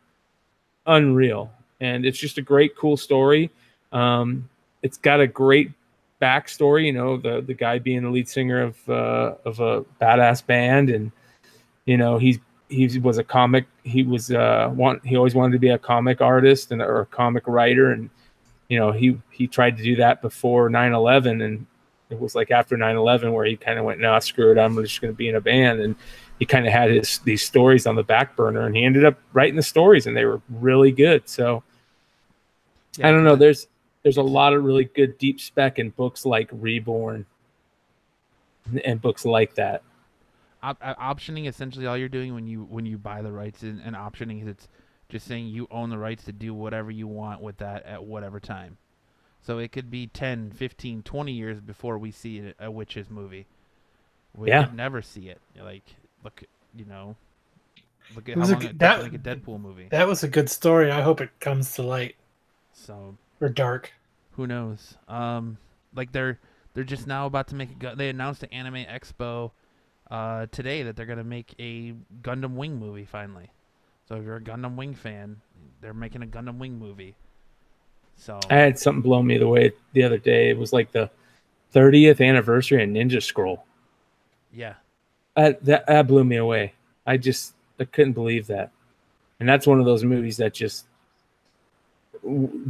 [0.85, 1.51] unreal.
[1.79, 3.49] And it's just a great, cool story.
[3.91, 4.49] Um
[4.83, 5.71] it's got a great
[6.21, 10.45] backstory, you know, the the guy being the lead singer of uh of a badass
[10.45, 11.11] band and
[11.85, 12.39] you know, he's
[12.69, 16.19] he was a comic he was uh want he always wanted to be a comic
[16.19, 18.09] artist and or a comic writer and
[18.67, 21.65] you know he he tried to do that before 9-11 and
[22.09, 25.01] it was like after 9-11 where he kind of went nah screw it i'm just
[25.01, 25.81] going to be in a band.
[25.81, 25.95] And
[26.39, 29.17] he kind of had his these stories on the back burner and he ended up
[29.33, 31.27] writing the stories and they were really good.
[31.27, 31.63] So
[32.97, 33.67] Yeah, i don't know there's
[34.03, 37.25] there's a lot of really good deep spec in books like reborn
[38.85, 39.81] and books like that.
[40.63, 43.81] Op- uh, optioning essentially all you're doing when you when you buy the rights and,
[43.81, 44.67] and optioning is it's
[45.09, 48.39] just saying you own the rights to do whatever you want with that at whatever
[48.39, 48.77] time
[49.41, 53.45] so it could be 10 15 20 years before we see a witches movie.
[54.35, 54.65] We Yeah.
[54.65, 55.39] could never see it.
[55.59, 55.83] Like
[56.23, 56.43] look
[56.75, 57.15] you know
[58.15, 59.87] look at It how was a long it that- to make a deadpool movie.
[59.89, 60.91] that was a good story.
[60.91, 62.15] I hope it comes to light.
[62.73, 63.93] So or dark.
[64.31, 64.97] who knows?
[65.07, 65.57] Um
[65.95, 66.39] like they're
[66.73, 69.51] they're just now about to make a gu- they announced at anime expo
[70.11, 73.49] uh today that they're gonna make a gundam wing movie finally.
[74.07, 75.41] So if you're a gundam wing fan
[75.81, 77.15] they're making a gundam wing movie
[78.17, 80.49] so i had something blow me the way the other day.
[80.49, 81.09] It was like the
[81.73, 83.65] 30th anniversary of ninja scroll.
[84.53, 84.75] Yeah.
[85.35, 86.73] That, that that blew me away.
[87.05, 88.71] I just i couldn't believe that.
[89.39, 90.85] And that's one of those movies that just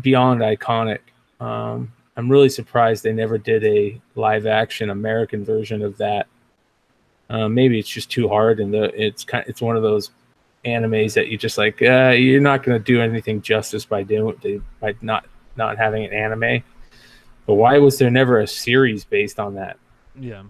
[0.02, 0.99] beyond iconic.
[1.40, 6.28] Um i'm really surprised they never did a live action american version of that.
[7.30, 10.11] Uh, maybe it's just too hard and the it's kind it's one of those
[10.64, 14.64] animes that you just like uh, you're not going to do anything justice by doing
[14.80, 15.26] by not
[15.58, 16.64] not having an anime
[17.46, 19.78] but why was there never a series based on that
[20.20, 20.44] yeah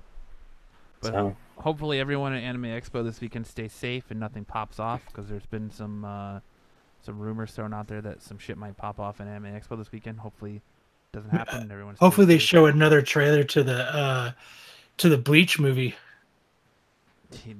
[1.01, 5.01] but so hopefully everyone at anime expo this weekend stays safe and nothing pops off
[5.07, 6.39] because there's been some uh
[7.03, 9.91] some rumors thrown out there that some shit might pop off in anime expo this
[9.91, 10.61] weekend hopefully it
[11.13, 12.47] doesn't happen and everyone Hopefully they safe.
[12.49, 14.31] show another trailer to the uh
[14.97, 15.95] to the Bleach movie.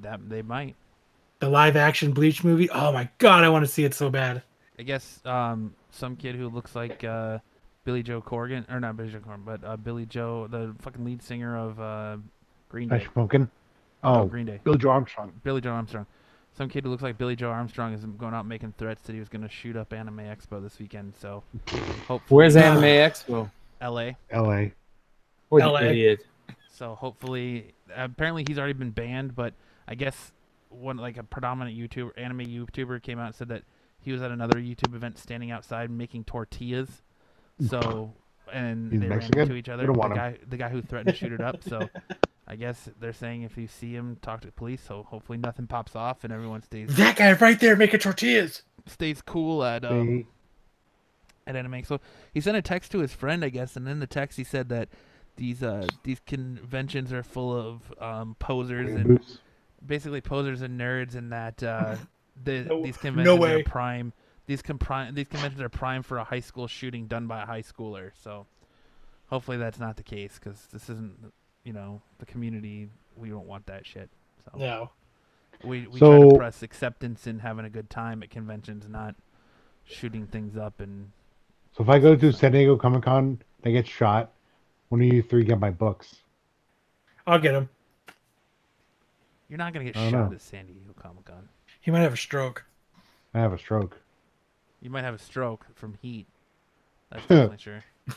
[0.01, 0.75] that they might
[1.39, 2.69] The live action Bleach movie.
[2.69, 4.41] Oh my god, I want to see it so bad.
[4.79, 7.39] I guess um, some kid who looks like uh,
[7.83, 11.21] Billy Joe Corgan, or not Billy Joe Corgan, but uh, Billie Joe, the fucking lead
[11.23, 12.17] singer of uh,
[12.69, 13.07] Green Nice Day.
[13.13, 13.49] smoking.
[14.03, 14.59] Oh, Oh, Green Day.
[14.63, 15.33] Bill Joe Armstrong.
[15.43, 16.05] Billie Joe Armstrong.
[16.55, 19.19] Some kid who looks like Billie Joe Armstrong is going out making threats that he
[19.19, 21.13] was going to shoot up Anime Expo this weekend.
[21.19, 21.43] So,
[22.07, 23.49] hopefully, where's anime expo
[23.79, 24.17] L.A.
[24.31, 24.73] L.A.
[25.49, 25.81] what LA.
[25.81, 26.25] idiot
[26.73, 29.53] So hopefully, apparently he's already been banned, but
[29.87, 30.31] I guess
[30.69, 33.63] one like a predominant YouTuber, anime YouTuber, came out and said that
[34.07, 37.01] he was at another YouTube event standing outside making tortillas.
[37.69, 38.13] So
[38.53, 39.41] and He's they ran Mexican?
[39.41, 39.85] into each other.
[39.85, 40.17] The want him.
[40.17, 41.61] guy, the guy who threatened to shoot it up.
[41.63, 41.89] So
[42.47, 44.81] I guess they're saying if you see him, talk to the police.
[44.87, 48.61] So hopefully nothing pops off and everyone stays That guy right there making tortillas.
[48.85, 50.25] stays cool at um, They-
[51.45, 51.83] at Anime.
[51.83, 51.99] So
[52.33, 54.69] he sent a text to his friend, I guess, and in the text he said
[54.69, 54.87] that
[55.35, 59.19] these uh these conventions are full of um posers and
[59.85, 61.95] basically posers and nerds and that uh
[62.43, 63.61] the No- these no conventions way.
[63.61, 64.13] are prime
[64.45, 67.61] these compri- these conventions are prime for a high school shooting done by a high
[67.61, 68.45] schooler so
[69.27, 71.33] hopefully that's not the case because this isn't
[71.63, 74.09] you know the community we don't want that shit
[74.45, 74.91] so No.
[75.63, 79.15] we, we try to press acceptance and having a good time at conventions not
[79.83, 81.11] shooting things up and
[81.75, 84.31] So if I go to San Diego Comic Con, I get shot.
[84.89, 86.15] One of you three get my books.
[87.25, 87.67] I'll get them.
[89.49, 90.31] you're not gonna get shot know.
[90.33, 91.47] at san diego comic-con
[91.87, 92.65] He might have a stroke.
[93.33, 93.97] I have a stroke.
[94.81, 96.27] you might have a stroke from heat
[97.09, 97.81] that's definitely sure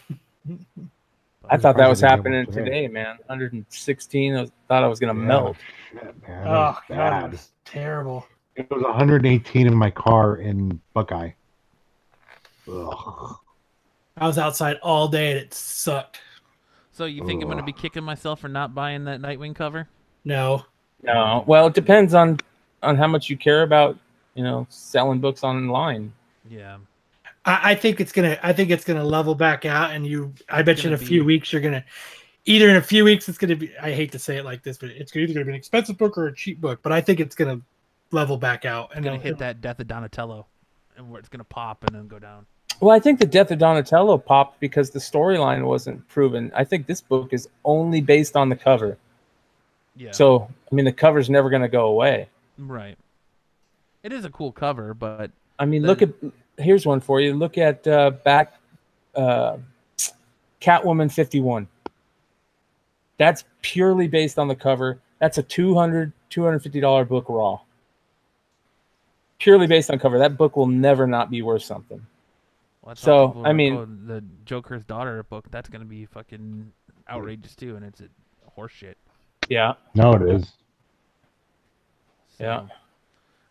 [1.49, 3.17] I thought that was Surprised I didn't happening get one today, man.
[3.27, 4.35] 116.
[4.37, 5.57] I thought I was gonna Yeah, melt.
[5.93, 6.45] Shit, man.
[6.45, 8.27] that Oh was god, it was terrible.
[8.57, 11.31] It was 118 in my car in Buckeye.
[12.69, 13.37] Ugh.
[14.17, 16.19] I was outside all day and it sucked.
[16.91, 19.89] so you think i'm gonna be kicking myself for not buying that nightwing cover
[20.25, 20.65] No.
[21.05, 22.39] No, well, it depends on
[22.83, 23.99] on how much you care about,
[24.35, 26.13] you know, selling books online.
[26.49, 26.79] yeah
[27.45, 30.63] I, I think it's gonna I think it's gonna level back out and you I
[30.63, 31.85] bet you in a gonna few weeks you're gonna
[32.45, 34.79] either in a few weeks it's gonna be I hate to say it like this,
[34.79, 36.81] but it's either gonna be an expensive book or a cheap book.
[36.83, 37.61] But I think it's gonna
[38.13, 40.47] level back out and gonna hit that death of donatello
[40.97, 42.45] and where it's gonna pop and then go down
[42.81, 46.51] Well, I think the death of Donatello popped because the storyline wasn't proven.
[46.55, 48.97] I think this book is only based on the cover.
[49.97, 52.29] yeah So, I mean, the cover's never going to go away.
[52.69, 52.99] Right
[54.03, 55.31] it is a cool cover but
[55.61, 56.11] I mean, Then- look at
[56.59, 57.35] here's one for you.
[57.35, 58.55] Look at uh, back
[59.15, 59.59] uh,
[60.61, 61.69] Catwoman 51.
[63.19, 64.99] That's purely based on the cover.
[65.19, 67.61] That's a 200 $250 book raw.
[69.39, 70.19] Purely based on cover.
[70.19, 72.05] That book will never not be worth something.
[72.83, 75.45] Well, So, I mean- called the Joker's daughter book.
[75.51, 76.73] That's gonna be fucking
[77.11, 78.09] outrageous too, and it's a
[78.51, 78.97] horse shit.
[79.51, 79.75] Yeah.
[79.95, 80.53] No, it is.
[82.41, 82.67] So, Yeah.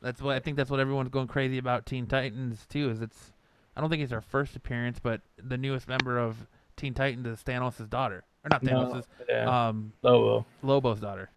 [0.01, 0.55] That's what I think.
[0.55, 2.89] That's what everyone's going crazy about Teen Titans too.
[2.89, 3.33] Is it's
[3.75, 6.47] I don't think it's our first appearance, but the newest member of
[6.77, 9.67] Teen Titans is Thanos' daughter, or not No, Thanos' yeah.
[9.67, 10.45] um Lobo.
[10.63, 11.29] Lobo's daughter.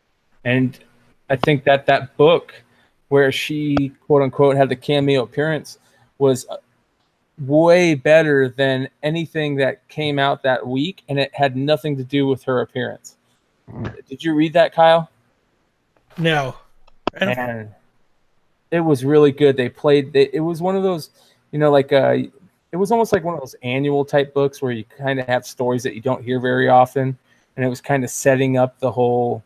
[0.44, 0.78] And
[1.28, 2.54] I think that that book
[3.08, 5.78] where she quote unquote had the cameo appearance
[6.18, 6.56] was uh,
[7.40, 12.26] way better than anything that came out that week and it had nothing to do
[12.26, 13.16] with her appearance.
[14.08, 15.10] Did you read that, Kyle?
[16.16, 16.54] no.
[17.14, 17.70] And
[18.70, 19.56] it was really good.
[19.56, 21.10] They played they, it was one of those,
[21.50, 22.16] you know, like uh
[22.72, 25.46] it was almost like one of those annual type books where you kind of have
[25.46, 27.16] stories that you don't hear very often
[27.56, 29.42] and it was kind of setting up the whole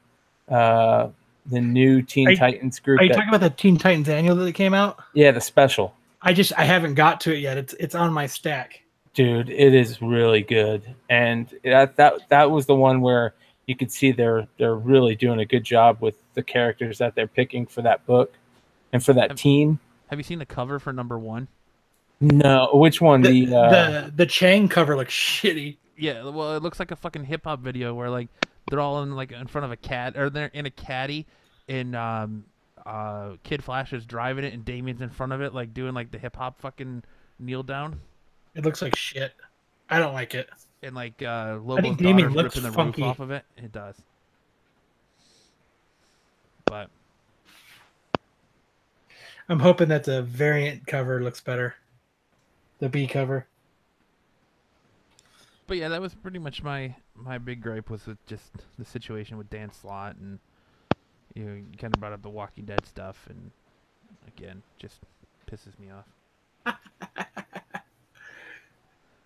[0.48, 1.08] uh
[1.46, 4.36] the new Teen you- Titans group Are you that- talking about the Teen Titans annual
[4.36, 4.98] that came out?
[5.14, 5.94] Yeah, the special.
[6.22, 7.56] I just I haven't got to it yet.
[7.58, 8.80] It's it's on my stack.
[9.14, 10.82] Dude, it is really good.
[11.08, 13.32] And that that that was the one where
[13.66, 17.26] you can see they're they're really doing a good job with the characters that they're
[17.26, 18.32] picking for that book
[18.92, 19.78] and for that Have- team.
[20.08, 21.48] Have you seen the cover for number one?
[22.20, 23.22] No, which one?
[23.22, 23.70] The The, uh,
[24.06, 25.76] the, the Chang cover looks shitty.
[25.96, 28.28] Yeah, well, it looks like a fucking hip hop video where like
[28.70, 31.26] they're all in like in front of a cat, or they're in a caddy,
[31.68, 32.44] and um,
[32.86, 36.10] uh, Kid Flash is driving it, and Damian's in front of it, like doing like
[36.12, 37.02] the hip hop fucking
[37.40, 38.00] kneel down,
[38.54, 39.32] It looks like shit.
[39.90, 40.48] I don't like it.
[40.82, 43.02] And like uh, Lobo's Damian daughter's looks ripping the funky.
[43.02, 43.44] roof off of it.
[43.56, 43.96] It does,
[46.66, 46.90] but
[49.48, 51.74] I'm hoping that the variant cover looks better.
[52.78, 53.46] The B cover.
[55.66, 59.38] but yeah, that was pretty much my my big gripe was with just the situation
[59.38, 60.38] with Dan Slott, and
[61.34, 63.50] you know, you kind of brought up the Walking Dead stuff, and
[64.28, 65.00] again, just
[65.50, 66.76] pisses me off.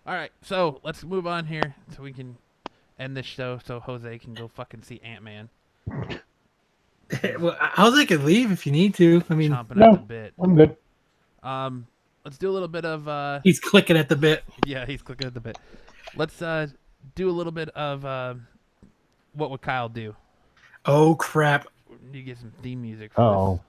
[0.05, 2.37] All right, so let's move on here so we can
[2.99, 5.49] end this show so Jose can go fucking see Ant Man
[7.39, 9.23] well, how's it leave if you need to?
[9.29, 9.93] I mean, chomping No.
[9.93, 10.33] at the bit.
[10.39, 10.77] I'm good.
[11.43, 11.87] Um,
[12.23, 14.43] let's do a little bit of uh, he's clicking at the bit.
[14.65, 15.57] yeah, he's clicking at the bit.
[16.15, 16.67] Let's uh
[17.15, 18.35] do a little bit of uh,
[19.33, 20.15] what would Kyle do?
[20.85, 21.67] Oh crap!
[22.11, 23.59] Need to get some theme music Oh.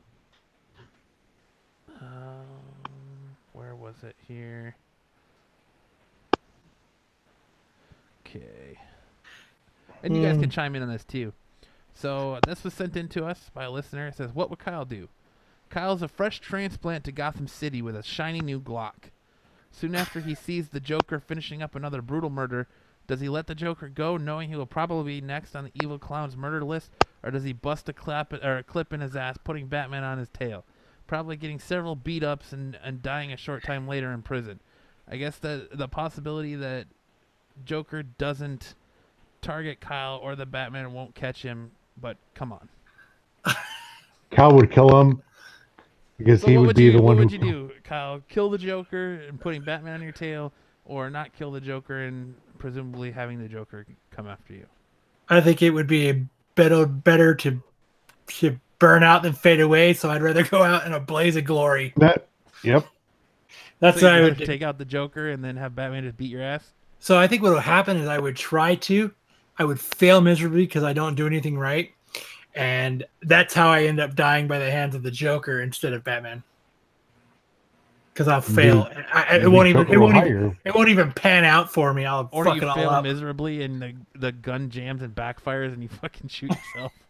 [2.01, 2.47] Um,
[3.53, 4.77] where was it here?
[8.35, 8.79] Okay.
[10.03, 11.33] And you guys can chime in on this too.
[11.95, 14.07] So this was sent in to us by a listener.
[14.07, 15.09] It says, "What would Kyle do?"
[15.69, 19.11] Kyle's a fresh transplant to Gotham City with a shiny new Glock.
[19.71, 22.69] Soon after he sees the Joker finishing up another brutal murder,
[23.07, 25.99] does he let the Joker go, knowing he will probably be next on the evil
[25.99, 26.91] clown's murder list,
[27.23, 30.19] or does he bust a clap or a clip in his ass, putting Batman on
[30.19, 30.65] his tail,
[31.07, 34.61] probably getting several beat ups and, and dying a short time later in prison?
[35.09, 36.87] I guess the the possibility that
[37.65, 38.75] Joker doesn't
[39.41, 41.73] target Kyle or the Batman won't catch him.
[42.01, 42.69] But come on.
[44.31, 45.23] Cal would kill him
[46.19, 47.17] because So he would, would be you, the one.
[47.17, 47.47] what would who.
[47.47, 48.23] you do, Kyle?
[48.29, 50.53] Kill the Joker and putting Batman on your tail,
[50.87, 54.67] or not kill the Joker and presumably having the Joker come after you?
[55.29, 57.63] I think it would be better better to
[58.29, 59.93] to burn out than fade away.
[59.93, 61.93] So I'd rather go out in a blaze of glory.
[61.97, 62.27] That,
[62.65, 62.87] yep.
[63.81, 64.47] That's so what I you'd would rather do.
[64.47, 66.73] take out the Joker and then have Batman just beat your ass.
[67.03, 69.11] So I think what would happen is I would try to,
[69.59, 71.91] I would fail miserably because I don't do anything right,
[72.55, 76.05] and that's how I end up dying by the hands of the Joker instead of
[76.05, 76.45] Batman.
[78.15, 78.89] Because I'll fail.
[79.13, 79.89] I, I- it won't even.
[79.91, 80.57] It will won't even.
[80.65, 82.07] It won't even pan out for me.
[82.07, 83.03] I'll Or fuck you it all fail up.
[83.03, 86.93] miserably and the the gun jams and backfires and you fucking shoot yourself.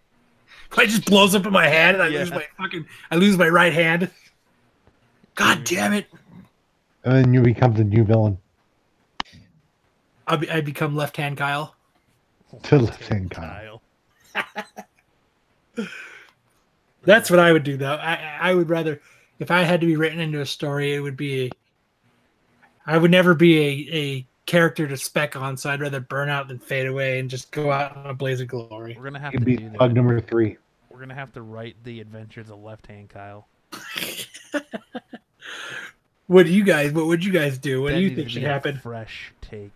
[0.78, 2.86] It just blows up in my hand and I lose my fucking.
[3.10, 4.10] I lose my right hand.
[5.34, 6.06] God damn it!
[7.04, 8.38] And then you become the new villain.
[10.32, 11.74] I, be, I become left hand Kyle.
[12.64, 13.82] To left hand Kyle.
[17.04, 17.94] That's what I would do though.
[17.94, 19.00] I I I would rather
[19.38, 21.50] if I had to be written into a story, it would be.
[22.86, 26.48] I would never be a, a character to spec on, so I'd rather burn out
[26.48, 28.96] than fade away and just go out in a blaze of glory.
[28.96, 29.94] We're gonna have He'd to be do bug that.
[29.94, 30.56] number three.
[30.90, 33.48] We're gonna have to write the adventures of Left Hand Kyle.
[36.28, 36.92] What do you guys?
[36.92, 37.82] What would you guys do?
[37.82, 38.78] What That do you think should happen?
[38.78, 39.74] Fresh take.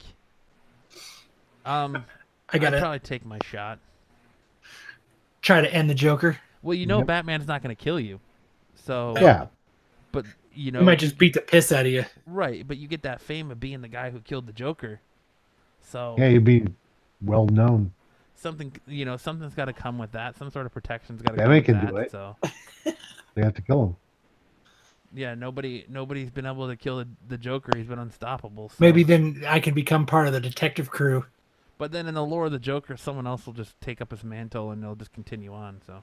[1.67, 2.05] Um,
[2.49, 3.79] I gotta I'd probably take my shot.
[5.43, 6.39] try to end the Joker.
[6.63, 7.07] Well, you know Yep.
[7.09, 8.21] Batman's not gonna kill you,
[8.75, 9.47] so Yeah.
[10.13, 10.25] But
[10.55, 12.05] you know, He might just beat the piss out of you.
[12.27, 12.67] right.
[12.67, 15.01] But you get that fame of being the guy who killed the Joker.
[15.83, 16.67] So Yeah, you'd be
[17.21, 17.93] well known.
[18.37, 20.37] something, you know, something's got to come with that.
[20.37, 22.11] Some sort of protection's got to Batman come with can do it.
[22.11, 22.37] So
[23.35, 23.97] They have to kill him.
[25.15, 27.77] yeah, nobody, nobody's been able to kill the, the Joker.
[27.77, 28.71] He's been unstoppable.
[28.71, 28.77] So.
[28.79, 31.25] Maybe then I can become part of the detective crew.
[31.79, 34.25] But then in the lore of the Joker, someone else will just take up his
[34.25, 35.81] mantle and they'll just continue on.
[35.87, 36.03] So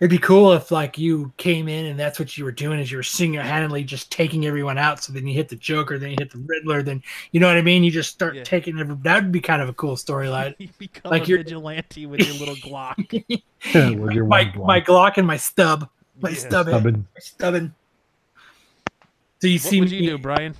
[0.00, 2.88] It'd be cool if like you came in and that's what you were doing is
[2.90, 5.02] you were single-handedly just taking everyone out.
[5.02, 7.02] So then you hit the Joker, then you hit the Riddler, then
[7.32, 7.82] you know what I mean.
[7.82, 8.44] You just start Yeah.
[8.44, 8.94] taking every.
[9.02, 10.54] That would be kind of a cool storyline.
[10.58, 12.96] you become Like a you're- vigilante with your little Glock.
[13.74, 14.66] With your my one block.
[14.68, 15.90] my Glock and my stub,
[16.22, 16.36] my Yeah.
[16.36, 17.06] stub, Stubborn.
[17.14, 17.74] my stubbin.
[19.40, 20.06] So you What see would me?
[20.06, 20.54] do, Brian?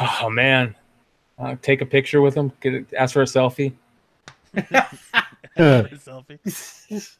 [0.00, 0.74] Oh man,
[1.40, 2.52] uh, take a picture with him.
[2.60, 3.72] Get it, ask for a selfie.
[5.56, 6.38] Selfie.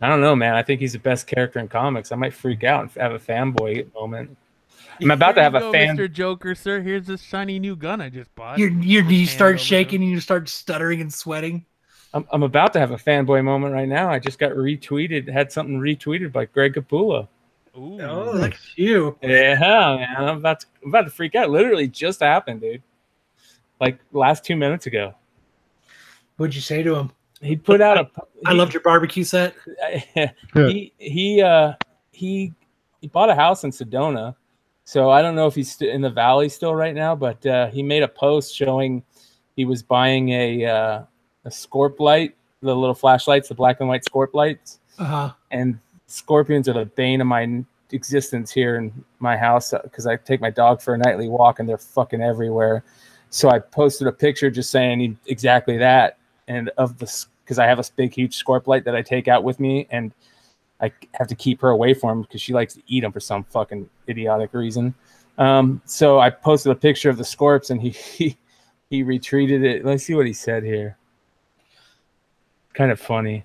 [0.00, 0.54] I don't know, man.
[0.54, 2.12] I think he's the best character in comics.
[2.12, 4.36] I might freak out and have a fanboy moment.
[5.00, 5.96] I'm about to have you a go, fan.
[5.96, 6.10] Mr.
[6.10, 6.80] Joker, sir.
[6.80, 8.58] Here's this shiny new gun I just bought.
[8.58, 11.64] Your your knees Hand start shaking and you start stuttering and sweating.
[12.14, 14.10] I'm, I'm about to have a fanboy moment right now.
[14.10, 15.30] I just got retweeted.
[15.30, 17.28] Had something retweeted by Greg Capullo.
[17.76, 18.00] Ooh.
[18.00, 19.16] Oh, look at you!
[19.22, 20.16] Yeah, man.
[20.16, 21.50] I'm about to, I'm about to freak out.
[21.50, 22.82] Literally just happened, dude.
[23.80, 25.14] Like last two minutes ago.
[26.36, 27.12] What'd you say to him?
[27.42, 28.10] He put out a.
[28.46, 29.54] I loved your barbecue set.
[30.54, 31.74] he he uh
[32.12, 32.52] he
[33.00, 34.34] he bought a house in Sedona,
[34.84, 37.66] so I don't know if he's st- in the valley still right now, but uh,
[37.68, 39.02] he made a post showing
[39.54, 41.02] he was buying a uh,
[41.44, 45.32] a Scorp light, the little flashlights, the black and white Scorp lights, Uh huh.
[45.50, 50.40] and scorpions are the bane of my existence here in my house because I take
[50.40, 52.82] my dog for a nightly walk and they're fucking everywhere.
[53.30, 56.18] So I posted a picture just saying exactly that,
[56.48, 59.44] and of the because I have a big huge scorp light that I take out
[59.44, 60.12] with me, and
[60.80, 63.44] I have to keep her away from because she likes to eat them for some
[63.44, 64.94] fucking idiotic reason.
[65.38, 68.36] Um, so I posted a picture of the scorps, and he he,
[68.90, 69.84] he retweeted it.
[69.84, 70.96] Let's see what he said here.
[72.74, 73.44] Kind of funny.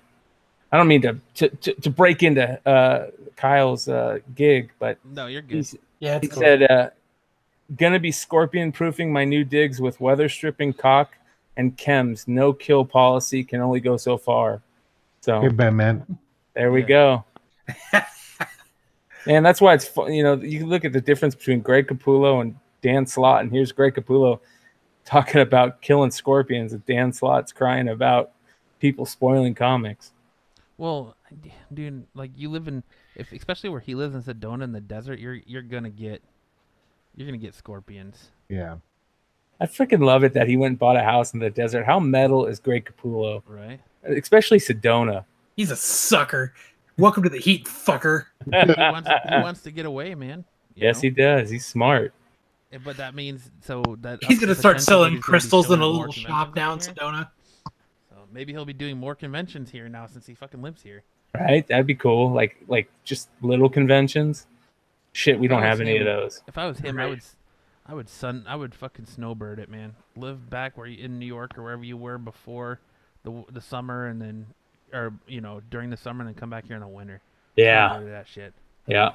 [0.72, 5.26] I don't mean to to, to, to break into uh, Kyle's uh, gig, but No,
[5.26, 5.56] you're good.
[5.56, 6.40] he's, Yeah, he cool.
[6.42, 6.90] said, uh,
[7.76, 11.10] "Gonna be scorpion proofing my new digs with weather stripping caulk
[11.56, 12.26] and chems.
[12.26, 14.62] No kill policy can only go so far."
[15.20, 16.18] So Hey, Batman.
[16.54, 16.86] there we Yeah.
[16.86, 17.24] go.
[19.26, 20.12] and that's why it's fun.
[20.12, 23.72] You know, you look at the difference between Greg Capullo and Dan Slott, and here's
[23.72, 24.40] Greg Capullo
[25.04, 28.32] talking about killing scorpions, and Dan Slott's crying about
[28.80, 30.11] people spoiling comics.
[30.82, 31.14] Well,
[31.72, 32.82] dude, like you live in,
[33.14, 36.24] if especially where he lives in Sedona in the desert, you're you're gonna get,
[37.14, 38.32] you're gonna get scorpions.
[38.48, 38.78] Yeah.
[39.60, 41.84] I freaking love it that he went and bought a house in the desert.
[41.86, 43.44] How metal is Greg Capullo?
[43.46, 43.78] Right?
[44.02, 45.24] Especially Sedona.
[45.56, 46.52] He's a sucker.
[46.98, 48.24] Welcome to the heat, fucker.
[48.44, 50.44] he, wants, he wants to get away, man.
[50.74, 51.00] you Yes, know?
[51.02, 51.48] he does.
[51.48, 52.12] He's smart.
[52.72, 55.30] Eh, But that means so that He's gonna start potential that selling he's gonna be
[55.30, 57.08] crystals in a little shop down conventions here.
[57.08, 57.28] Sedona.
[58.32, 61.02] So maybe he'll be doing more conventions here now since he fucking lives here.
[61.34, 61.66] Right?
[61.66, 62.32] That'd be cool.
[62.32, 64.46] Like like just little conventions.
[65.12, 66.42] Shit, we If don't was have any of those.
[66.48, 67.20] If I was him, I would,
[67.86, 68.44] I would sun.
[68.48, 69.94] I would fucking snowbird it, man.
[70.16, 72.80] Live back where you in New York or wherever you were before
[73.24, 74.46] the the summer, and then,
[74.92, 77.20] or you know, during the summer, and then come back here in the winter.
[77.56, 78.54] Yeah, that shit.
[78.86, 79.12] yeah.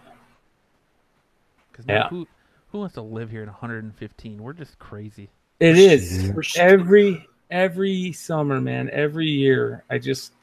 [1.72, 2.08] Because Yeah.
[2.10, 2.28] who
[2.72, 4.42] who wants to live here in 115?
[4.44, 5.30] We're just crazy.
[5.60, 8.90] It is We're every every summer, man.
[8.92, 10.34] Every year, I just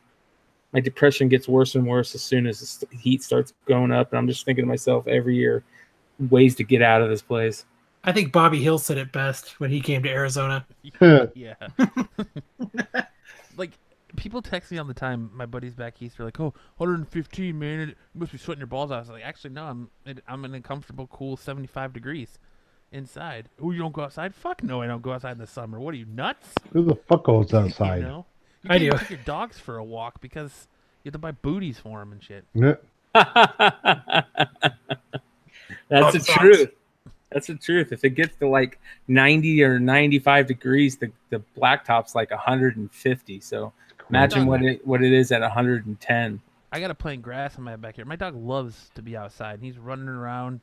[0.73, 4.19] my depression gets worse and worse as soon as the heat starts going up, and
[4.19, 5.63] I'm just thinking to myself every year
[6.31, 7.65] ways to get out of this place.
[8.03, 10.67] I think Bobby Hill said it best when he came to Arizona.
[10.93, 11.27] Yeah.
[13.57, 13.79] like
[14.17, 15.31] people text me all the time.
[15.33, 18.91] My buddies back east are like, "Oh, 115, man, it, must be sweating your balls
[18.91, 19.65] out." I was like, "Actually, no.
[19.65, 22.39] I'm it, I'm in a comfortable, cool 75 degrees
[22.95, 23.49] inside.
[23.63, 24.35] Oh, you don't go outside?
[24.35, 25.79] Fuck no, I don't go outside in the summer.
[25.81, 26.55] What are you nuts?
[26.73, 28.03] Who the fuck goes You outside?
[28.03, 28.25] know?
[28.63, 28.99] You I can't do.
[28.99, 30.69] Take your dogs for a walk because
[31.03, 32.45] you have to buy booties for them and shit.
[32.55, 32.77] Yeah.
[35.89, 36.39] That's Oh, the sucks.
[36.39, 36.71] truth.
[37.31, 37.93] That's the truth.
[37.93, 43.41] If it gets to like 90 or 95 degrees, the, the blacktop's like 150.
[43.41, 43.73] So
[44.09, 46.41] imagine what it what it is at 110.
[46.73, 48.09] I got a plain grass in my backyard.
[48.09, 49.61] My dog loves to be outside.
[49.61, 50.61] He's running around.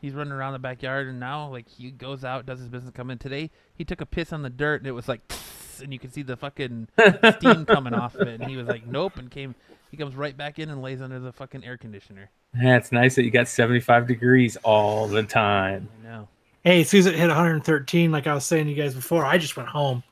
[0.00, 2.92] He's running around the backyard, and now like he goes out, does his business.
[2.94, 5.20] Come in today, he took a piss on the dirt, and it was like,
[5.82, 6.88] and you can see the fucking
[7.36, 8.40] steam coming off of it.
[8.40, 9.54] And he was like, nope, and came.
[9.90, 12.30] He comes right back in and lays under the fucking air conditioner.
[12.60, 15.88] Yeah, it's nice that you got 75 degrees all the time.
[16.00, 16.28] I know.
[16.62, 19.24] Hey, as soon as it hit 113, like I was saying to you guys before,
[19.24, 20.04] I just went home.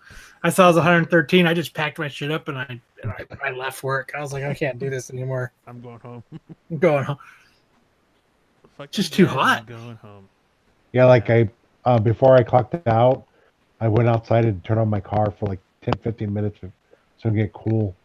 [0.42, 1.46] I saw it was 113.
[1.46, 4.12] I just packed my shit up and I and I, I left work.
[4.16, 5.52] I was like, I can't do this anymore.
[5.66, 6.22] I'm going home.
[6.70, 7.18] I'm going home.
[8.78, 9.66] Fuck Just too guys, I'm hot.
[9.66, 10.28] Going home.
[10.92, 11.50] Yeah, like I
[11.84, 13.24] uh, before I clocked out,
[13.80, 17.34] I went outside and turned on my car for like 10, 15 minutes so it
[17.34, 17.96] get cool.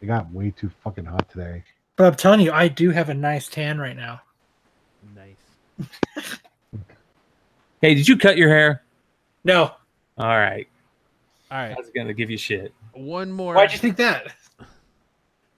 [0.00, 1.64] It got way too fucking hot today.
[1.96, 4.20] But I'm telling you, I do have a nice tan right now.
[5.14, 6.38] Nice.
[7.80, 8.82] Hey, did you cut your hair?
[9.44, 9.64] No.
[10.16, 10.66] All right.
[11.50, 11.66] All right.
[11.66, 11.76] I right.
[11.76, 12.72] was going to give you shit.
[12.94, 13.54] One more.
[13.54, 14.34] Why'd you think that?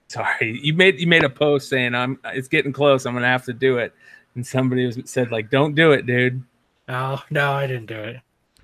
[0.07, 0.59] Sorry.
[0.61, 3.05] You made you made a post saying I'm it's getting close.
[3.05, 3.93] I'm going to have to do it.
[4.35, 6.43] And somebody was, said like don't do it, dude.
[6.87, 8.17] No, no, I didn't do it.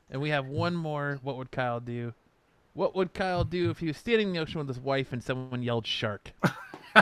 [0.10, 1.20] And we have one more.
[1.22, 2.14] What would Kyle do?
[2.74, 5.24] What would Kyle do if he was standing in the ocean with his wife and
[5.24, 6.32] someone yelled shark?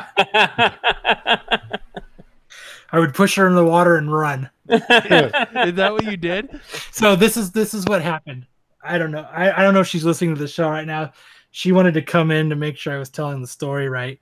[2.93, 4.49] I would push her in the water and run.
[4.69, 6.59] Is that what you did?
[6.91, 8.45] So this is this is what happened.
[8.83, 9.27] I don't know.
[9.31, 11.13] I, I don't know if she's listening to the show right now.
[11.51, 14.19] She wanted to come in to make sure I was telling the story right.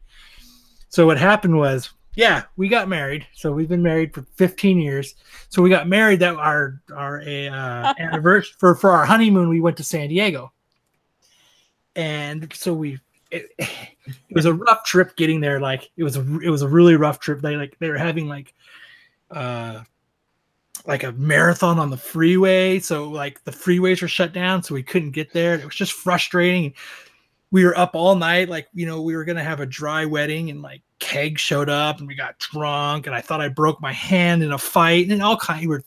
[0.90, 3.26] So what happened was, yeah, we got married.
[3.34, 5.16] So we've been married for 15 years.
[5.48, 9.49] So we got married that our our uh, anniversary for for our honeymoon.
[9.49, 10.52] We went to San Diego,
[11.95, 12.99] and so we.
[13.32, 13.70] It, it
[14.32, 15.60] was a rough trip getting there.
[15.60, 17.41] Like it was a it was a really rough trip.
[17.41, 18.56] They like they were having like
[19.30, 19.84] uh
[20.86, 22.80] like a marathon on the freeway.
[22.80, 25.53] So like the freeways were shut down, so we couldn't get there.
[25.53, 26.74] It was just frustrating.
[27.52, 30.50] We were up all night, like you know, we were gonna have a dry wedding,
[30.50, 33.94] and like keg showed up, and we got drunk, and I thought I broke my
[33.94, 35.68] hand in a fight, and all kind.
[35.68, 35.84] Were,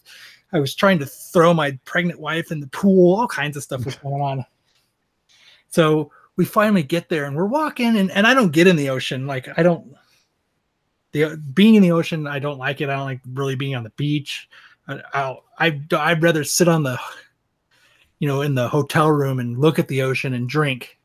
[0.53, 3.19] I was trying to throw my pregnant wife in the pool.
[3.19, 4.45] All kinds of stuff was going on.
[5.69, 8.91] So we finally get there, and we're walking, and, and I don't get in the
[8.91, 9.27] ocean.
[9.27, 9.95] Like I don't.
[11.13, 12.89] The being in the ocean, I don't like it.
[12.89, 14.49] I don't like really being on the beach.
[14.89, 16.99] I- I'll, I, I'd rather sit on the,
[18.19, 20.99] you know, in the hotel room and look at the ocean and drink.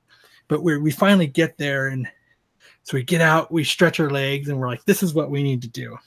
[0.48, 2.08] But we we finally get there, and
[2.84, 5.44] so we get out, we stretch our legs, and we're like, this is what we
[5.44, 5.98] need to do.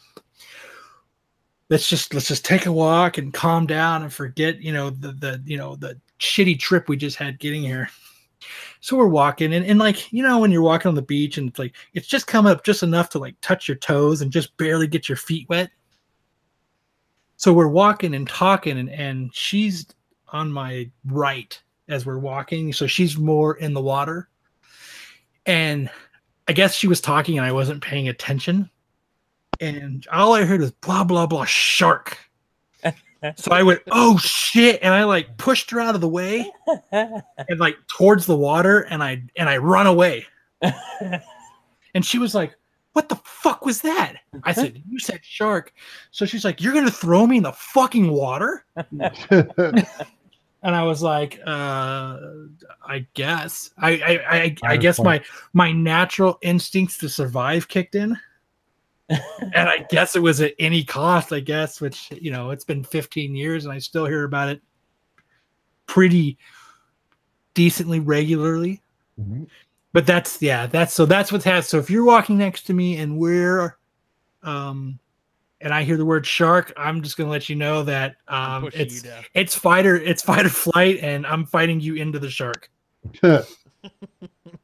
[1.68, 5.12] Let's just let's just take a walk and calm down and forget, you know, the
[5.12, 7.88] the you know the shitty trip we just had getting here.
[8.80, 11.50] So we're walking, and, and like you know, when you're walking on the beach, and
[11.50, 14.56] it's like it's just coming up just enough to like touch your toes and just
[14.56, 15.70] barely get your feet wet
[17.40, 19.86] so we're walking and talking and, and she's
[20.28, 21.58] on my right
[21.88, 24.28] as we're walking so she's more in the water
[25.46, 25.90] and
[26.48, 28.70] i guess she was talking and i wasn't paying attention.
[29.60, 32.18] And all i heard was blah blah blah shark.
[33.36, 34.80] So i went oh shit.
[34.82, 36.50] And i like pushed her out of the way
[36.92, 40.26] and like towards the water and i and i run away.
[41.92, 42.54] And she was like
[42.92, 44.16] what the fuck was that?
[44.44, 45.72] I said you said shark.
[46.12, 48.64] So she's like you're gonna throw me in the fucking water
[50.62, 52.18] and I was like, uh,
[52.82, 53.70] I guess.
[53.78, 55.22] I I I, I guess my
[55.52, 58.16] my natural instincts to survive kicked in,
[59.08, 61.32] and I guess it was at any cost.
[61.32, 64.60] I guess, which you know, it's been 15 years, and I still hear about it
[65.86, 66.38] pretty
[67.54, 68.82] decently regularly.
[69.20, 69.46] Mhm.
[69.92, 71.64] But that's yeah, that's so that's what's happened.
[71.64, 73.76] So if you're walking next to me and we're
[74.42, 74.98] um
[75.60, 78.80] and I hear the word shark, I'm just gonna let you know that um, pushing
[78.80, 79.24] it's you down.
[79.34, 82.70] it's fighter it's fight or flight, and I'm fighting you into the shark.
[83.22, 83.44] He's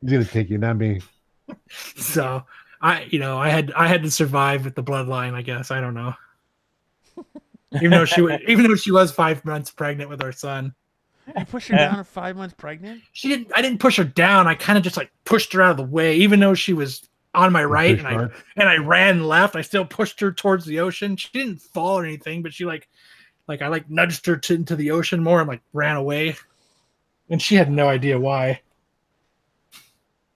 [0.04, 1.00] gonna take you, not me.
[1.96, 2.42] So
[2.80, 5.34] I, you know, I had I had to survive with the bloodline.
[5.34, 6.12] I guess I don't know.
[7.74, 10.74] even though she was, even though she was five months pregnant with our son,
[11.38, 13.00] You push her down at five months pregnant?
[13.12, 13.52] she didn't.
[13.54, 14.46] I didn't push her down.
[14.48, 17.08] I kind of just like pushed her out of the way, even though she was
[17.36, 18.44] on my right, and I Shark.
[18.56, 19.54] and I ran left.
[19.54, 21.16] I still pushed her towards the ocean.
[21.16, 22.88] She didn't fall or anything, but she like,
[23.46, 26.34] like I like nudged her to, into the ocean more and like ran away,
[27.30, 28.60] and she had no idea why.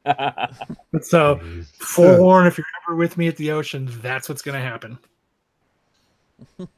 [1.03, 1.67] So Jeez.
[1.77, 4.99] forewarn if you're ever with me at the ocean, that's what's gonna happen.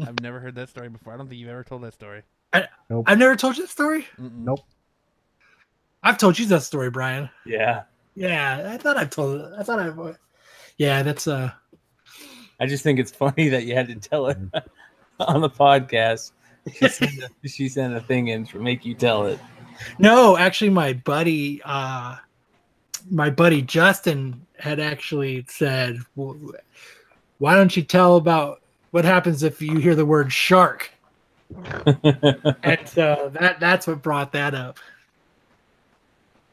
[0.00, 1.12] I've never heard that story before.
[1.12, 2.22] I don't think you've ever told that story.
[2.52, 4.06] I've never told you that story.
[4.18, 4.32] Mm-mm.
[4.44, 4.60] Nope.
[6.02, 7.28] I've told you that story, Brian.
[7.44, 7.82] yeah.
[8.18, 9.40] Yeah, I thought I've told.
[9.56, 10.14] I thought I.
[10.76, 11.52] Yeah, that's uh.
[12.58, 14.38] I just think it's funny that you had to tell it
[15.20, 16.32] on the podcast.
[16.74, 19.38] She sent a, she sent a thing in to make you tell it.
[20.00, 22.16] No, actually, my buddy, uh,
[23.08, 26.36] my buddy Justin had actually said, well,
[27.38, 30.90] "Why don't you tell about what happens if you hear the word shark?"
[32.64, 34.80] and so that that's what brought that up.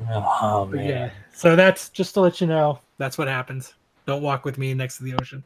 [0.10, 0.90] Oh But man.
[0.90, 3.74] yeah, so that's just to let you know that's what happens.
[4.06, 5.44] Don't walk with me next to the ocean.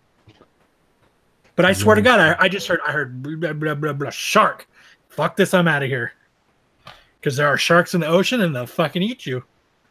[1.56, 4.10] But I swear to God, I, I just heard I heard blah, blah, blah, blah,
[4.10, 4.68] shark.
[5.10, 6.14] Fuck this, I'm out of here.
[7.20, 9.44] Because there are sharks in the ocean and they'll fucking eat you.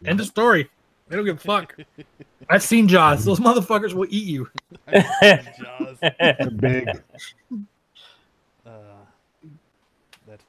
[0.05, 0.71] End of story.
[1.09, 1.77] They don't give a fuck.
[2.49, 3.25] I've seen Jaws.
[3.25, 4.49] Those motherfuckers will eat you.
[4.91, 5.99] Jaws.
[6.01, 6.89] They're big.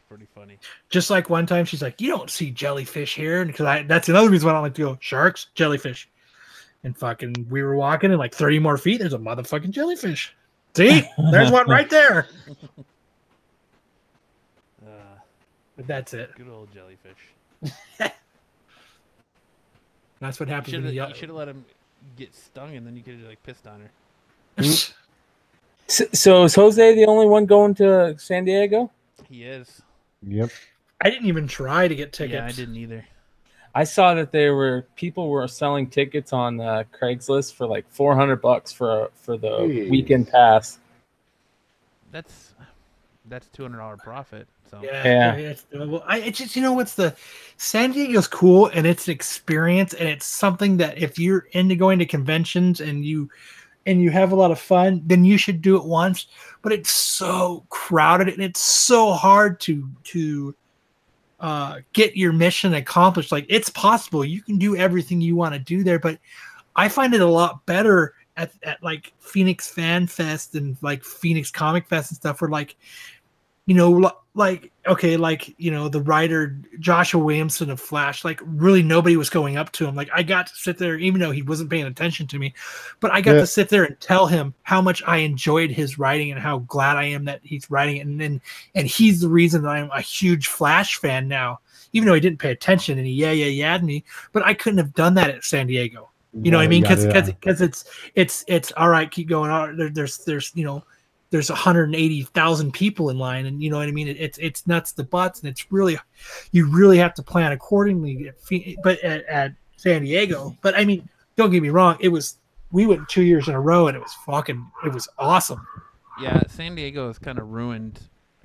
[0.10, 0.58] That's pretty funny.
[0.90, 4.30] Just like one time, she's like, "You don't see jellyfish here," because I that's another
[4.30, 6.10] reason why I don't like to go sharks, jellyfish,
[6.84, 10.36] and fucking we were walking and like thirty more feet, there's a motherfucking jellyfish.
[10.76, 12.28] See, there's one right there.
[14.86, 14.92] Uh,
[15.76, 16.32] But that's it.
[16.36, 17.18] good old jellyfish.
[20.22, 21.64] That's what happens Should when have, you you should have let him
[22.18, 24.64] get stung, and then you could have like pissed on her.
[25.88, 28.92] So, so is Jose the only one going to San Diego?
[29.28, 29.82] He is.
[30.24, 30.50] Yep.
[31.02, 32.34] I didn't even try to get tickets.
[32.34, 33.06] Yeah, I didn't either.
[33.74, 38.42] I saw that there were people were selling tickets on uh, Craigslist for like 400
[38.42, 39.90] bucks for for the Jeez.
[39.90, 40.80] weekend pass.
[42.12, 42.54] That's
[43.30, 44.48] that's two hundred dollar profit.
[44.72, 45.36] So Yeah, Yeah.
[45.36, 46.04] it's doable.
[46.08, 47.16] I it's just you know what's the
[47.58, 52.00] San Diego's cool and it's an experience and it's something that if you're into going
[52.00, 53.30] to conventions and you
[53.90, 56.28] and you have a lot of fun, then you should do it once.
[56.62, 60.56] But it's so crowded and it's so hard to to
[61.40, 63.32] uh, get your mission accomplished.
[63.32, 66.20] Like it's possible you can do everything you want to do there, but
[66.76, 71.50] I find it a lot better at, at like Phoenix Fan Fest and like Phoenix
[71.50, 72.76] Comic Fest and stuff where like
[73.70, 78.82] you know, like okay, like you know, the writer Joshua Williamson of Flash, like really
[78.82, 79.94] nobody was going up to him.
[79.94, 82.56] Like I got to sit there, even though he wasn't paying attention to me,
[83.00, 83.42] but I got Yeah.
[83.42, 86.98] to sit there and tell him how much I enjoyed his writing and how glad
[86.98, 88.08] I am that he's writing it.
[88.08, 88.42] And then,
[88.74, 91.60] and he's the reason that I'm a huge Flash fan now,
[91.94, 94.04] even though he didn't pay attention and he yeah yeah yeah me.
[94.32, 96.10] But I couldn't have done that at San Diego.
[96.42, 96.82] You know what I mean?
[96.82, 97.86] Because Yeah, because it's
[98.16, 99.12] it's it's all right.
[99.12, 99.52] Keep going.
[99.52, 100.84] All right, there, there's there's you know
[101.32, 104.08] there's 180,000 people in line, and you know what I mean.
[104.08, 105.98] It, it's it's nuts the butts, and it's really
[106.52, 108.32] you really have to plan accordingly.
[108.84, 111.98] But at, at San Diego, but I mean, don't get me wrong.
[112.00, 112.38] It was
[112.72, 115.66] we went two years in a row, and it was fucking it was awesome.
[116.22, 118.00] Yeah, San Diego has kind of ruined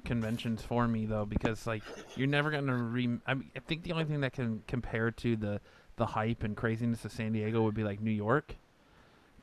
[0.05, 1.83] conventions for me though because like
[2.17, 3.19] you're never gonna re.
[3.27, 5.61] I, mean, I think the only thing that can compare to the
[5.97, 8.57] the hype and craziness of San Diego would be like New York,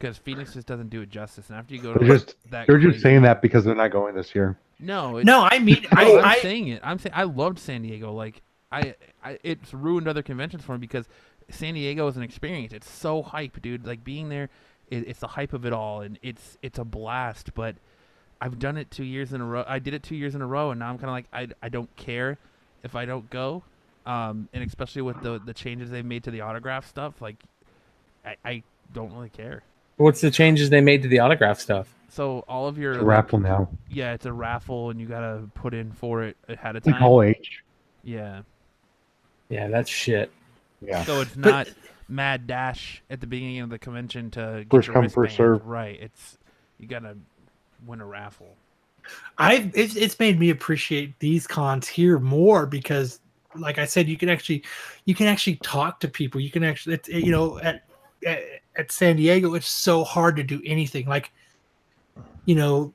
[0.01, 1.49] because Phoenix just doesn't do it justice.
[1.49, 3.75] And after you go to They're like, just that, they're just saying that because they're
[3.75, 4.57] not going this year.
[4.79, 6.81] No, it's, No, I mean, I, I'm I saying it.
[6.83, 8.11] I'm saying I loved San Diego.
[8.11, 8.41] Like
[8.71, 11.07] I, I, it's ruined other conventions for me because
[11.49, 12.73] San Diego is an experience.
[12.73, 13.85] It's so hype, dude.
[13.85, 14.49] Like being there,
[14.89, 17.53] it, it's the hype of it all, and it's it's a blast.
[17.53, 17.75] But
[18.41, 19.63] I've done it two years in a row.
[19.67, 21.65] I did it two years in a row, and now I'm kind of like I,
[21.65, 22.39] I don't care
[22.83, 23.63] if I don't go.
[24.03, 27.35] Um, and especially with the the changes they've made to the autograph stuff, like
[28.25, 28.63] I, I
[28.93, 29.61] don't really care.
[30.01, 31.93] What's the changes they made to the autograph stuff?
[32.09, 33.69] So all of your It's a like, raffle now.
[33.89, 36.95] yeah, it's a raffle, and you gotta put in for it ahead of It's like
[36.95, 37.01] time.
[37.01, 37.63] Hall H.
[38.03, 38.41] Yeah.
[39.49, 40.31] Yeah, that's shit.
[40.81, 41.03] Yeah.
[41.05, 41.67] So it's But- not
[42.09, 45.65] mad dash at the beginning of the convention to get First your come, first serve.
[45.65, 45.97] Right.
[46.01, 46.37] It's
[46.79, 47.15] you gotta
[47.85, 48.55] win a raffle.
[49.37, 53.19] I've it's, it's made me appreciate these cons here more because
[53.55, 54.63] like I said you can actually
[55.05, 57.83] you can actually talk to people you can actually it's, you know at,
[58.25, 58.43] at
[58.76, 61.31] at San Diego it's so hard to do anything like
[62.45, 62.93] you know,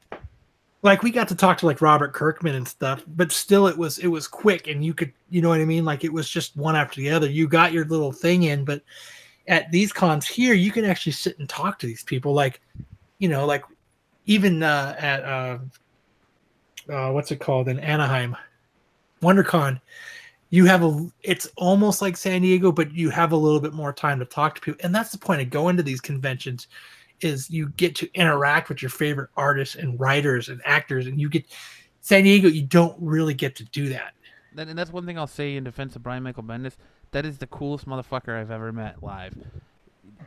[0.83, 3.99] like we got to talk to like Robert Kirkman and stuff, but still it was
[3.99, 5.85] it was quick and you could you know what I mean?
[5.85, 7.29] Like it was just one after the other.
[7.29, 8.83] You got your little thing in, but
[9.49, 12.33] at these cons here, you can actually sit and talk to these people.
[12.33, 12.61] Like,
[13.19, 13.65] you know, like
[14.27, 15.59] even uh, at uh,
[16.89, 18.37] uh, what's it called in Anaheim,
[19.23, 19.81] WonderCon,
[20.51, 21.09] you have a.
[21.23, 24.55] It's almost like San Diego, but you have a little bit more time to talk
[24.57, 26.69] to people, and that's the point of going to these conventions.
[27.23, 31.31] Is you get to interact with your favorite artists and writers and actors, and you
[31.31, 31.47] get
[32.01, 32.49] San Diego.
[32.49, 34.13] You don't really get to do that.
[34.57, 36.77] And that's one thing I'll say in defense of Brian Michael Bendis.
[37.11, 39.35] That is the coolest motherfucker I've ever met live.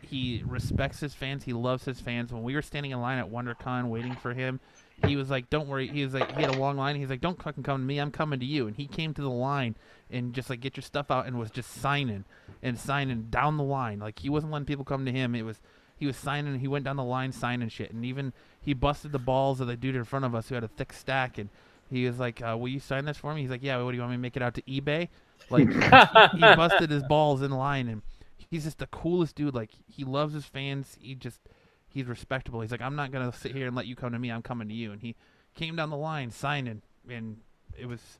[0.01, 1.43] He respects his fans.
[1.43, 2.33] He loves his fans.
[2.33, 4.59] When we were standing in line at WonderCon waiting for him,
[5.05, 6.95] he was like, "Don't worry." He was like, he had a long line.
[6.95, 7.99] He's like, "Don't fucking come to me.
[7.99, 9.75] I'm coming to you." And he came to the line
[10.09, 12.25] and just like get your stuff out and was just signing
[12.61, 13.99] and signing down the line.
[13.99, 15.35] Like he wasn't letting people come to him.
[15.35, 15.61] It was
[15.95, 16.59] he was signing.
[16.59, 17.91] He went down the line signing shit.
[17.91, 20.63] And even he busted the balls of the dude in front of us who had
[20.63, 21.37] a thick stack.
[21.37, 21.49] And
[21.89, 23.97] he was like, uh, "Will you sign this for me?" He's like, "Yeah." What do
[23.97, 25.09] you want me to make it out to eBay?
[25.49, 25.69] Like
[26.33, 28.01] he busted his balls in line, and
[28.37, 29.53] he's just the coolest dude.
[29.53, 30.97] Like he loves his fans.
[30.99, 31.39] He just
[31.89, 32.61] he's respectable.
[32.61, 34.31] He's like, I'm not gonna sit here and let you come to me.
[34.31, 34.91] I'm coming to you.
[34.91, 35.15] And he
[35.55, 37.37] came down the line signing, and
[37.77, 38.19] it was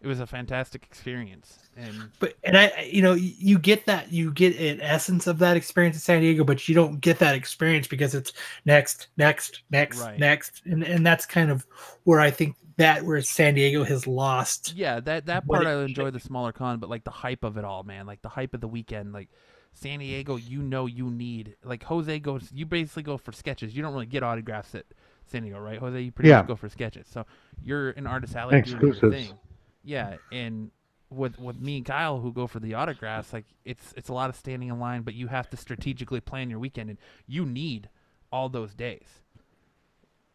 [0.00, 1.58] it was a fantastic experience.
[1.76, 5.56] And but and I, you know, you get that you get an essence of that
[5.56, 8.32] experience in San Diego, but you don't get that experience because it's
[8.66, 10.18] next, next, next, Right.
[10.18, 11.66] next, and and that's kind of
[12.04, 14.74] where I think that where San Diego has lost.
[14.76, 17.64] yeah, that that part I enjoy the smaller con, but like the hype of it
[17.64, 18.04] all, man.
[18.06, 19.30] Like the hype of the weekend, like.
[19.74, 22.50] San Diego, you know you need like Jose goes.
[22.52, 23.76] You basically go for sketches.
[23.76, 24.86] You don't really get autographs at
[25.26, 26.00] San Diego, right, Jose?
[26.00, 26.38] You pretty Yeah.
[26.38, 27.06] much go for sketches.
[27.10, 27.26] So
[27.62, 29.28] you're an artist alley doing your Exclusives.
[29.28, 29.38] thing.
[29.82, 30.70] Yeah, and
[31.10, 34.30] with with me and Kyle who go for the autographs, like it's it's a lot
[34.30, 37.88] of standing in line, but you have to strategically plan your weekend, and you need
[38.32, 39.22] all those days.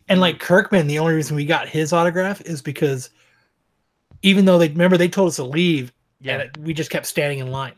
[0.10, 3.10] And like Kirkman, the only reason we got his autograph is because
[4.22, 7.06] even though they remember they told us to leave, Yeah, and it, we just kept
[7.06, 7.76] standing in line.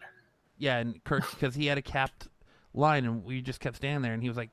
[0.62, 2.28] Yeah, and Kirk because he had a capped
[2.74, 4.52] line, and we just kept standing there, and he was like,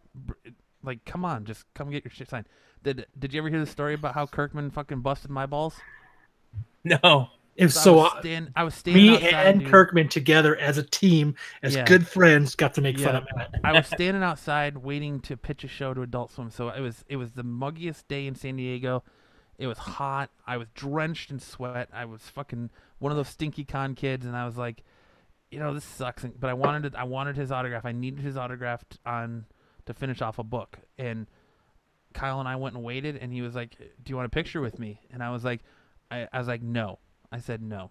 [0.83, 2.47] like, come on, just come get your shit signed.
[2.83, 5.75] Did Did you ever hear the story about how Kirkman fucking busted my balls?
[6.85, 7.29] No.
[7.57, 9.69] If was I so was stand, I was standing me outside, and dude.
[9.69, 11.85] Kirkman together as a team, as Yeah.
[11.85, 13.51] good friends, got to make fun of Matt.
[13.65, 16.51] I was standing outside waiting to pitch a show to Adult Swim.
[16.51, 19.03] So it was it was the muggiest day in San Diego.
[19.59, 20.31] It was hot.
[20.47, 21.89] I was drenched in sweat.
[21.93, 22.71] I was fucking
[23.01, 24.85] one of those stinky con kids, and I was like,
[25.51, 26.25] you know, this sucks.
[26.25, 26.95] and- But I wanted it.
[26.95, 27.85] I wanted his autograph.
[27.87, 29.47] I needed his autograph t- on
[29.87, 30.79] to finish off a book.
[30.99, 31.27] And
[32.15, 34.61] Kyle and I went and waited, and he was like, "Do you want a picture
[34.61, 35.61] with me?" And I was like,
[36.11, 36.99] I, I was like, no.
[37.31, 37.91] I said no.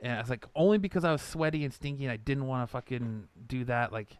[0.00, 2.64] And I was like, only because I was sweaty and stinky, and I didn't want
[2.68, 3.92] to fucking do that.
[3.92, 4.16] Like,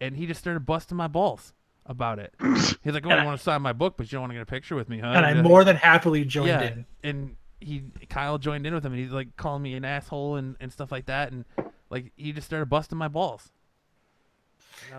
[0.00, 1.52] and he just started busting my balls
[1.84, 2.34] about it.
[2.40, 4.30] He's like, "Oh, And you I- want to sign my book, but you don't want
[4.30, 5.42] to get a picture with me, huh?" and I Yeah.
[5.42, 6.62] more than happily joined yeah.
[6.62, 6.86] in.
[7.04, 10.56] And he, Kyle, joined in with him, and he's like calling me an asshole and,
[10.60, 11.44] and stuff like that, and
[11.90, 13.50] like he just started busting my balls.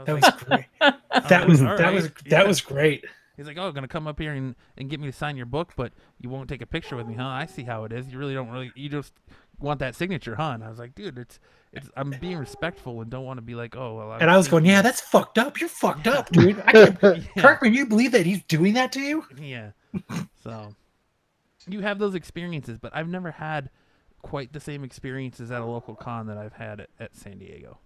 [0.05, 0.65] That like- was great.
[1.29, 2.43] That was like, that "All was that Yeah.
[2.43, 3.05] was great.
[3.37, 5.73] He's like, "Oh, gonna come up here and, and get me to sign your book,
[5.75, 7.25] but you won't take a picture with me, huh?
[7.25, 8.07] I see how it is.
[8.07, 8.71] You really don't really.
[8.75, 9.13] You just
[9.59, 11.39] want that signature, huh?" And I was like, "Dude, it's
[11.73, 11.89] it's.
[11.97, 14.65] I'm being respectful and don't want to be like, oh, well." And I was going,
[14.65, 15.59] yeah, that's fucked up.
[15.59, 16.61] You're fucked up, dude.
[16.65, 17.19] I can't, Yeah.
[17.41, 19.23] Kirkman, you believe that he's doing that to you?
[19.39, 19.71] Yeah.
[20.43, 20.73] so
[21.67, 23.69] you have those experiences, but I've never had
[24.21, 27.77] quite the same experiences at a local con that I've had at, at San Diego.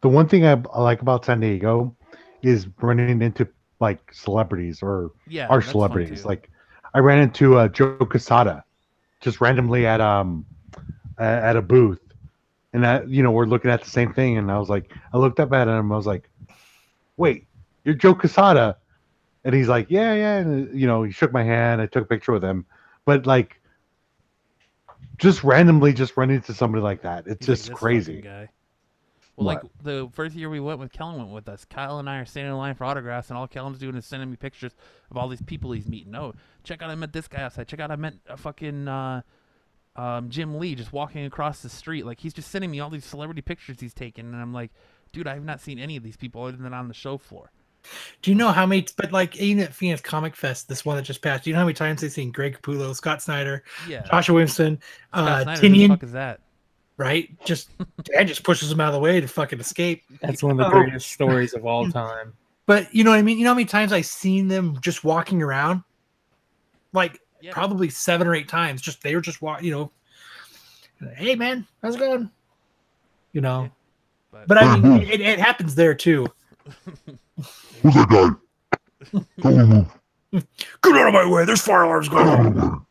[0.00, 1.94] The one thing I, I like about San Diego
[2.42, 3.48] is running into
[3.80, 6.24] like celebrities or Yeah, our celebrities.
[6.24, 6.50] Like
[6.94, 8.64] I ran into uh, Joe Quesada
[9.20, 10.46] just randomly at um
[11.18, 12.00] a- at a booth,
[12.72, 15.18] and that you know we're looking at the same thing, and I was like, I
[15.18, 16.28] looked up at him, I was like,
[17.16, 17.46] wait,
[17.84, 18.76] you're Joe Quesada,
[19.44, 22.08] and he's like, yeah, yeah, and you know he shook my hand, I took a
[22.08, 22.66] picture with him,
[23.04, 23.57] but like.
[25.18, 27.26] Just randomly, just run into somebody like that.
[27.26, 28.20] It's He's just "This crazy.
[28.20, 28.48] Guy.
[29.36, 29.62] Well, What?
[29.64, 31.64] like the first year we went with Kellen went with us.
[31.64, 34.30] Kyle and I are standing in line for autographs, and all Kellen's doing is sending
[34.30, 34.72] me pictures
[35.10, 36.14] of all these people he's meeting.
[36.14, 36.34] Oh,
[36.64, 37.68] check out I met this guy outside.
[37.68, 39.22] Check out I met a fucking uh,
[39.96, 42.04] um, Jim Lee just walking across the street.
[42.04, 44.72] Like he's just sending me all these celebrity pictures he's taken, and I'm like,
[45.12, 47.50] dude, I have not seen any of these people other than on the show floor.
[48.22, 48.86] Do you know how many?
[48.96, 51.44] But like even at Phoenix Comic Fest, this one that just passed.
[51.44, 54.78] Do you know how many times they've seen Greg Capullo, Scott Snyder, Yeah, Joshua Williamson,
[55.12, 55.88] Scott uh, Snyder, who the Tinian?
[55.88, 56.40] fuck is that?
[56.98, 57.30] Right?
[57.44, 57.70] Just
[58.02, 60.02] dad just pushes him out of the way to fucking escape.
[60.20, 60.70] That's one of the Oh.
[60.70, 62.32] greatest stories of all time.
[62.66, 63.38] But you know what I mean?
[63.38, 65.82] You know how many times I've seen them just walking around?
[66.92, 67.52] Like Yeah.
[67.52, 68.82] probably seven or eight times.
[68.82, 69.90] Just they were just walk, you know.
[71.16, 72.30] Hey man, how's it going?
[73.32, 73.62] You know.
[73.62, 73.68] Yeah,
[74.32, 76.26] but- But I mean, it, it happens there too.
[77.82, 78.08] Who's that
[79.12, 79.20] guy?
[79.40, 80.46] Tell him move.
[80.82, 81.44] Get out of my way!
[81.44, 82.86] There's fire alarms going on.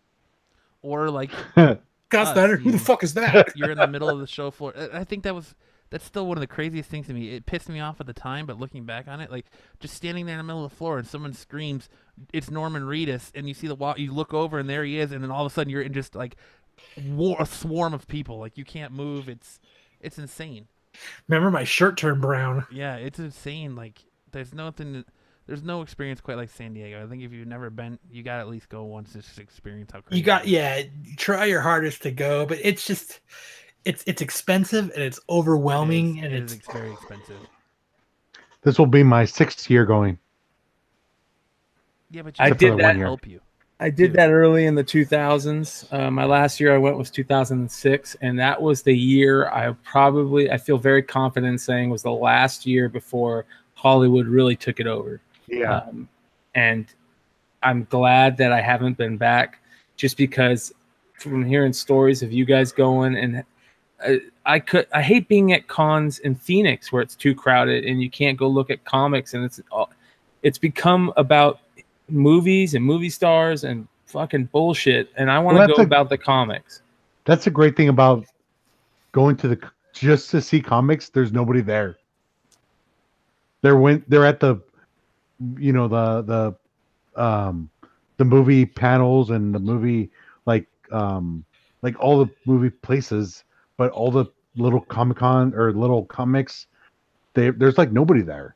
[0.81, 1.79] Or like God
[2.13, 3.51] Us, Snyder, who the fuck is that?
[3.55, 4.73] you're in the middle of the show floor.
[4.77, 5.53] I- I think that was
[5.89, 7.29] that's still one of the craziest things to me.
[7.35, 9.45] It pissed me off at the time, but looking back on it, like
[9.79, 11.89] just standing there in the middle of the floor and someone screams,
[12.33, 15.11] "It's Norman Reedus!" and you see the wall, you look over and there he is,
[15.11, 16.35] and then all of a sudden you're in just like
[17.05, 18.39] war, a swarm of people.
[18.39, 19.29] Like you can't move.
[19.29, 19.59] It's
[20.01, 20.67] it's insane.
[21.27, 22.65] Remember my shirt turned brown.
[22.71, 23.75] Yeah, it's insane.
[23.75, 23.99] Like
[24.31, 25.03] there's nothing.
[25.45, 27.03] There's no experience quite like San Diego.
[27.03, 29.41] I think if you've never been, you got to at least go once just to
[29.41, 30.19] experience how crazy.
[30.19, 30.51] You got it is.
[30.51, 30.83] yeah.
[31.15, 33.21] Try your hardest to go, but it's just
[33.85, 37.37] it's it's expensive and it's overwhelming is- and it it's is very expensive.
[38.63, 40.17] this will be my sixth year going.
[42.11, 43.05] Yeah, but I you Except did that- one year.
[43.05, 43.41] help you.
[43.79, 45.85] I did that early in the 2000s.
[45.93, 50.49] Uh, my last year I went was 2006, and that was the year I probably
[50.49, 53.45] I feel very confident in saying was the last year before
[53.77, 55.21] Hollywood really took it over.
[55.47, 55.77] Yeah.
[55.77, 56.09] Um,
[56.55, 56.87] and
[57.63, 59.59] I'm glad that I haven't been back,
[59.95, 60.73] just because
[61.19, 63.43] from hearing stories of you guys going and
[64.03, 67.99] I, I could I hate being at cons in Phoenix where it's too crowded and
[68.01, 69.89] you can't go look at comics and it's all
[70.43, 71.59] it's become about
[72.07, 76.09] movies and movie stars and fucking bullshit and I want to Well, go a- about
[76.09, 76.83] the comics.
[77.25, 78.25] That's a great thing about
[79.11, 79.59] going to the
[79.93, 81.09] just to see comics.
[81.09, 81.97] There's nobody there.
[83.61, 84.61] They're when they're at the,
[85.57, 86.55] you know the
[87.15, 87.69] the, um,
[88.17, 90.09] the movie panels and the movie
[90.45, 91.43] like um
[91.81, 93.43] like all the movie places,
[93.77, 94.25] but all the
[94.55, 96.67] little comic con or little comics,
[97.34, 98.55] they there's like nobody there.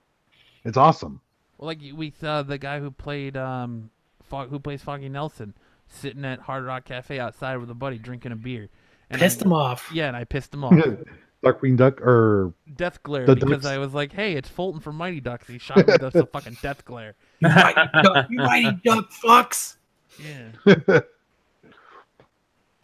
[0.63, 1.21] It's awesome.
[1.57, 3.89] Well, like we saw the guy who played um,
[4.23, 5.53] Fog, who plays Foggy Nelson,
[5.87, 8.69] sitting at Hard Rock Cafe outside with a buddy drinking a beer.
[9.09, 9.89] And pissed I, him off.
[9.93, 10.73] Yeah, and I pissed him off.
[11.43, 14.95] Darkwing Duck or death glare The because Ducks- I was like, "Hey, it's Fulton from
[14.95, 17.15] Mighty Ducks." He shot me with a fucking death glare.
[17.41, 19.75] You mighty duck, you mighty duck fucks.
[20.23, 20.99] Yeah.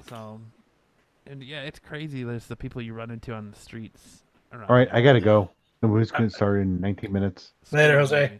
[0.09, 0.39] so,
[1.25, 2.23] and yeah, it's crazy.
[2.23, 4.23] There's the people you run into on the streets.
[4.53, 4.87] all right.
[4.91, 5.49] I gotta go.
[5.81, 7.51] The movie's gonna start in 19 minutes.
[7.71, 8.39] Later, Jose.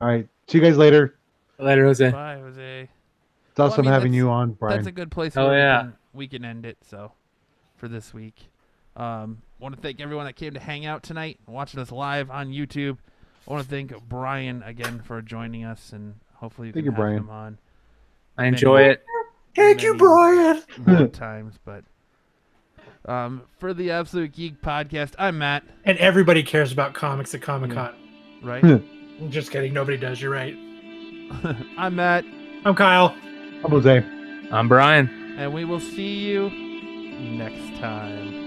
[0.00, 1.16] All right, see you guys later.
[1.58, 2.10] Later, Jose.
[2.10, 2.80] Bye, Jose.
[2.82, 4.76] It's Well, I awesome mean, having you on, Brian.
[4.78, 5.78] That's a good place Oh, yeah.
[5.78, 6.76] we, can, we can end it.
[6.82, 7.12] So,
[7.76, 8.48] for this week,
[8.96, 12.48] um, want to thank everyone that came to hang out tonight, watching us live on
[12.50, 12.98] YouTube.
[13.48, 16.90] I want to thank Brian again for joining us, and hopefully you Thank can you,
[16.92, 17.16] have Brian.
[17.18, 17.58] him on
[18.36, 19.04] I enjoy Many- it.
[19.56, 20.62] Thank you, Brian.
[20.86, 21.58] more times.
[21.64, 21.84] But
[23.06, 25.64] um, for the Absolute Geek Podcast, I'm Matt.
[25.84, 27.94] And everybody cares about comics at Comic Con.
[28.42, 28.62] Right?
[28.64, 29.72] I'm just kidding.
[29.72, 30.20] Nobody does.
[30.20, 30.54] You're right.
[31.78, 32.26] I'm Matt,
[32.66, 33.16] I'm Kyle.
[33.64, 34.04] I'm Jose.
[34.52, 35.08] I'm Brian.
[35.38, 38.43] and we will see you next time.